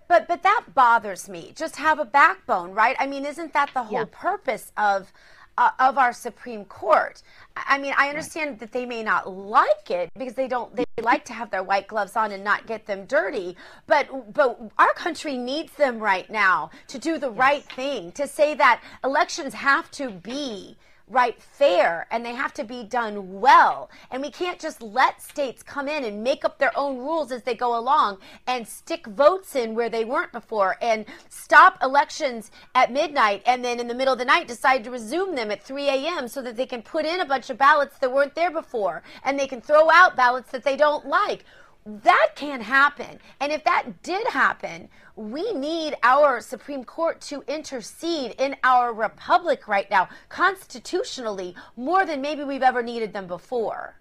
but 0.07 0.27
but 0.27 0.43
that 0.43 0.65
bothers 0.73 1.29
me. 1.29 1.53
Just 1.55 1.77
have 1.77 1.99
a 1.99 2.05
backbone, 2.05 2.71
right? 2.71 2.95
I 2.99 3.07
mean, 3.07 3.25
isn't 3.25 3.53
that 3.53 3.69
the 3.73 3.83
whole 3.83 3.99
Yeah. 3.99 4.05
purpose 4.11 4.71
of 4.77 5.11
uh, 5.57 5.71
of 5.79 5.97
our 5.97 6.13
Supreme 6.13 6.65
Court? 6.65 7.21
I 7.55 7.75
I 7.75 7.77
mean, 7.77 7.93
I 7.97 8.07
understand 8.07 8.59
that 8.59 8.71
they 8.71 8.85
may 8.85 9.03
not 9.03 9.29
like 9.29 9.89
it 9.89 10.09
because 10.17 10.33
they 10.33 10.47
don't. 10.47 10.73
They 10.75 10.85
like 11.01 11.25
to 11.25 11.33
have 11.33 11.51
their 11.51 11.63
white 11.63 11.87
gloves 11.87 12.15
on 12.15 12.31
and 12.31 12.41
not 12.41 12.67
get 12.67 12.85
them 12.85 13.05
dirty. 13.05 13.57
But 13.85 14.33
but 14.33 14.59
our 14.77 14.93
country 14.93 15.37
needs 15.37 15.73
them 15.73 15.99
right 15.99 16.29
now 16.29 16.69
to 16.87 16.97
do 16.97 17.17
the 17.17 17.31
right 17.31 17.63
thing. 17.63 18.13
To 18.13 18.27
say 18.27 18.53
that 18.55 18.81
elections 19.03 19.53
have 19.53 19.91
to 19.91 20.09
be 20.09 20.77
right 21.07 21.41
fair 21.41 22.07
and 22.11 22.25
they 22.25 22.33
have 22.33 22.53
to 22.53 22.63
be 22.63 22.83
done 22.83 23.39
well. 23.39 23.89
And 24.11 24.21
we 24.21 24.31
can't 24.31 24.59
just 24.59 24.81
let 24.81 25.21
states 25.21 25.61
come 25.61 25.87
in 25.87 26.03
and 26.03 26.23
make 26.23 26.43
up 26.43 26.57
their 26.57 26.77
own 26.77 26.97
rules 26.97 27.31
as 27.31 27.43
they 27.43 27.55
go 27.55 27.77
along 27.77 28.17
and 28.47 28.67
stick 28.67 29.05
votes 29.07 29.55
in 29.55 29.75
where 29.75 29.89
they 29.89 30.05
weren't 30.05 30.31
before 30.31 30.77
and 30.81 31.05
stop 31.29 31.77
elections 31.81 32.51
at 32.73 32.91
midnight 32.91 33.43
and 33.45 33.63
then 33.63 33.79
in 33.79 33.87
the 33.87 33.93
middle 33.93 34.13
of 34.13 34.19
the 34.19 34.25
night 34.25 34.47
decide 34.47 34.83
to 34.83 34.91
resume 34.91 35.35
them 35.35 35.51
at 35.51 35.63
3 35.63 35.87
a.m 35.89 36.27
so 36.27 36.41
that 36.41 36.55
they 36.55 36.65
can 36.65 36.81
put 36.81 37.05
in 37.05 37.21
a 37.21 37.25
bunch 37.25 37.49
of 37.49 37.57
ballots 37.57 37.97
that 37.99 38.11
weren't 38.11 38.35
there 38.35 38.51
before 38.51 39.03
and 39.23 39.37
they 39.37 39.47
can 39.47 39.61
throw 39.61 39.89
out 39.91 40.15
ballots 40.15 40.51
that 40.51 40.63
they 40.63 40.75
don't 40.75 41.05
like 41.05 41.45
that 41.85 42.31
can't 42.35 42.63
happen. 42.63 43.19
And 43.39 43.51
if 43.51 43.63
that 43.63 44.01
did 44.01 44.25
happen, 44.27 44.89
we 45.15 45.53
need 45.53 45.95
our 46.01 46.41
Supreme 46.41 46.83
Court 46.83 47.21
to 47.21 47.43
intercede 47.47 48.35
in 48.39 48.55
our 48.63 48.91
republic 48.91 49.67
right 49.67 49.89
now, 49.91 50.09
constitutionally, 50.27 51.55
more 51.77 52.05
than 52.05 52.21
maybe 52.21 52.43
we've 52.43 52.63
ever 52.63 52.81
needed 52.81 53.13
them 53.13 53.27
before. 53.27 53.95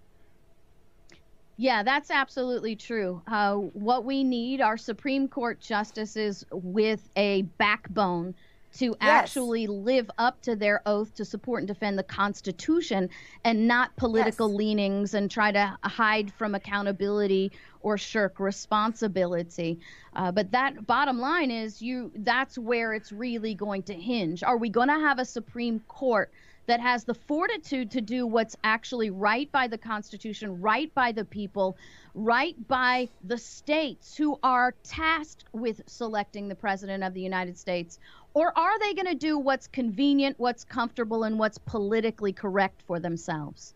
Yeah, 1.57 1.83
that's 1.83 2.11
absolutely 2.11 2.75
true. 2.75 3.23
Uh, 3.29 3.55
what 3.55 4.05
we 4.05 4.25
need 4.25 4.61
are 4.61 4.77
Supreme 4.77 5.29
Court 5.29 5.61
justices 5.61 6.45
with 6.51 7.09
a 7.17 7.43
backbone 7.59 8.35
to 8.75 8.97
actually 9.01 9.67
live 9.67 10.11
up 10.19 10.41
to 10.43 10.57
their 10.57 10.83
oath 10.85 11.15
to 11.15 11.25
support 11.25 11.61
and 11.61 11.69
defend 11.69 11.99
the 11.99 12.03
Constitution 12.03 13.09
and 13.45 13.69
not 13.69 13.95
political 13.97 14.53
leanings 14.53 15.15
and 15.15 15.31
try 15.31 15.53
to 15.53 15.79
hide 15.83 16.33
from 16.33 16.55
accountability 16.55 17.53
or 17.83 17.97
shirk 17.97 18.41
responsibility. 18.41 19.79
Uh, 20.15 20.33
but 20.33 20.51
that 20.51 20.87
bottom 20.87 21.19
line 21.19 21.51
is 21.51 21.81
you 21.81 22.11
that's 22.17 22.59
where 22.59 22.95
it's 22.95 23.13
really 23.13 23.55
going 23.55 23.83
to 23.85 23.95
hinge. 23.95 24.43
Are 24.43 24.57
we 24.57 24.69
going 24.69 24.89
to 24.89 24.95
have 24.95 25.19
a 25.19 25.25
Supreme 25.25 25.81
Court 25.87 26.33
that 26.67 26.81
has 26.81 27.05
the 27.05 27.15
fortitude 27.15 27.91
to 27.91 28.01
do 28.01 28.27
what's 28.27 28.57
actually 28.65 29.11
right 29.11 29.53
by 29.53 29.69
the 29.69 29.77
Constitution, 29.77 30.61
right 30.61 30.93
by 30.95 31.13
the 31.13 31.25
people, 31.25 31.77
right 32.15 32.57
by 32.69 33.09
the 33.23 33.37
states 33.37 34.17
who 34.17 34.39
are 34.43 34.75
tasked 34.83 35.45
with 35.53 35.83
selecting 35.87 36.49
the 36.49 36.55
President 36.55 37.05
of 37.05 37.13
the 37.13 37.21
United 37.21 37.59
States? 37.59 37.99
Or 38.35 38.57
are 38.59 38.79
they 38.81 38.95
going 38.95 39.07
to 39.07 39.15
do 39.15 39.39
what's 39.39 39.69
convenient, 39.69 40.39
what's 40.39 40.65
comfortable, 40.65 41.23
and 41.23 41.39
what's 41.39 41.57
politically 41.59 42.33
correct 42.33 42.83
for 42.87 42.99
themselves? 42.99 43.75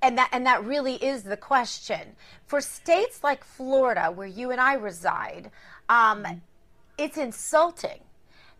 And 0.00 0.18
that 0.18 0.30
and 0.32 0.46
that 0.46 0.64
really 0.64 0.94
is 0.94 1.24
the 1.24 1.36
question. 1.36 2.16
For 2.46 2.60
states 2.60 3.22
like 3.22 3.44
Florida, 3.44 4.10
where 4.10 4.26
you 4.26 4.50
and 4.50 4.60
I 4.60 4.74
reside, 4.74 5.50
um, 5.88 6.42
it's 6.96 7.16
insulting 7.16 8.00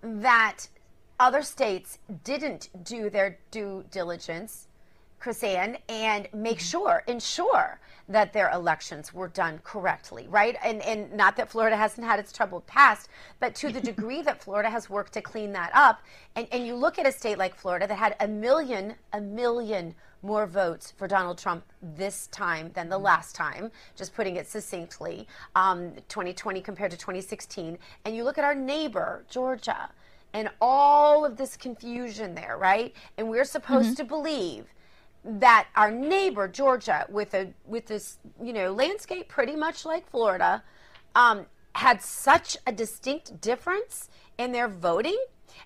that 0.03 0.69
other 1.19 1.43
states 1.43 1.99
didn't 2.25 2.69
do 2.85 3.09
their 3.11 3.39
due 3.51 3.85
diligence, 3.91 4.67
KrisAnne, 5.23 5.79
and 5.89 6.29
make 6.33 6.59
mm-hmm. 6.59 6.65
sure, 6.65 7.05
ensure 7.07 7.79
that 8.09 8.33
their 8.33 8.51
elections 8.51 9.15
were 9.15 9.29
done 9.29 9.61
correctly, 9.63 10.27
right? 10.29 10.57
And 10.65 10.83
and 10.83 11.13
not 11.13 11.37
that 11.37 11.51
Florida 11.51 11.77
hasn't 11.77 12.07
had 12.07 12.19
its 12.19 12.33
troubled 12.33 12.67
past, 12.67 13.09
but 13.39 13.55
to 13.57 13.71
the 13.73 13.81
degree 13.93 14.23
that 14.23 14.43
Florida 14.43 14.69
has 14.69 14.91
worked 14.91 15.13
to 15.15 15.23
clean 15.23 15.53
that 15.53 15.71
up, 15.75 16.03
and, 16.35 16.49
and 16.51 16.67
you 16.67 16.75
look 16.75 16.99
at 16.99 17.07
a 17.07 17.13
state 17.13 17.39
like 17.39 17.55
Florida 17.55 17.87
that 17.87 17.99
had 17.99 18.17
a 18.21 18.27
million, 18.27 18.95
a 19.13 19.21
million 19.21 19.95
more 20.23 20.47
votes 20.47 20.93
for 20.97 21.09
Donald 21.09 21.39
Trump 21.39 21.65
this 21.83 22.29
time 22.29 22.71
than 22.75 22.89
the 22.89 22.97
mm-hmm. 22.97 23.07
last 23.07 23.35
time, 23.35 23.71
just 23.97 24.15
putting 24.15 24.37
it 24.37 24.49
succinctly, 24.49 25.27
um, 25.57 25.93
2020 26.09 26.61
compared 26.61 26.91
to 26.91 26.97
2016. 26.97 27.79
And 28.05 28.17
you 28.17 28.25
look 28.25 28.39
at 28.39 28.45
our 28.45 28.55
neighbor, 28.55 29.25
Georgia, 29.29 29.91
and 30.33 30.49
all 30.61 31.25
of 31.25 31.37
this 31.37 31.57
confusion 31.57 32.35
there, 32.35 32.57
right? 32.57 32.95
And 33.19 33.29
we're 33.29 33.45
supposed 33.45 33.89
mm-hmm. 33.89 33.95
to 33.97 34.05
believe 34.05 34.67
that 35.25 35.69
our 35.77 35.91
neighbor 35.91 36.49
Georgia, 36.49 37.07
with 37.09 37.35
a 37.35 37.53
with 37.67 37.87
this 37.87 38.19
you 38.43 38.53
know 38.53 38.73
landscape 38.73 39.29
pretty 39.29 39.57
much 39.57 39.85
like 39.85 40.09
Florida, 40.11 40.63
um, 41.15 41.47
had 41.75 42.03
such 42.03 42.57
a 42.67 42.73
distinct 42.73 43.41
difference 43.41 44.09
in 44.39 44.53
their 44.53 44.69
voting. 44.69 45.19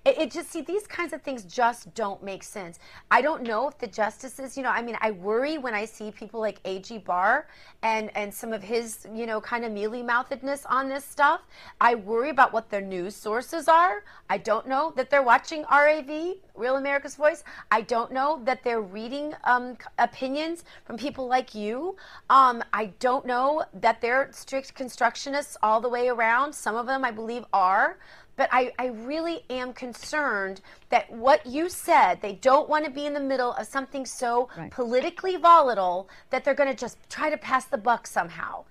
It, 0.05 0.19
it 0.19 0.31
just 0.31 0.51
see 0.51 0.61
these 0.61 0.87
kinds 0.87 1.13
of 1.13 1.23
things 1.23 1.45
just 1.45 1.93
don't 1.95 2.23
make 2.23 2.43
sense. 2.43 2.79
I 3.11 3.23
don't 3.23 3.43
know 3.43 3.69
if 3.69 3.79
the 3.79 3.87
justices, 3.87 4.57
you 4.57 4.63
know, 4.63 4.71
I 4.71 4.83
mean, 4.83 4.97
I 5.01 5.11
worry 5.11 5.59
when 5.59 5.75
I 5.75 5.85
see 5.85 6.11
people 6.11 6.41
like 6.41 6.61
A.G. 6.65 6.99
Barr 6.99 7.49
and 7.83 8.11
and 8.17 8.33
some 8.33 8.53
of 8.53 8.63
his, 8.63 9.07
you 9.15 9.27
know, 9.27 9.41
kind 9.41 9.65
of 9.65 9.73
mealy 9.73 10.03
mouthedness 10.03 10.65
on 10.69 10.89
this 10.89 11.05
stuff. 11.05 11.43
I 11.81 11.95
worry 11.95 12.31
about 12.31 12.53
what 12.53 12.71
their 12.71 12.81
news 12.81 13.15
sources 13.15 13.69
are. 13.69 14.05
I 14.29 14.39
don't 14.39 14.67
know 14.67 14.93
that 14.97 15.11
they're 15.11 15.23
watching 15.23 15.65
RAV, 15.71 16.37
Real 16.55 16.77
America's 16.77 17.15
Voice. 17.15 17.45
I 17.71 17.83
don't 17.83 18.13
know 18.13 18.41
that 18.45 18.65
they're 18.65 18.81
reading 18.81 19.35
um, 19.45 19.77
opinions 19.99 20.65
from 20.85 20.97
people 20.97 21.27
like 21.27 21.55
you. 21.55 21.97
Um, 22.31 22.63
I 22.73 22.87
don't 22.99 23.27
know 23.27 23.65
that 23.75 24.01
they're 24.01 24.31
strict 24.33 24.75
constructionists 24.75 25.57
all 25.63 25.81
the 25.81 25.89
way 25.89 26.09
around. 26.09 26.55
Some 26.55 26.77
of 26.77 26.87
them, 26.87 27.05
I 27.05 27.11
believe, 27.11 27.45
are. 27.53 27.99
But 28.37 28.51
I, 28.53 28.73
I 28.79 28.87
really 28.87 29.45
am 29.49 29.73
concerned 29.73 30.61
that 30.91 31.11
what 31.11 31.45
you 31.47 31.69
said, 31.71 32.21
they 32.21 32.35
don't 32.35 32.69
want 32.69 32.85
to 32.85 32.91
be 32.91 33.07
in 33.07 33.15
the 33.15 33.21
middle 33.21 33.53
of 33.55 33.67
something 33.67 34.05
so 34.05 34.49
Right. 34.57 34.71
politically 34.71 35.37
volatile 35.37 36.09
that 36.31 36.45
they're 36.45 36.55
going 36.55 36.69
to 36.71 36.77
just 36.77 36.99
try 37.09 37.31
to 37.31 37.37
pass 37.39 37.65
the 37.65 37.79
buck 37.79 38.07
somehow. 38.07 38.65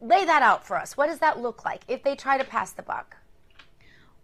Lay 0.00 0.24
that 0.24 0.42
out 0.42 0.64
for 0.64 0.76
us. 0.78 0.96
What 0.96 1.08
does 1.08 1.18
that 1.18 1.40
look 1.40 1.64
like 1.64 1.82
if 1.88 2.04
they 2.04 2.14
try 2.14 2.38
to 2.38 2.44
pass 2.44 2.70
the 2.72 2.82
buck? 2.82 3.16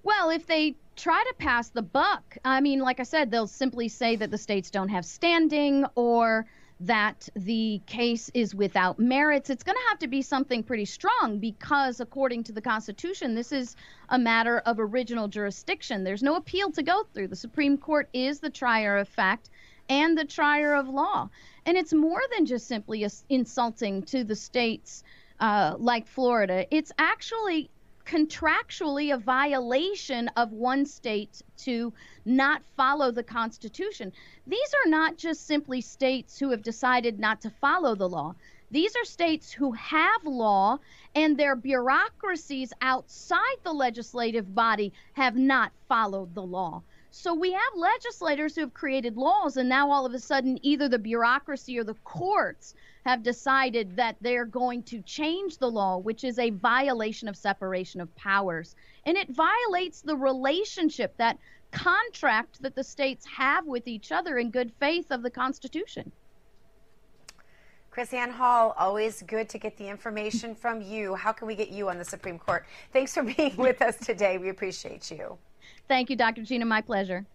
Well, 0.05 0.31
if 0.31 0.47
they 0.47 0.77
try 0.95 1.25
to 1.27 1.35
pass 1.35 1.71
the 1.71 1.83
buck, 1.83 2.39
I 2.45 2.61
mean, 2.61 2.79
like 2.79 3.01
I 3.01 3.03
said, 3.03 3.31
they'll 3.31 3.49
simply 3.49 3.89
say 3.89 4.15
that 4.17 4.31
the 4.31 4.39
states 4.39 4.71
don't 4.71 4.91
have 4.91 5.05
standing 5.05 5.85
or 5.97 6.47
that 6.87 7.29
the 7.35 7.81
case 7.87 8.31
is 8.35 8.55
without 8.55 8.99
merits. 8.99 9.49
It's 9.49 9.63
going 9.63 9.77
to 9.77 9.89
have 9.89 9.99
to 10.01 10.07
be 10.07 10.21
something 10.21 10.63
pretty 10.63 10.85
strong 10.85 11.39
because, 11.39 12.01
according 12.01 12.45
to 12.45 12.53
the 12.53 12.61
Constitution, 12.61 13.35
this 13.35 13.53
is 13.53 13.75
a 14.11 14.19
matter 14.19 14.59
of 14.59 14.79
original 14.79 15.27
jurisdiction. 15.29 16.05
There's 16.05 16.23
no 16.23 16.37
appeal 16.37 16.71
to 16.73 16.83
go 16.83 17.07
through. 17.15 17.29
The 17.29 17.37
Supreme 17.37 17.79
Court 17.79 18.09
is 18.13 18.41
the 18.41 18.51
trier 18.51 18.99
of 18.99 19.09
fact 19.09 19.49
and 19.89 20.17
the 20.17 20.27
trier 20.27 20.75
of 20.75 20.89
law. 20.89 21.31
And 21.65 21.79
it's 21.79 21.95
more 21.95 22.23
than 22.35 22.45
just 22.45 22.67
simply 22.67 23.07
insulting 23.31 24.03
to 24.05 24.23
the 24.23 24.37
states 24.37 25.05
uh, 25.41 25.77
like 25.79 26.07
Florida. 26.07 26.67
It's 26.71 26.93
actually 26.99 27.71
contractually 28.05 29.15
a 29.15 29.19
violation 29.19 30.29
of 30.37 30.53
one 30.53 30.85
state 30.85 31.43
to 31.57 31.93
not 32.25 32.63
follow 32.77 33.11
the 33.11 33.23
Constitution. 33.23 34.13
These 34.47 34.75
are 34.85 34.91
not 34.91 35.17
just 35.17 35.47
simply 35.47 35.81
states 35.81 36.39
who 36.39 36.51
have 36.51 36.63
decided 36.63 37.19
not 37.19 37.41
to 37.43 37.51
follow 37.51 37.95
the 37.95 38.09
law. 38.09 38.35
These 38.71 38.97
are 38.97 39.05
states 39.05 39.53
who 39.53 39.73
have 39.73 40.25
law 40.25 40.79
and 41.15 41.37
their 41.37 41.57
bureaucracies 41.57 42.73
outside 42.81 43.57
the 43.63 43.73
legislative 43.73 44.55
body 44.55 44.93
have 45.13 45.37
not 45.37 45.73
followed 45.89 46.35
the 46.35 46.43
law. 46.43 46.83
So 47.17 47.33
we 47.33 47.53
have 47.53 47.63
legislators 47.77 48.57
who 48.57 48.63
have 48.63 48.75
created 48.75 49.17
laws, 49.17 49.57
and 49.57 49.69
now 49.69 49.89
all 49.89 50.05
of 50.05 50.15
a 50.15 50.19
sudden, 50.19 50.59
either 50.63 50.89
the 50.89 50.99
bureaucracy 50.99 51.79
or 51.79 51.85
the 51.85 51.95
courts 52.03 52.75
have 53.07 53.23
decided 53.23 53.95
that 53.95 54.17
they're 54.21 54.45
going 54.45 54.83
to 54.83 55.01
change 55.03 55.59
the 55.59 55.71
law, 55.71 55.97
which 55.97 56.25
is 56.25 56.41
a 56.41 56.51
violation 56.51 57.29
of 57.29 57.37
separation 57.37 58.01
of 58.01 58.13
powers. 58.17 58.75
And 59.07 59.17
it 59.17 59.31
violates 59.31 60.01
the 60.01 60.17
relationship, 60.17 61.17
that 61.19 61.39
contract 61.71 62.61
that 62.63 62.75
the 62.75 62.83
states 62.83 63.25
have 63.27 63.65
with 63.65 63.87
each 63.87 64.11
other 64.11 64.39
in 64.39 64.51
good 64.51 64.73
faith 64.81 65.13
of 65.13 65.23
the 65.23 65.31
Constitution. 65.31 66.11
KrisAnne 67.93 68.33
Hall, 68.33 68.75
always 68.77 69.23
good 69.23 69.49
to 69.51 69.59
get 69.59 69.77
the 69.77 69.89
information 69.89 70.53
from 70.53 70.83
you. 70.83 71.15
How 71.15 71.31
can 71.31 71.47
we 71.47 71.55
get 71.55 71.69
you 71.69 71.89
on 71.89 71.97
the 71.97 72.05
Supreme 72.05 72.41
Court? 72.41 72.67
Thanks 72.93 73.15
for 73.15 73.23
being 73.23 73.57
with 73.57 73.81
us 73.83 73.97
today. 73.99 74.37
We 74.37 74.49
appreciate 74.49 75.13
you. 75.13 75.39
Thank 75.89 76.11
you, 76.11 76.17
Dr. 76.17 76.43
Gina. 76.43 76.65
My 76.65 76.81
pleasure. 76.81 77.27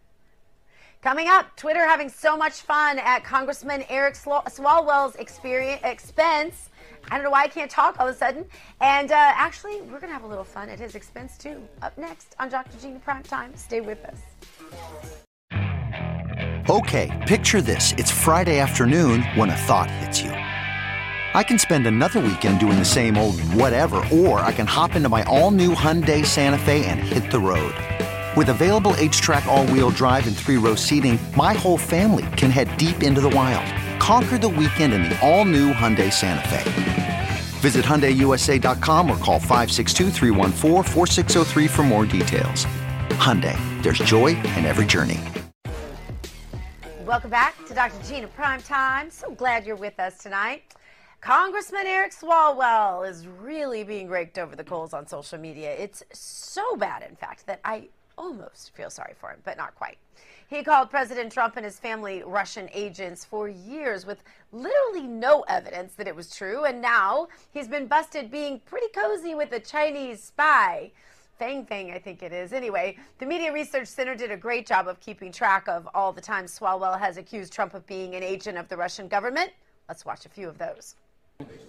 Coming 1.01 1.29
up, 1.29 1.55
Twitter 1.55 1.85
having 1.85 2.09
so 2.09 2.35
much 2.35 2.55
fun 2.55 2.99
at 2.99 3.23
Congressman 3.23 3.85
Eric 3.87 4.15
Swalwell's 4.15 5.15
experience, 5.15 5.81
expense. 5.85 6.69
I 7.09 7.15
don't 7.15 7.23
know 7.23 7.29
why 7.29 7.43
I 7.43 7.47
can't 7.47 7.71
talk 7.71 7.97
all 7.99 8.07
of 8.07 8.13
a 8.13 8.17
sudden. 8.17 8.43
And 8.81 9.09
uh, 9.11 9.15
actually, 9.15 9.79
we're 9.81 10.01
going 10.01 10.09
to 10.09 10.13
have 10.13 10.23
a 10.23 10.27
little 10.27 10.43
fun 10.43 10.67
at 10.67 10.77
his 10.77 10.95
expense 10.95 11.37
too. 11.37 11.65
Up 11.81 11.97
next 11.97 12.35
on 12.37 12.49
Dr. 12.49 12.77
Gina 12.81 12.99
Prime 12.99 13.23
Time. 13.23 13.55
Stay 13.55 13.79
with 13.79 14.03
us. 14.03 14.19
Okay, 16.69 17.25
picture 17.27 17.61
this. 17.61 17.93
It's 17.97 18.11
Friday 18.11 18.59
afternoon 18.59 19.23
when 19.35 19.49
a 19.49 19.55
thought 19.55 19.89
hits 19.89 20.21
you. 20.21 20.31
I 20.31 21.43
can 21.43 21.57
spend 21.57 21.87
another 21.87 22.19
weekend 22.19 22.59
doing 22.59 22.77
the 22.77 22.85
same 22.85 23.17
old 23.17 23.39
whatever, 23.53 24.03
or 24.11 24.39
I 24.41 24.51
can 24.51 24.67
hop 24.67 24.95
into 24.95 25.09
my 25.09 25.23
all 25.23 25.51
new 25.51 25.73
Hyundai 25.73 26.25
Santa 26.25 26.57
Fe 26.57 26.85
and 26.85 26.99
hit 26.99 27.31
the 27.31 27.39
road. 27.39 27.73
With 28.37 28.49
available 28.49 28.91
HTRAC 28.91 29.47
all-wheel 29.47 29.89
drive 29.89 30.27
and 30.27 30.37
three-row 30.37 30.75
seating, 30.75 31.17
my 31.35 31.53
whole 31.53 31.79
family 31.79 32.27
can 32.37 32.51
head 32.51 32.69
deep 32.77 33.01
into 33.01 33.21
the 33.21 33.29
wild. 33.29 33.65
Conquer 33.99 34.37
the 34.37 34.47
weekend 34.47 34.93
in 34.93 35.01
the 35.01 35.19
all-new 35.27 35.73
Hyundai 35.73 36.13
Santa 36.13 36.47
Fe. 36.47 37.37
Visit 37.59 37.83
HyundaiUSA.com 37.85 39.09
or 39.09 39.17
call 39.17 39.39
562 39.39 40.11
for 41.67 41.83
more 41.83 42.05
details. 42.05 42.65
Hyundai, 43.17 43.57
there's 43.81 43.97
joy 43.97 44.27
in 44.27 44.63
every 44.63 44.85
journey. 44.85 45.19
Welcome 47.03 47.31
back 47.31 47.55
to 47.65 47.73
Dr. 47.73 47.97
Gina 48.07 48.27
Prime 48.27 48.61
Time. 48.61 49.09
So 49.09 49.31
glad 49.31 49.65
you're 49.65 49.75
with 49.75 49.99
us 49.99 50.19
tonight. 50.19 50.75
Congressman 51.21 51.87
Eric 51.87 52.13
Swalwell 52.13 53.09
is 53.09 53.25
really 53.25 53.83
being 53.83 54.07
raked 54.07 54.37
over 54.37 54.55
the 54.55 54.63
coals 54.63 54.93
on 54.93 55.07
social 55.07 55.39
media. 55.39 55.71
It's 55.71 56.03
so 56.13 56.75
bad, 56.75 57.01
in 57.01 57.15
fact, 57.15 57.47
that 57.47 57.59
I 57.65 57.89
almost 58.19 58.75
feel 58.75 58.89
sorry 58.89 59.13
for 59.17 59.31
him, 59.31 59.39
but 59.43 59.57
not 59.57 59.73
quite. 59.73 59.97
He 60.47 60.63
called 60.63 60.89
President 60.89 61.31
Trump 61.31 61.55
and 61.57 61.65
his 61.65 61.79
family 61.79 62.21
Russian 62.25 62.69
agents 62.73 63.23
for 63.23 63.47
years 63.47 64.05
with 64.05 64.23
literally 64.51 65.07
no 65.07 65.41
evidence 65.47 65.93
that 65.93 66.07
it 66.07 66.15
was 66.15 66.35
true. 66.35 66.65
And 66.65 66.81
now 66.81 67.27
he's 67.51 67.67
been 67.67 67.87
busted 67.87 68.29
being 68.29 68.59
pretty 68.65 68.87
cozy 68.93 69.35
with 69.35 69.51
a 69.53 69.59
Chinese 69.59 70.23
spy. 70.23 70.91
Fang 71.37 71.65
Fang, 71.65 71.91
I 71.91 71.99
think 71.99 72.21
it 72.21 72.33
is. 72.33 72.51
Anyway, 72.51 72.97
the 73.19 73.25
Media 73.25 73.53
Research 73.53 73.87
Center 73.87 74.15
did 74.15 74.31
a 74.31 74.37
great 74.37 74.67
job 74.67 74.87
of 74.87 74.99
keeping 74.99 75.31
track 75.31 75.69
of 75.69 75.87
all 75.93 76.11
the 76.11 76.19
times 76.19 76.57
Swalwell 76.57 76.99
has 76.99 77.15
accused 77.15 77.53
Trump 77.53 77.73
of 77.73 77.87
being 77.87 78.15
an 78.15 78.23
agent 78.23 78.57
of 78.57 78.67
the 78.67 78.75
Russian 78.75 79.07
government. 79.07 79.51
Let's 79.87 80.05
watch 80.05 80.25
a 80.25 80.29
few 80.29 80.49
of 80.49 80.57
those. 80.57 80.95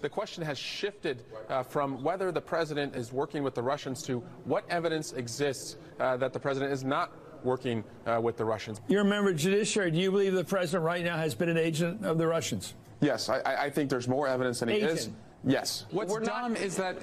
The 0.00 0.08
question 0.08 0.42
has 0.42 0.58
shifted 0.58 1.22
uh, 1.48 1.62
from 1.62 2.02
whether 2.02 2.32
the 2.32 2.40
president 2.40 2.96
is 2.96 3.12
working 3.12 3.44
with 3.44 3.54
the 3.54 3.62
Russians 3.62 4.02
to 4.02 4.18
what 4.44 4.64
evidence 4.68 5.12
exists 5.12 5.76
uh, 6.00 6.16
that 6.16 6.32
the 6.32 6.40
president 6.40 6.72
is 6.72 6.82
not 6.82 7.12
working 7.44 7.84
uh, 8.04 8.20
with 8.20 8.36
the 8.36 8.44
Russians. 8.44 8.80
You're 8.88 9.02
a 9.02 9.04
member 9.04 9.30
of 9.30 9.36
judiciary. 9.36 9.92
Do 9.92 9.98
you 9.98 10.10
believe 10.10 10.32
the 10.32 10.42
president 10.42 10.84
right 10.84 11.04
now 11.04 11.16
has 11.16 11.36
been 11.36 11.48
an 11.48 11.56
agent 11.56 12.04
of 12.04 12.18
the 12.18 12.26
Russians? 12.26 12.74
Yes, 13.00 13.28
I, 13.28 13.40
I 13.44 13.70
think 13.70 13.90
there's 13.90 14.08
more 14.08 14.26
evidence 14.26 14.58
than 14.58 14.70
agent. 14.70 14.90
he 14.90 14.98
is. 14.98 15.10
Yes. 15.44 15.86
What's 15.90 16.12
We're 16.12 16.20
dumb 16.20 16.52
not, 16.52 16.60
is 16.60 16.76
that 16.76 16.98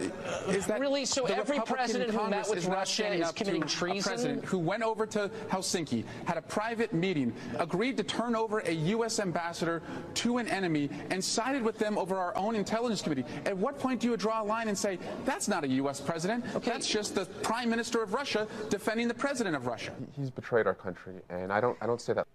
is 0.47 0.67
that 0.67 0.79
really 0.79 1.05
so 1.05 1.25
every 1.25 1.59
president 1.59 2.11
who 2.11 2.29
met 2.29 2.47
with 2.49 2.67
Russia 2.67 3.11
is 3.11 3.31
committing 3.31 3.63
treason. 3.63 3.99
A 3.99 4.15
president 4.15 4.45
who 4.45 4.59
went 4.59 4.83
over 4.83 5.07
to 5.07 5.31
Helsinki, 5.49 6.03
had 6.25 6.37
a 6.37 6.41
private 6.41 6.93
meeting, 6.93 7.33
agreed 7.57 7.97
to 7.97 8.03
turn 8.03 8.35
over 8.35 8.59
a 8.59 8.71
U.S. 8.71 9.19
ambassador 9.19 9.81
to 10.15 10.37
an 10.37 10.47
enemy, 10.47 10.89
and 11.09 11.23
sided 11.23 11.63
with 11.63 11.79
them 11.79 11.97
over 11.97 12.17
our 12.17 12.35
own 12.37 12.55
intelligence 12.55 13.01
committee. 13.01 13.25
At 13.45 13.57
what 13.57 13.79
point 13.79 14.01
do 14.01 14.11
you 14.11 14.17
draw 14.17 14.43
a 14.43 14.45
line 14.45 14.67
and 14.67 14.77
say 14.77 14.99
that's 15.25 15.47
not 15.47 15.63
a 15.63 15.67
U.S. 15.69 15.99
president? 15.99 16.45
Okay. 16.55 16.69
That's 16.69 16.87
just 16.87 17.15
the 17.15 17.25
prime 17.25 17.69
minister 17.69 18.03
of 18.03 18.13
Russia 18.13 18.47
defending 18.69 19.07
the 19.07 19.15
president 19.15 19.55
of 19.55 19.65
Russia. 19.65 19.93
He's 20.13 20.29
betrayed 20.29 20.67
our 20.67 20.75
country, 20.75 21.15
and 21.29 21.51
I 21.51 21.59
don't 21.59 21.77
I 21.81 21.87
don't 21.87 22.01
say 22.01 22.13
that. 22.13 22.27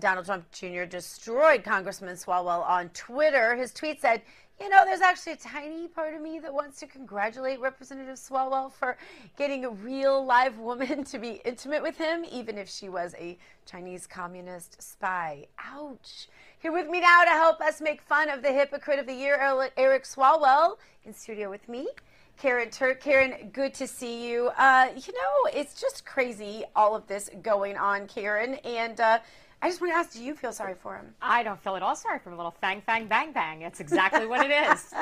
Donald 0.00 0.26
Trump 0.26 0.50
Jr. 0.50 0.84
destroyed 0.84 1.62
Congressman 1.62 2.16
Swalwell 2.16 2.68
on 2.68 2.88
Twitter. 2.88 3.54
His 3.54 3.72
tweet 3.72 4.00
said, 4.00 4.22
you 4.60 4.68
know, 4.68 4.84
there's 4.84 5.00
actually 5.00 5.32
a 5.32 5.36
tiny 5.36 5.88
part 5.88 6.14
of 6.14 6.20
me 6.20 6.38
that 6.38 6.52
wants 6.52 6.78
to 6.80 6.86
congratulate 6.86 7.60
Representative 7.60 8.16
Swalwell 8.16 8.72
for 8.72 8.96
getting 9.36 9.64
a 9.64 9.70
real 9.70 10.24
live 10.24 10.58
woman 10.58 11.04
to 11.04 11.18
be 11.18 11.40
intimate 11.44 11.82
with 11.82 11.96
him, 11.96 12.24
even 12.30 12.56
if 12.56 12.68
she 12.68 12.88
was 12.88 13.14
a 13.18 13.36
Chinese 13.66 14.06
communist 14.06 14.80
spy. 14.80 15.46
Ouch. 15.58 16.28
Here 16.60 16.72
with 16.72 16.88
me 16.88 17.00
now 17.00 17.24
to 17.24 17.30
help 17.30 17.60
us 17.60 17.80
make 17.80 18.00
fun 18.00 18.30
of 18.30 18.42
the 18.42 18.52
hypocrite 18.52 18.98
of 18.98 19.06
the 19.06 19.14
year, 19.14 19.38
Eric 19.76 20.04
Swalwell, 20.04 20.76
in 21.04 21.12
studio 21.12 21.50
with 21.50 21.68
me. 21.68 21.88
Karen 22.36 22.70
Turk. 22.70 23.00
Karen, 23.00 23.50
good 23.52 23.74
to 23.74 23.86
see 23.86 24.28
you. 24.28 24.50
Uh, 24.56 24.88
you 24.96 25.12
know, 25.12 25.50
it's 25.52 25.80
just 25.80 26.04
crazy, 26.04 26.64
all 26.74 26.96
of 26.96 27.06
this 27.06 27.30
going 27.42 27.76
on, 27.76 28.06
Karen. 28.08 28.54
And, 28.64 29.00
uh, 29.00 29.18
I 29.64 29.68
just 29.68 29.80
want 29.80 29.94
to 29.94 29.96
ask, 29.96 30.12
do 30.12 30.22
you 30.22 30.34
feel 30.34 30.52
sorry 30.52 30.74
for 30.74 30.94
him? 30.94 31.14
I 31.22 31.42
don't 31.42 31.58
feel 31.58 31.74
at 31.74 31.80
all 31.80 31.96
sorry 31.96 32.18
for 32.18 32.28
him. 32.28 32.34
A 32.34 32.36
little 32.36 32.54
fang, 32.60 32.82
fang, 32.82 33.06
bang, 33.06 33.32
bang. 33.32 33.62
It's 33.62 33.80
exactly 33.80 34.26
what 34.26 34.44
it 34.44 34.52
is. 34.52 34.92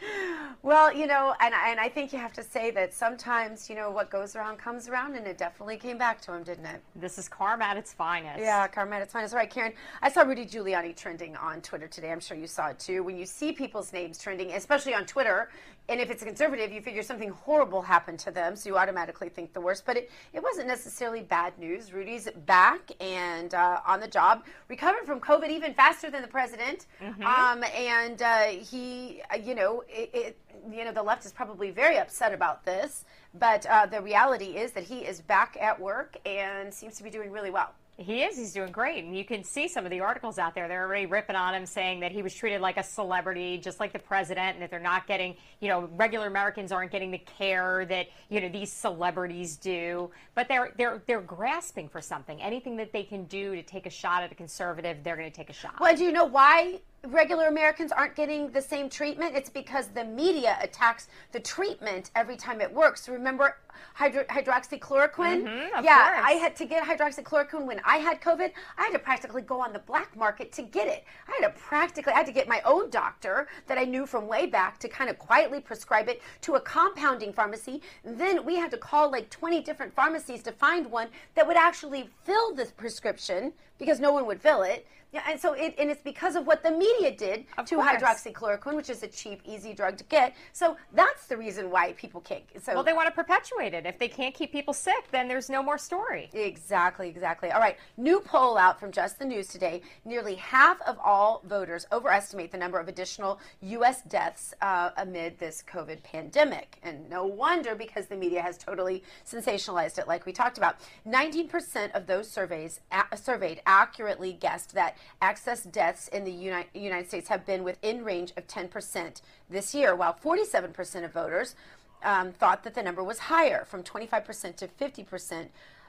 well, 0.64 0.94
you 0.94 1.08
know, 1.08 1.34
and, 1.40 1.54
and 1.54 1.80
I 1.80 1.90
think 1.90 2.14
you 2.14 2.20
have 2.20 2.34
to 2.34 2.44
say 2.44 2.72
that 2.72 2.94
sometimes, 2.94 3.70
you 3.70 3.76
know, 3.76 3.90
what 3.90 4.10
goes 4.10 4.36
around 4.36 4.58
comes 4.58 4.88
around, 4.88 5.16
and 5.16 5.26
it 5.28 5.38
definitely 5.38 5.78
came 5.78 5.98
back 5.98 6.22
to 6.22 6.34
him, 6.34 6.44
didn't 6.44 6.66
it? 6.66 6.82
This 6.96 7.18
is 7.18 7.28
karma 7.28 7.66
at 7.66 7.78
its 7.78 7.94
finest. 7.94 8.40
Yeah, 8.40 8.68
karma 8.68 8.98
at 8.98 9.02
its 9.02 9.14
finest. 9.14 9.34
All 9.34 9.40
right, 9.40 9.50
Karen, 9.50 9.74
I 10.02 10.10
saw 10.10 10.22
Rudy 10.22 10.46
Giuliani 10.46 10.96
trending 10.96 11.36
on 11.36 11.62
Twitter 11.62 11.88
today. 11.88 12.12
I'm 12.12 12.20
sure 12.20 12.38
you 12.38 12.48
saw 12.48 12.68
it 12.68 12.80
too. 12.80 13.04
When 13.04 13.18
you 13.18 13.26
see 13.26 13.52
people's 13.52 13.92
names 13.94 14.18
trending, 14.18 14.52
especially 14.52 14.94
on 14.94 15.06
Twitter, 15.06 15.50
and 15.90 16.00
if 16.00 16.10
it's 16.10 16.22
a 16.22 16.26
conservative, 16.26 16.72
you 16.72 16.82
figure 16.82 17.04
something 17.04 17.30
horrible 17.30 17.82
happened 17.82 18.20
to 18.20 18.32
them, 18.32 18.56
so 18.56 18.70
you 18.70 18.78
automatically 18.78 19.30
think 19.30 19.52
the 19.52 19.60
worst. 19.60 19.86
But 19.86 19.98
it, 19.98 20.12
it 20.32 20.42
wasn't 20.42 20.68
necessarily 20.68 21.22
bad 21.22 21.58
news. 21.60 21.92
Rudy's 21.92 22.30
back 22.46 22.92
and 23.02 23.54
uh, 23.54 23.82
on 23.86 24.00
the 24.00 24.08
job, 24.08 24.46
recovered 24.70 25.06
from 25.06 25.20
COVID 25.20 25.50
even 25.50 25.74
faster 25.74 26.10
than 26.10 26.22
the 26.22 26.28
president. 26.28 26.86
Mm-hmm. 27.02 27.24
Um, 27.24 27.64
and 27.76 28.22
uh, 28.22 28.44
he, 28.44 29.22
uh, 29.34 29.38
you 29.38 29.54
know, 29.54 29.84
it, 29.90 30.10
it, 30.14 30.31
you 30.72 30.86
know, 30.86 30.92
the 30.92 31.04
left 31.04 31.26
is 31.26 31.32
probably 31.32 31.72
very 31.72 31.98
upset 31.98 32.34
about 32.34 32.66
this. 32.66 33.06
But 33.34 33.66
uh, 33.66 33.86
the 33.86 34.02
reality 34.02 34.58
is 34.58 34.72
that 34.74 34.84
he 34.84 35.00
is 35.00 35.22
back 35.22 35.58
at 35.60 35.80
work 35.80 36.18
and 36.26 36.74
seems 36.74 36.98
to 36.98 37.04
be 37.04 37.10
doing 37.10 37.32
really 37.32 37.52
well. 37.52 37.74
He 37.98 38.24
is. 38.24 38.36
He's 38.36 38.54
doing 38.54 38.72
great. 38.72 39.04
And 39.04 39.16
you 39.16 39.24
can 39.24 39.44
see 39.44 39.68
some 39.68 39.86
of 39.86 39.92
the 39.92 40.00
articles 40.00 40.40
out 40.40 40.56
there. 40.56 40.68
They're 40.68 40.86
already 40.86 41.06
ripping 41.06 41.36
on 41.36 41.54
him, 41.54 41.66
saying 41.66 42.00
that 42.00 42.12
he 42.12 42.24
was 42.24 42.34
treated 42.34 42.60
like 42.60 42.78
a 42.78 42.84
celebrity, 42.84 43.58
just 43.58 43.80
like 43.80 43.94
the 43.94 44.00
president, 44.00 44.56
and 44.56 44.62
that 44.64 44.72
they're 44.72 44.80
not 44.80 45.06
getting, 45.08 45.36
you 45.60 45.68
know, 45.68 45.88
regular 45.96 46.28
Americans 46.28 46.72
aren't 46.72 46.92
getting 46.92 47.12
the 47.12 47.20
care 47.20 47.86
that, 47.86 48.08
you 48.30 48.42
know, 48.42 48.50
these 48.50 48.72
celebrities 48.72 49.56
do. 49.58 50.10
But 50.34 50.48
they're 50.48 50.74
they're 50.78 51.04
they're 51.06 51.22
grasping 51.22 51.90
for 51.90 52.02
something. 52.02 52.42
Anything 52.42 52.76
that 52.78 52.92
they 52.92 53.04
can 53.04 53.26
do 53.26 53.56
to 53.56 53.62
take 53.62 53.86
a 53.86 53.92
shot 53.92 54.24
at 54.24 54.32
a 54.32 54.36
conservative, 54.36 55.04
they're 55.04 55.18
going 55.18 55.30
to 55.30 55.36
take 55.36 55.50
a 55.50 55.54
shot. 55.54 55.80
Well, 55.80 55.96
do 55.96 56.04
you 56.04 56.12
know 56.12 56.26
why 56.26 56.80
regular 57.08 57.48
Americans 57.48 57.92
aren't 57.92 58.16
getting 58.16 58.52
the 58.52 58.62
same 58.62 58.90
treatment, 58.90 59.36
it's 59.36 59.50
because 59.50 59.88
the 59.88 60.04
media 60.04 60.58
attacks 60.62 61.08
the 61.32 61.40
treatment 61.40 62.12
every 62.16 62.36
time 62.36 62.62
it 62.62 62.72
works. 62.72 63.10
Remember 63.10 63.58
hydro- 63.96 64.26
hydroxychloroquine? 64.26 65.44
Mhm, 65.44 65.84
yeah, 65.84 66.14
course. 66.14 66.26
I 66.26 66.32
had 66.34 66.56
to 66.58 66.66
get 66.66 66.84
hydroxychloroquine 66.84 67.66
when 67.66 67.82
I 67.84 67.98
had 67.98 68.22
COVID. 68.22 68.52
I 68.78 68.84
had 68.84 68.92
to 68.92 69.00
practically 69.00 69.42
go 69.42 69.60
on 69.60 69.74
the 69.74 69.80
black 69.80 70.16
market 70.16 70.52
to 70.54 70.62
get 70.62 70.88
it. 70.88 71.04
I 71.28 71.38
had 71.40 71.54
to 71.54 71.60
practically, 71.60 72.14
I 72.14 72.18
had 72.18 72.28
to 72.28 72.32
get 72.32 72.48
my 72.48 72.62
own 72.66 72.90
doctor 72.92 73.48
that 73.68 73.80
I 73.80 73.86
knew 73.86 74.06
from 74.06 74.28
way 74.28 74.46
back 74.46 74.78
to 74.80 74.88
kind 74.88 75.10
of 75.10 75.18
quietly 75.18 75.60
prescribe 75.60 76.08
it 76.08 76.22
to 76.42 76.56
a 76.56 76.62
compounding 76.62 77.34
pharmacy. 77.34 77.82
Then 78.04 78.46
we 78.46 78.58
had 78.58 78.70
to 78.72 78.78
call 78.78 79.10
like 79.10 79.30
20 79.32 79.62
different 79.62 79.94
pharmacies 79.96 80.44
to 80.44 80.52
find 80.52 80.92
one 80.92 81.08
that 81.34 81.48
would 81.48 81.58
actually 81.58 82.10
fill 82.24 82.54
this 82.54 82.72
prescription 82.72 83.54
because 83.80 84.00
no 84.00 84.12
one 84.14 84.28
would 84.28 84.40
fill 84.40 84.62
it. 84.62 84.86
Yeah, 85.14 85.24
and 85.28 85.40
so 85.40 85.54
it, 85.54 85.76
and 85.78 85.90
it's 85.92 86.02
because 86.02 86.36
of 86.36 86.48
what 86.48 86.64
the 86.64 86.72
media 86.72 87.12
did 87.12 87.46
to 87.66 87.76
course. 87.76 88.02
hydroxychloroquine, 88.02 88.76
which 88.76 88.90
is 88.90 89.04
a 89.04 89.08
cheap, 89.08 89.42
easy 89.44 89.74
drug 89.74 89.98
to 89.98 90.06
get. 90.06 90.34
So 90.54 90.78
that's 90.94 91.28
the 91.28 91.36
reason 91.36 91.70
why 91.70 91.92
people 91.94 92.22
can't. 92.22 92.44
So 92.62 92.74
well, 92.76 92.84
they 92.84 92.94
want 92.94 93.08
to 93.08 93.12
perpetuate 93.14 93.74
it. 93.74 93.86
If 93.86 94.00
they 94.00 94.08
can't 94.08 94.34
keep 94.34 94.54
people 94.54 94.74
sick, 94.74 95.12
then 95.12 95.28
there's 95.28 95.50
no 95.50 95.62
more 95.62 95.78
story. 95.78 96.30
Exactly, 96.34 97.10
exactly. 97.10 97.52
All 97.52 97.60
right, 97.60 97.78
new 97.98 98.22
poll 98.22 98.58
out 98.58 98.80
from 98.80 98.92
Just 98.92 99.20
the 99.20 99.26
News 99.26 99.48
today. 99.48 99.82
Nearly 100.06 100.36
half 100.36 100.82
of 100.84 100.98
all 101.04 101.42
voters 101.46 101.86
overestimate 101.92 102.52
the 102.54 102.58
number 102.58 102.80
of 102.80 102.88
additional 102.88 103.40
U.S. 103.62 104.04
deaths 104.04 104.54
uh, 104.62 104.92
amid 104.96 105.38
this 105.40 105.62
COVID 105.70 106.04
pandemic. 106.04 106.78
And 106.84 107.10
no 107.10 107.26
wonder 107.26 107.76
because 107.76 108.06
the 108.06 108.16
media 108.16 108.42
has 108.42 108.58
totally 108.58 109.04
sensationalized 109.30 109.98
it, 110.00 110.08
like 110.08 110.26
we 110.26 110.32
talked 110.32 110.58
about. 110.58 110.78
19% 111.06 111.92
of 111.94 112.08
those 112.08 112.30
surveys 112.30 112.80
a- 112.94 113.18
surveyed 113.18 113.62
accurately 113.66 114.32
guessed 114.32 114.74
that 114.74 114.96
excess 115.22 115.64
deaths 115.64 116.08
in 116.08 116.24
the 116.24 116.32
Uni- 116.32 116.66
United 116.74 117.08
States 117.08 117.30
have 117.30 117.46
been 117.46 117.64
within 117.64 118.04
range 118.04 118.34
of 118.38 118.48
10% 118.48 119.22
this 119.50 119.74
year, 119.74 119.96
while 119.96 120.14
47% 120.14 121.06
of 121.06 121.12
voters 121.12 121.56
um, 122.04 122.32
thought 122.32 122.64
that 122.64 122.74
the 122.74 122.84
number 122.84 123.04
was 123.04 123.20
higher, 123.20 123.66
from 123.66 123.84
25% 123.84 124.56
to 124.58 124.68
50% 124.68 125.48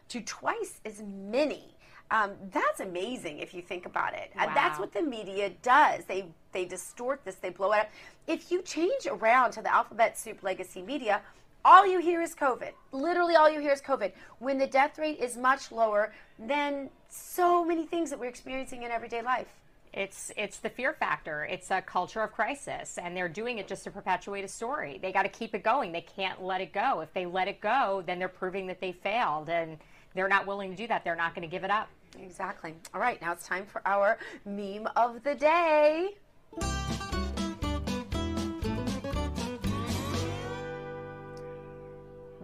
to 0.08 0.20
twice 0.20 0.80
as 0.84 1.02
many. 1.02 1.76
Um, 2.10 2.32
that's 2.52 2.80
amazing 2.80 3.38
if 3.38 3.54
you 3.54 3.62
think 3.62 3.86
about 3.86 4.12
it. 4.12 4.30
And 4.36 4.54
that's 4.54 4.78
what 4.78 4.92
the 4.92 5.00
media 5.00 5.50
does. 5.62 6.04
They 6.04 6.26
they 6.52 6.66
distort 6.66 7.24
this. 7.24 7.36
They 7.36 7.48
blow 7.48 7.72
it 7.72 7.80
up. 7.80 7.90
If 8.26 8.50
you 8.50 8.60
change 8.60 9.06
around 9.06 9.52
to 9.52 9.62
the 9.62 9.72
alphabet 9.72 10.18
soup 10.18 10.42
legacy 10.42 10.82
media, 10.82 11.22
all 11.64 11.86
you 11.86 12.00
hear 12.00 12.20
is 12.20 12.34
COVID. 12.34 12.72
Literally, 12.92 13.36
all 13.36 13.50
you 13.50 13.60
hear 13.60 13.72
is 13.72 13.80
COVID. 13.80 14.12
When 14.38 14.58
the 14.58 14.66
death 14.66 14.98
rate 14.98 15.20
is 15.20 15.36
much 15.36 15.72
lower 15.72 16.12
than 16.38 16.90
so 17.08 17.64
many 17.64 17.86
things 17.86 18.10
that 18.10 18.18
we're 18.18 18.26
experiencing 18.26 18.82
in 18.82 18.90
everyday 18.90 19.22
life. 19.22 19.48
It's 19.92 20.32
it's 20.38 20.58
the 20.58 20.70
fear 20.70 20.94
factor. 20.94 21.44
It's 21.44 21.70
a 21.70 21.82
culture 21.82 22.22
of 22.22 22.32
crisis, 22.32 22.98
and 22.98 23.14
they're 23.14 23.28
doing 23.28 23.58
it 23.58 23.68
just 23.68 23.84
to 23.84 23.90
perpetuate 23.90 24.42
a 24.42 24.48
story. 24.48 24.98
They 25.02 25.12
got 25.12 25.24
to 25.24 25.28
keep 25.28 25.54
it 25.54 25.62
going. 25.62 25.92
They 25.92 26.00
can't 26.00 26.42
let 26.42 26.62
it 26.62 26.72
go. 26.72 27.00
If 27.00 27.12
they 27.12 27.26
let 27.26 27.46
it 27.46 27.60
go, 27.60 28.02
then 28.06 28.18
they're 28.18 28.28
proving 28.28 28.66
that 28.68 28.80
they 28.80 28.92
failed, 28.92 29.50
and 29.50 29.76
they're 30.14 30.28
not 30.28 30.46
willing 30.46 30.70
to 30.70 30.76
do 30.76 30.86
that. 30.88 31.04
They're 31.04 31.14
not 31.14 31.34
going 31.34 31.46
to 31.46 31.50
give 31.50 31.62
it 31.62 31.70
up. 31.70 31.88
Exactly. 32.18 32.74
All 32.94 33.00
right, 33.00 33.20
now 33.20 33.32
it's 33.32 33.46
time 33.46 33.66
for 33.66 33.82
our 33.86 34.18
meme 34.46 34.88
of 34.96 35.22
the 35.24 35.34
day. 35.34 36.14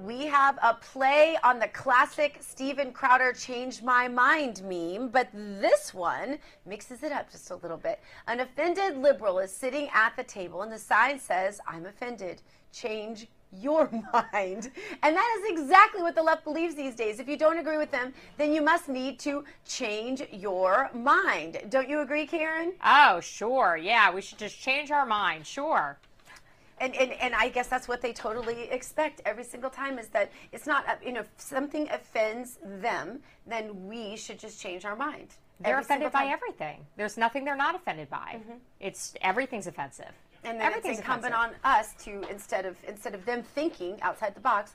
We 0.09 0.25
have 0.25 0.59
a 0.63 0.73
play 0.73 1.37
on 1.45 1.59
the 1.59 1.69
classic 1.69 2.39
Steven 2.41 2.93
Crowder 2.93 3.35
Change 3.35 3.83
My 3.83 4.09
Mind 4.09 4.63
meme, 4.63 5.11
but 5.11 5.29
this 5.35 5.93
one 5.93 6.39
mixes 6.65 7.03
it 7.03 7.13
up 7.13 7.31
just 7.31 7.51
a 7.51 7.57
little 7.57 7.77
bit. 7.77 8.01
An 8.27 8.41
offended 8.41 8.97
liberal 8.97 9.39
is 9.39 9.53
sitting 9.53 9.91
at 9.93 10.17
the 10.17 10.25
table, 10.25 10.63
and 10.63 10.73
the 10.73 10.79
sign 10.79 11.21
says, 11.21 11.61
I'm 11.69 11.85
offended. 11.85 12.41
Change 12.73 13.29
your 13.53 13.91
mind. 14.15 14.71
And 15.03 15.15
that 15.15 15.41
is 15.43 15.51
exactly 15.51 16.01
what 16.01 16.15
the 16.15 16.23
left 16.23 16.43
believes 16.43 16.75
these 16.75 16.95
days. 16.95 17.21
If 17.21 17.29
you 17.29 17.37
don't 17.37 17.59
agree 17.59 17.77
with 17.77 17.91
them, 17.91 18.15
then 18.39 18.51
you 18.55 18.63
must 18.63 18.89
need 18.89 19.19
to 19.21 19.45
change 19.67 20.23
your 20.33 20.89
mind. 20.95 21.67
Don't 21.69 21.87
you 21.87 22.01
agree, 22.01 22.27
Karen? 22.27 22.73
Oh, 22.83 23.21
sure. 23.21 23.77
Yeah, 23.77 24.11
we 24.11 24.23
should 24.23 24.39
just 24.39 24.59
change 24.59 24.91
our 24.91 25.05
mind. 25.05 25.47
Sure. 25.47 25.99
And, 26.81 26.95
and, 26.95 27.13
and 27.13 27.35
I 27.35 27.49
guess 27.49 27.69
that's 27.69 27.89
what 27.89 28.01
they 28.01 28.13
totally 28.13 28.71
expect 28.71 29.21
every 29.25 29.45
single 29.45 29.71
time 29.71 29.99
is 29.99 30.09
that 30.09 30.31
it's 30.53 30.67
not, 30.67 30.89
uh, 30.89 30.95
you 31.05 31.13
know, 31.13 31.21
if 31.21 31.29
something 31.37 31.89
offends 31.91 32.59
them, 32.63 33.21
then 33.47 33.87
we 33.87 34.17
should 34.17 34.39
just 34.39 34.61
change 34.61 34.85
our 34.85 34.97
mind. 34.97 35.35
They're 35.61 35.73
Every 35.73 35.83
offended 35.83 36.13
by 36.13 36.27
everything. 36.27 36.87
There's 36.97 37.17
nothing 37.17 37.45
they're 37.45 37.57
not 37.57 37.75
offended 37.75 38.09
by. 38.09 38.41
It's 38.81 39.15
everything's 39.23 39.67
offensive. 39.67 40.13
And 40.45 40.61
then 40.61 40.67
everything's 40.67 40.99
it's 40.99 41.07
incumbent 41.07 41.35
offensive. 41.35 41.61
on 41.65 41.79
us 41.79 41.95
to 42.05 42.23
instead 42.31 42.65
of 42.65 42.77
instead 42.87 43.15
of 43.15 43.25
them 43.25 43.43
thinking 43.43 44.01
outside 44.03 44.37
the 44.37 44.41
box, 44.41 44.75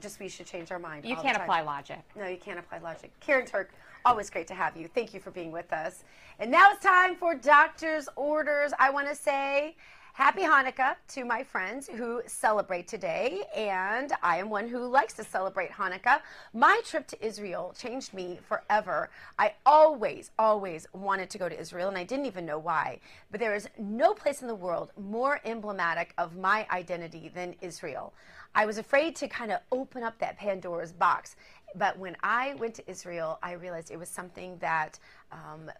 just 0.00 0.20
we 0.20 0.28
should 0.28 0.46
change 0.46 0.70
our 0.70 0.78
mind. 0.78 1.04
You 1.04 1.16
can't 1.16 1.36
apply 1.36 1.62
logic. 1.62 2.00
No, 2.14 2.26
you 2.26 2.36
can't 2.36 2.58
apply 2.58 2.78
logic. 2.78 3.10
Karen 3.20 3.46
Turk, 3.46 3.72
always 4.04 4.28
great 4.28 4.46
to 4.48 4.54
have 4.54 4.76
you. 4.76 4.86
Thank 4.88 5.14
you 5.14 5.20
for 5.20 5.30
being 5.30 5.50
with 5.50 5.72
us. 5.72 6.04
And 6.38 6.50
now 6.50 6.70
it's 6.72 6.82
time 6.82 7.16
for 7.16 7.34
doctor's 7.34 8.08
orders. 8.14 8.72
I 8.78 8.90
want 8.90 9.08
to 9.08 9.14
say 9.14 9.76
happy 10.18 10.42
Hanukkah 10.42 10.96
to 11.06 11.24
my 11.24 11.44
friends 11.44 11.86
who 11.86 12.20
celebrate 12.26 12.88
today, 12.88 13.44
and 13.54 14.12
I 14.20 14.38
am 14.38 14.50
one 14.50 14.66
who 14.66 14.84
likes 14.84 15.14
to 15.14 15.22
celebrate 15.22 15.70
Hanukkah. 15.70 16.22
My 16.52 16.80
trip 16.84 17.06
to 17.06 17.24
Israel 17.24 17.72
changed 17.78 18.12
me 18.12 18.40
forever. 18.48 19.10
I 19.38 19.52
always, 19.64 20.32
always 20.36 20.88
wanted 20.92 21.30
to 21.30 21.38
go 21.38 21.48
to 21.48 21.56
Israel, 21.56 21.86
and 21.86 21.96
I 21.96 22.02
didn't 22.02 22.26
even 22.26 22.44
know 22.44 22.58
why. 22.58 22.98
But 23.30 23.38
there 23.38 23.54
is 23.54 23.68
no 23.78 24.12
place 24.12 24.42
in 24.42 24.48
the 24.48 24.56
world 24.56 24.90
more 24.98 25.40
emblematic 25.44 26.14
of 26.18 26.36
my 26.36 26.66
identity 26.72 27.30
than 27.32 27.54
Israel. 27.60 28.12
I 28.56 28.66
was 28.66 28.78
afraid 28.78 29.14
to 29.16 29.28
kind 29.28 29.52
of 29.52 29.60
open 29.70 30.02
up 30.02 30.18
that 30.18 30.36
Pandora's 30.36 30.92
box. 30.92 31.36
But 31.76 31.96
when 31.96 32.16
I 32.24 32.54
went 32.54 32.74
to 32.74 32.90
Israel, 32.90 33.38
I 33.40 33.52
realized 33.52 33.92
it 33.92 34.00
was 34.00 34.08
something 34.08 34.58
that 34.58 34.98
um, 35.30 35.70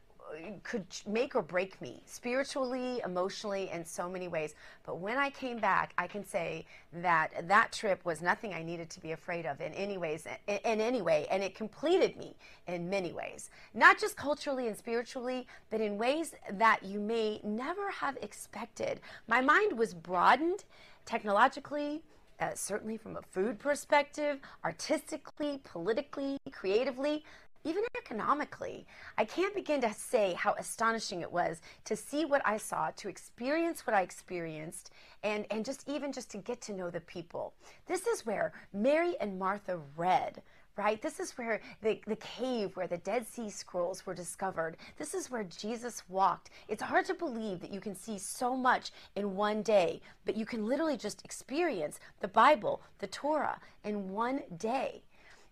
could 0.62 0.84
make 1.06 1.34
or 1.34 1.42
break 1.42 1.80
me 1.80 2.02
spiritually, 2.06 3.00
emotionally, 3.04 3.70
in 3.70 3.84
so 3.84 4.08
many 4.08 4.28
ways. 4.28 4.54
But 4.84 4.98
when 4.98 5.16
I 5.18 5.30
came 5.30 5.58
back, 5.58 5.92
I 5.98 6.06
can 6.06 6.24
say 6.24 6.66
that 6.92 7.48
that 7.48 7.72
trip 7.72 8.04
was 8.04 8.22
nothing 8.22 8.54
I 8.54 8.62
needed 8.62 8.90
to 8.90 9.00
be 9.00 9.12
afraid 9.12 9.46
of 9.46 9.60
in 9.60 9.72
any 9.74 9.98
ways, 9.98 10.26
in, 10.46 10.80
any 10.80 11.02
way, 11.02 11.26
and 11.30 11.42
it 11.42 11.54
completed 11.54 12.16
me 12.16 12.34
in 12.66 12.88
many 12.88 13.12
ways, 13.12 13.50
not 13.74 13.98
just 13.98 14.16
culturally 14.16 14.66
and 14.66 14.76
spiritually, 14.76 15.46
but 15.70 15.80
in 15.80 15.98
ways 15.98 16.34
that 16.52 16.82
you 16.82 17.00
may 17.00 17.40
never 17.42 17.90
have 17.90 18.16
expected. 18.22 19.00
My 19.26 19.40
mind 19.40 19.78
was 19.78 19.94
broadened 19.94 20.64
technologically, 21.04 22.02
uh, 22.40 22.50
certainly 22.54 22.96
from 22.96 23.16
a 23.16 23.22
food 23.22 23.58
perspective, 23.58 24.38
artistically, 24.64 25.60
politically, 25.64 26.38
creatively, 26.52 27.24
even 27.64 27.82
economically. 27.96 28.86
I 29.16 29.24
can't 29.24 29.54
begin 29.54 29.80
to 29.82 29.92
say 29.92 30.34
how 30.34 30.54
astonishing 30.54 31.20
it 31.20 31.32
was 31.32 31.60
to 31.84 31.96
see 31.96 32.24
what 32.24 32.42
I 32.44 32.56
saw, 32.56 32.90
to 32.96 33.08
experience 33.08 33.86
what 33.86 33.94
I 33.94 34.02
experienced, 34.02 34.90
and, 35.22 35.46
and 35.50 35.64
just 35.64 35.88
even 35.88 36.12
just 36.12 36.30
to 36.30 36.38
get 36.38 36.60
to 36.62 36.72
know 36.72 36.90
the 36.90 37.00
people. 37.00 37.54
This 37.86 38.06
is 38.06 38.24
where 38.24 38.52
Mary 38.72 39.16
and 39.20 39.38
Martha 39.38 39.80
read 39.96 40.42
right? 40.78 41.02
This 41.02 41.18
is 41.18 41.32
where 41.32 41.60
the, 41.82 42.00
the 42.06 42.16
cave 42.16 42.76
where 42.76 42.86
the 42.86 42.98
Dead 42.98 43.26
Sea 43.26 43.50
Scrolls 43.50 44.06
were 44.06 44.14
discovered. 44.14 44.76
This 44.96 45.12
is 45.12 45.28
where 45.28 45.42
Jesus 45.42 46.04
walked. 46.08 46.50
It's 46.68 46.82
hard 46.82 47.04
to 47.06 47.14
believe 47.14 47.60
that 47.60 47.72
you 47.72 47.80
can 47.80 47.96
see 47.96 48.16
so 48.16 48.56
much 48.56 48.92
in 49.16 49.34
one 49.34 49.62
day, 49.62 50.00
but 50.24 50.36
you 50.36 50.46
can 50.46 50.64
literally 50.64 50.96
just 50.96 51.24
experience 51.24 51.98
the 52.20 52.28
Bible, 52.28 52.80
the 53.00 53.08
Torah, 53.08 53.58
in 53.82 54.10
one 54.10 54.42
day. 54.56 55.02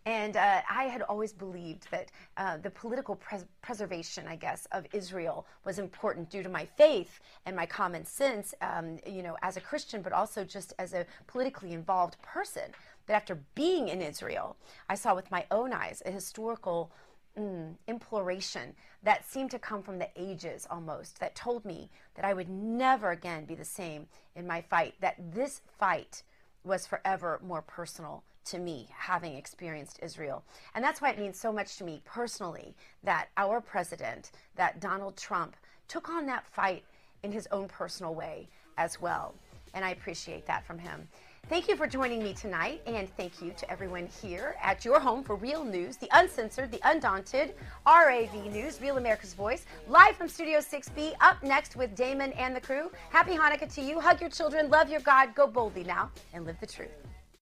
And 0.07 0.37
uh, 0.37 0.61
I 0.71 0.85
had 0.85 1.03
always 1.03 1.33
believed 1.33 1.91
that 1.91 2.13
uh, 2.37 2.59
the 2.59 2.71
political 2.71 3.17
pres- 3.17 3.45
preservation, 3.61 4.29
I 4.29 4.37
guess, 4.37 4.69
of 4.71 4.87
Israel 4.93 5.47
was 5.65 5.81
important 5.81 6.31
due 6.31 6.45
to 6.45 6.49
my 6.49 6.65
faith 6.65 7.19
and 7.45 7.57
my 7.57 7.67
common 7.67 8.05
sense, 8.05 8.55
um, 8.61 8.99
you 9.05 9.25
know, 9.25 9.37
as 9.43 9.57
a 9.57 9.61
Christian, 9.61 10.03
but 10.03 10.13
also 10.13 10.45
just 10.45 10.73
as 10.79 10.95
a 10.95 11.07
politically 11.27 11.73
involved 11.73 12.23
person. 12.23 12.71
But 13.07 13.15
after 13.15 13.41
being 13.57 13.89
in 13.89 14.01
Israel, 14.01 14.57
I 14.89 14.95
saw 14.95 15.13
with 15.13 15.29
my 15.33 15.45
own 15.51 15.73
eyes 15.73 16.05
a 16.07 16.13
historical 16.13 16.93
mm, 17.37 17.75
imploration 17.89 18.77
that 19.03 19.29
seemed 19.29 19.51
to 19.51 19.59
come 19.59 19.83
from 19.83 19.99
the 19.99 20.11
ages 20.15 20.69
almost, 20.71 21.19
that 21.19 21.35
told 21.35 21.65
me 21.65 21.91
that 22.15 22.25
I 22.25 22.33
would 22.33 22.49
never 22.49 23.11
again 23.11 23.45
be 23.45 23.57
the 23.57 23.65
same 23.65 24.07
in 24.37 24.47
my 24.47 24.61
fight, 24.61 24.95
that 25.01 25.17
this 25.35 25.63
fight 25.79 26.23
was 26.67 26.87
forever 26.87 27.41
more 27.43 27.63
personal 27.63 28.23
to 28.47 28.59
me, 28.59 28.89
having 28.91 29.35
experienced 29.35 29.99
Israel. 30.03 30.45
And 30.75 30.85
that's 30.85 31.01
why 31.01 31.11
it 31.11 31.19
means 31.19 31.39
so 31.39 31.53
much 31.53 31.77
to 31.79 31.85
me 31.85 32.01
personally 32.05 32.75
that 33.03 33.29
our 33.37 33.61
president, 33.61 34.31
that 34.57 34.81
Donald 34.81 35.17
Trump, 35.17 35.57
took 35.89 36.09
on 36.09 36.27
that 36.27 36.47
fight 36.47 36.85
in 37.23 37.33
his 37.33 37.49
own 37.51 37.69
personal 37.69 38.15
way 38.15 38.49
as 38.79 39.01
well. 39.01 39.35
And 39.75 39.85
I 39.85 39.91
appreciate 39.91 40.47
that 40.47 40.67
from 40.67 40.79
him. 40.79 41.09
Thank 41.49 41.69
you 41.69 41.77
for 41.77 41.87
joining 41.87 42.25
me 42.25 42.35
tonight, 42.35 42.83
and 42.89 43.09
thank 43.17 43.41
you 43.41 43.53
to 43.57 43.71
everyone 43.71 44.09
here 44.21 44.57
at 44.61 44.85
your 44.85 44.99
home 44.99 45.23
for 45.23 45.37
Real 45.37 45.63
News, 45.63 45.97
the 45.97 46.09
uncensored, 46.13 46.73
the 46.73 46.81
undaunted, 46.83 47.55
RAV 47.87 48.35
News, 48.53 48.81
Real 48.81 48.99
America's 48.99 49.33
Voice, 49.33 49.65
live 49.87 50.17
from 50.17 50.29
Studio 50.29 50.59
6B. 50.59 51.13
Up 51.21 51.41
next 51.45 51.77
with 51.77 51.95
Damon 51.95 52.33
and 52.33 52.57
the 52.57 52.61
crew. 52.61 52.91
Happy 53.11 53.37
Hanukkah 53.37 53.73
to 53.77 53.81
you. 53.81 54.01
Hug 54.01 54.21
your 54.21 54.29
children, 54.29 54.69
love 54.71 54.91
your 54.91 54.99
God, 55.03 55.37
go 55.37 55.47
boldly 55.47 55.85
now, 55.85 56.11
and 56.35 56.45
live 56.45 56.59
the 56.59 56.67
truth. 56.67 56.91